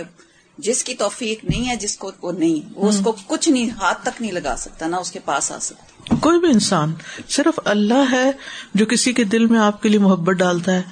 جس 0.59 0.85
کی 0.85 0.95
توفیق 0.95 1.45
نہیں 1.45 1.69
ہے 1.69 1.77
جس 1.77 1.97
کو 1.97 2.13
وہ 2.23 2.33
نہیں۔ 2.33 2.73
وہ 2.75 2.89
اس 2.89 3.01
کو 3.05 3.17
کچھ 3.27 3.49
نہیں 3.49 3.71
ہاتھ 3.71 4.03
تک 4.03 4.23
نہیں 4.23 4.33
لگا 4.33 4.55
سکتا 4.59 4.87
نہ 4.87 4.97
اس 4.97 5.13
کے 5.13 5.19
پاس 5.25 5.53
آ 5.53 5.59
سکتا۔ 5.59 6.15
کوئی 6.21 6.41
بھی 6.41 6.49
انسان 6.49 6.95
صرف 7.29 7.61
اللہ 7.65 8.13
ہے 8.13 8.31
جو 8.75 8.87
کسی 8.87 9.13
کے 9.13 9.25
دل 9.25 9.47
میں 9.47 9.59
آپ 9.59 9.83
کے 9.83 9.89
لیے 9.89 9.99
محبت 9.99 10.35
ڈالتا 10.35 10.75
ہے۔ 10.75 10.83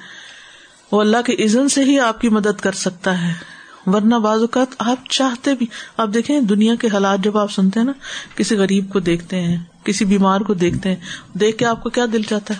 وہ 0.91 1.01
اللہ 1.01 1.17
کے 1.25 1.45
عزن 1.45 1.69
سے 1.69 1.83
ہی 1.83 1.99
آپ 1.99 2.21
کی 2.21 2.29
مدد 2.29 2.61
کر 2.61 2.71
سکتا 2.71 3.27
ہے۔ 3.27 3.56
ورنہ 3.87 4.15
بعض 4.15 4.39
اوقات 4.39 4.67
آپ 4.79 5.09
چاہتے 5.09 5.55
بھی 5.55 5.65
آپ 5.97 6.07
دیکھیں 6.13 6.41
دنیا 6.41 6.75
کے 6.75 6.87
حالات 6.87 7.19
جب 7.19 7.37
آپ 7.37 7.51
سنتے 7.51 7.79
ہیں 7.79 7.87
نا، 7.87 7.93
کسی 8.35 8.55
غریب 8.55 8.93
کو 8.93 8.99
دیکھتے 8.99 9.41
ہیں، 9.41 9.63
کسی 9.83 10.05
بیمار 10.05 10.41
کو 10.41 10.53
دیکھتے 10.53 10.89
ہیں، 10.89 10.95
دیکھ 11.37 11.57
کے 11.57 11.65
آپ 11.65 11.83
کو 11.83 11.89
کیا 11.89 12.05
دل 12.13 12.21
چاہتا 12.21 12.53
ہے؟ 12.53 12.59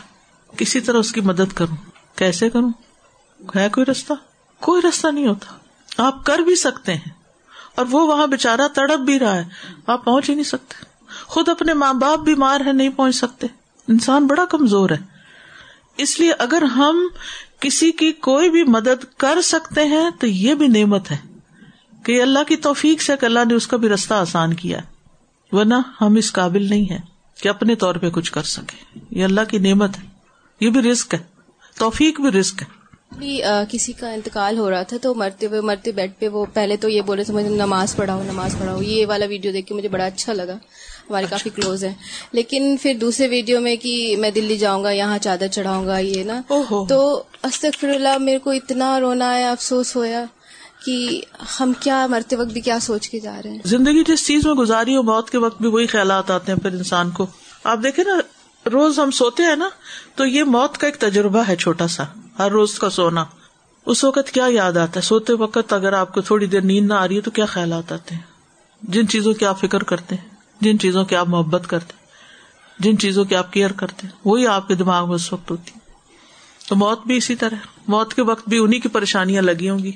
کسی 0.57 0.81
طرح 0.81 0.97
اس 0.97 1.11
کی 1.11 1.21
مدد 1.21 1.53
کروں۔ 1.55 1.75
کیسے 2.15 2.49
کروں؟ 2.49 2.71
ہے 3.55 3.69
کوئی 3.69 3.91
رستہ؟ 3.91 4.13
کوئی 4.59 4.81
رستہ 4.89 5.07
نہیں 5.07 5.27
ہوتا۔ 5.27 5.53
آپ 6.03 6.25
کر 6.25 6.39
بھی 6.39 6.55
سکتے 6.55 6.93
ہیں۔ 6.93 7.11
اور 7.75 7.85
وہ 7.91 8.07
وہاں 8.07 8.27
بےچارا 8.27 8.67
تڑپ 8.75 8.99
بھی 8.99 9.19
رہا 9.19 9.35
ہے۔ 9.35 9.43
آپ 9.87 10.05
پہنچ 10.05 10.29
ہی 10.29 10.35
نہیں 10.35 10.43
سکتے۔ 10.43 10.85
خود 11.25 11.49
اپنے 11.49 11.73
ماں 11.73 11.93
باپ 11.93 12.19
بیمار 12.19 12.61
ہے 12.65 12.71
نہیں 12.71 12.89
پہنچ 12.89 13.15
سکتے۔ 13.15 13.47
انسان 13.87 14.27
بڑا 14.27 14.45
کمزور 14.45 14.89
ہے۔ 14.89 15.17
اس 15.97 16.19
لیے 16.19 16.33
اگر 16.39 16.61
ہم 16.61 17.07
کسی 17.59 17.91
کی 17.91 18.11
کوئی 18.11 18.49
بھی 18.49 18.63
مدد 18.63 19.03
کر 19.17 19.41
سکتے 19.41 19.83
ہیں 19.83 20.09
تو 20.19 20.27
یہ 20.27 20.53
بھی 20.53 20.67
نعمت 20.67 21.11
ہے 21.11 21.17
کہ 22.05 22.21
اللہ 22.21 22.39
کی 22.47 22.55
توفیق 22.55 23.01
سے 23.01 23.25
اللہ 23.25 23.39
نے 23.47 23.53
اس 23.53 23.67
کا 23.67 23.77
بھی 23.77 23.89
رستہ 23.89 24.13
آسان 24.13 24.53
کیا 24.53 24.79
ورنہ 25.51 25.75
ہم 26.01 26.15
اس 26.15 26.33
قابل 26.33 26.69
نہیں 26.69 26.91
ہے 26.91 26.97
کہ 27.41 27.49
اپنے 27.49 27.75
طور 27.75 27.95
پہ 27.95 28.09
کچھ 28.09 28.31
کر 28.31 28.43
سکے 28.43 28.99
یہ 29.11 29.23
اللہ 29.23 29.41
کی 29.47 29.57
نعمت 29.57 29.97
ہے۔ 29.97 30.03
یہ 30.59 30.69
بھی 30.69 30.81
رسک 30.81 31.13
ہے۔ 31.13 31.19
توفیق 31.77 32.21
بھی 32.21 32.29
رسک 32.29 32.61
ہے۔ 32.61 32.77
کسی 33.69 33.93
کا 33.93 34.09
انتقال 34.09 34.57
ہو 34.57 34.71
رہا 34.71 34.83
تھا 34.83 34.97
تو 35.01 35.15
مرتے 35.15 35.45
ہوئے، 35.45 35.61
مرتے 35.61 35.91
بیڈ 35.91 36.11
پہ 36.19 36.27
وہ 36.27 36.45
پہلے 36.53 36.77
تو 36.77 36.89
یہ 36.89 37.01
بولے 37.01 37.23
تھے، 37.23 37.33
مجھے 37.33 37.49
نماز 37.49 37.95
پڑھاؤ 37.95 38.23
نماز 38.23 38.55
پڑھاؤ، 38.59 38.81
یہ 38.81 39.05
والا 39.05 39.25
ویڈیو 39.25 39.51
دیکھ 39.51 39.67
کے 39.67 39.75
مجھے 39.75 39.89
بڑا 39.89 40.05
اچھا 40.05 40.33
لگا۔ 40.33 40.57
ہمارے۔ 41.09 41.25
کافی 41.29 41.49
کلوز 41.49 41.83
ہیں۔ 41.83 41.93
لیکن 42.31 42.75
پھر 42.81 42.93
دوسرے 43.01 43.27
ویڈیو 43.27 43.59
میں 43.61 43.75
کہ 43.75 44.15
میں 44.19 44.31
دلی 44.31 44.57
جاؤں 44.57 44.83
گا 44.83 44.91
یہاں 44.91 45.17
چادر 45.17 45.47
چڑھاؤں 45.47 45.85
گا 45.85 45.97
یہ 45.97 46.23
نا۔ 46.23 46.41
تو 46.89 47.23
استغفر 47.43 47.89
اللہ 47.89 48.17
میرے 48.17 48.39
کو 48.39 48.49
اتنا 48.49 48.99
رونا 48.99 49.29
آیا 49.29 49.51
افسوس 49.51 49.95
ہویا 49.95 50.25
کہ 50.85 51.21
ہم 51.59 51.73
کیا 51.79 52.07
مرتے 52.07 52.35
وقت 52.35 52.47
بھی 52.47 52.61
کیا 52.61 52.79
سوچ 52.79 53.09
کے 53.09 53.19
جا 53.19 53.41
رہے 53.43 53.51
ہیں۔ 53.51 53.59
زندگی 53.65 54.03
جس 54.03 54.27
چیز 54.27 54.45
میں 54.45 54.53
گزاری 54.53 54.95
ہو 54.95 55.03
موت 55.03 55.29
کے 55.29 55.37
وقت 55.37 55.61
بھی 55.61 55.69
وہی 55.69 55.87
خیالات 55.87 56.31
آتے 56.31 56.51
ہیں 56.51 56.59
پھر 56.59 56.71
انسان 56.71 57.11
کو۔ 57.11 57.27
آپ 57.63 57.79
دیکھیں 57.83 58.05
نا 58.05 58.17
روز 58.69 58.99
ہم 58.99 59.11
سوتے 59.11 59.43
ہیں 59.43 59.55
نا 59.55 59.69
تو 60.15 60.25
یہ 60.25 60.43
موت 60.43 60.77
کا 60.77 60.87
ایک 60.87 60.95
تجربہ 60.95 61.43
ہے 61.47 61.55
چھوٹا 61.55 61.87
سا۔ 61.87 62.03
ہر 62.39 62.51
روز 62.51 62.79
کا 62.79 62.89
سونا۔ 62.89 63.25
اس 63.85 64.03
وقت 64.03 64.31
کیا 64.31 64.45
یاد 64.49 64.77
آتا 64.77 64.91
ہے؟ 64.95 65.01
سوتے 65.01 65.33
وقت 65.33 65.73
اگر 65.73 65.93
آپ 65.93 66.13
کو 66.13 66.21
تھوڑی 66.21 66.45
دیر 66.45 66.61
نیند 66.61 66.87
نہ 66.87 66.93
آ 66.93 67.07
رہی 67.07 67.15
ہے 67.15 67.21
تو 67.21 67.31
کیا 67.31 67.45
خیالات 67.45 67.91
آتے 67.91 68.15
ہیں؟ 68.15 68.21
جن 68.81 69.07
چیزوں 69.07 69.33
کی 69.33 69.45
آپ 69.45 69.59
فکر 69.61 69.83
کرتے 69.83 70.15
ہیں۔ 70.15 70.36
جن 70.61 70.79
چیزوں 70.79 71.05
کی 71.05 71.15
آپ 71.15 71.27
محبت 71.29 71.67
کرتے 71.67 71.93
جن 72.79 72.97
چیزوں 72.97 73.25
کی 73.25 73.35
آپ 73.35 73.53
کیئر 73.53 73.71
کرتے 73.71 74.07
ہیں، 74.07 74.19
وہی 74.25 74.47
آپ 74.47 74.67
کے 74.67 74.75
دماغ 74.75 75.07
میں 75.07 75.15
اس 75.15 75.33
وقت 75.33 75.51
ہوتی 75.51 75.71
تو 76.67 76.75
موت 76.75 77.07
بھی 77.07 77.17
اسی 77.17 77.35
طرح 77.35 77.55
موت 77.87 78.13
کے 78.13 78.21
وقت 78.21 78.49
بھی 78.49 78.57
انہیں 78.57 78.79
کی 78.79 78.89
پریشانیاں 78.89 79.41
لگی 79.41 79.69
ہوں 79.69 79.79
گی۔ 79.79 79.91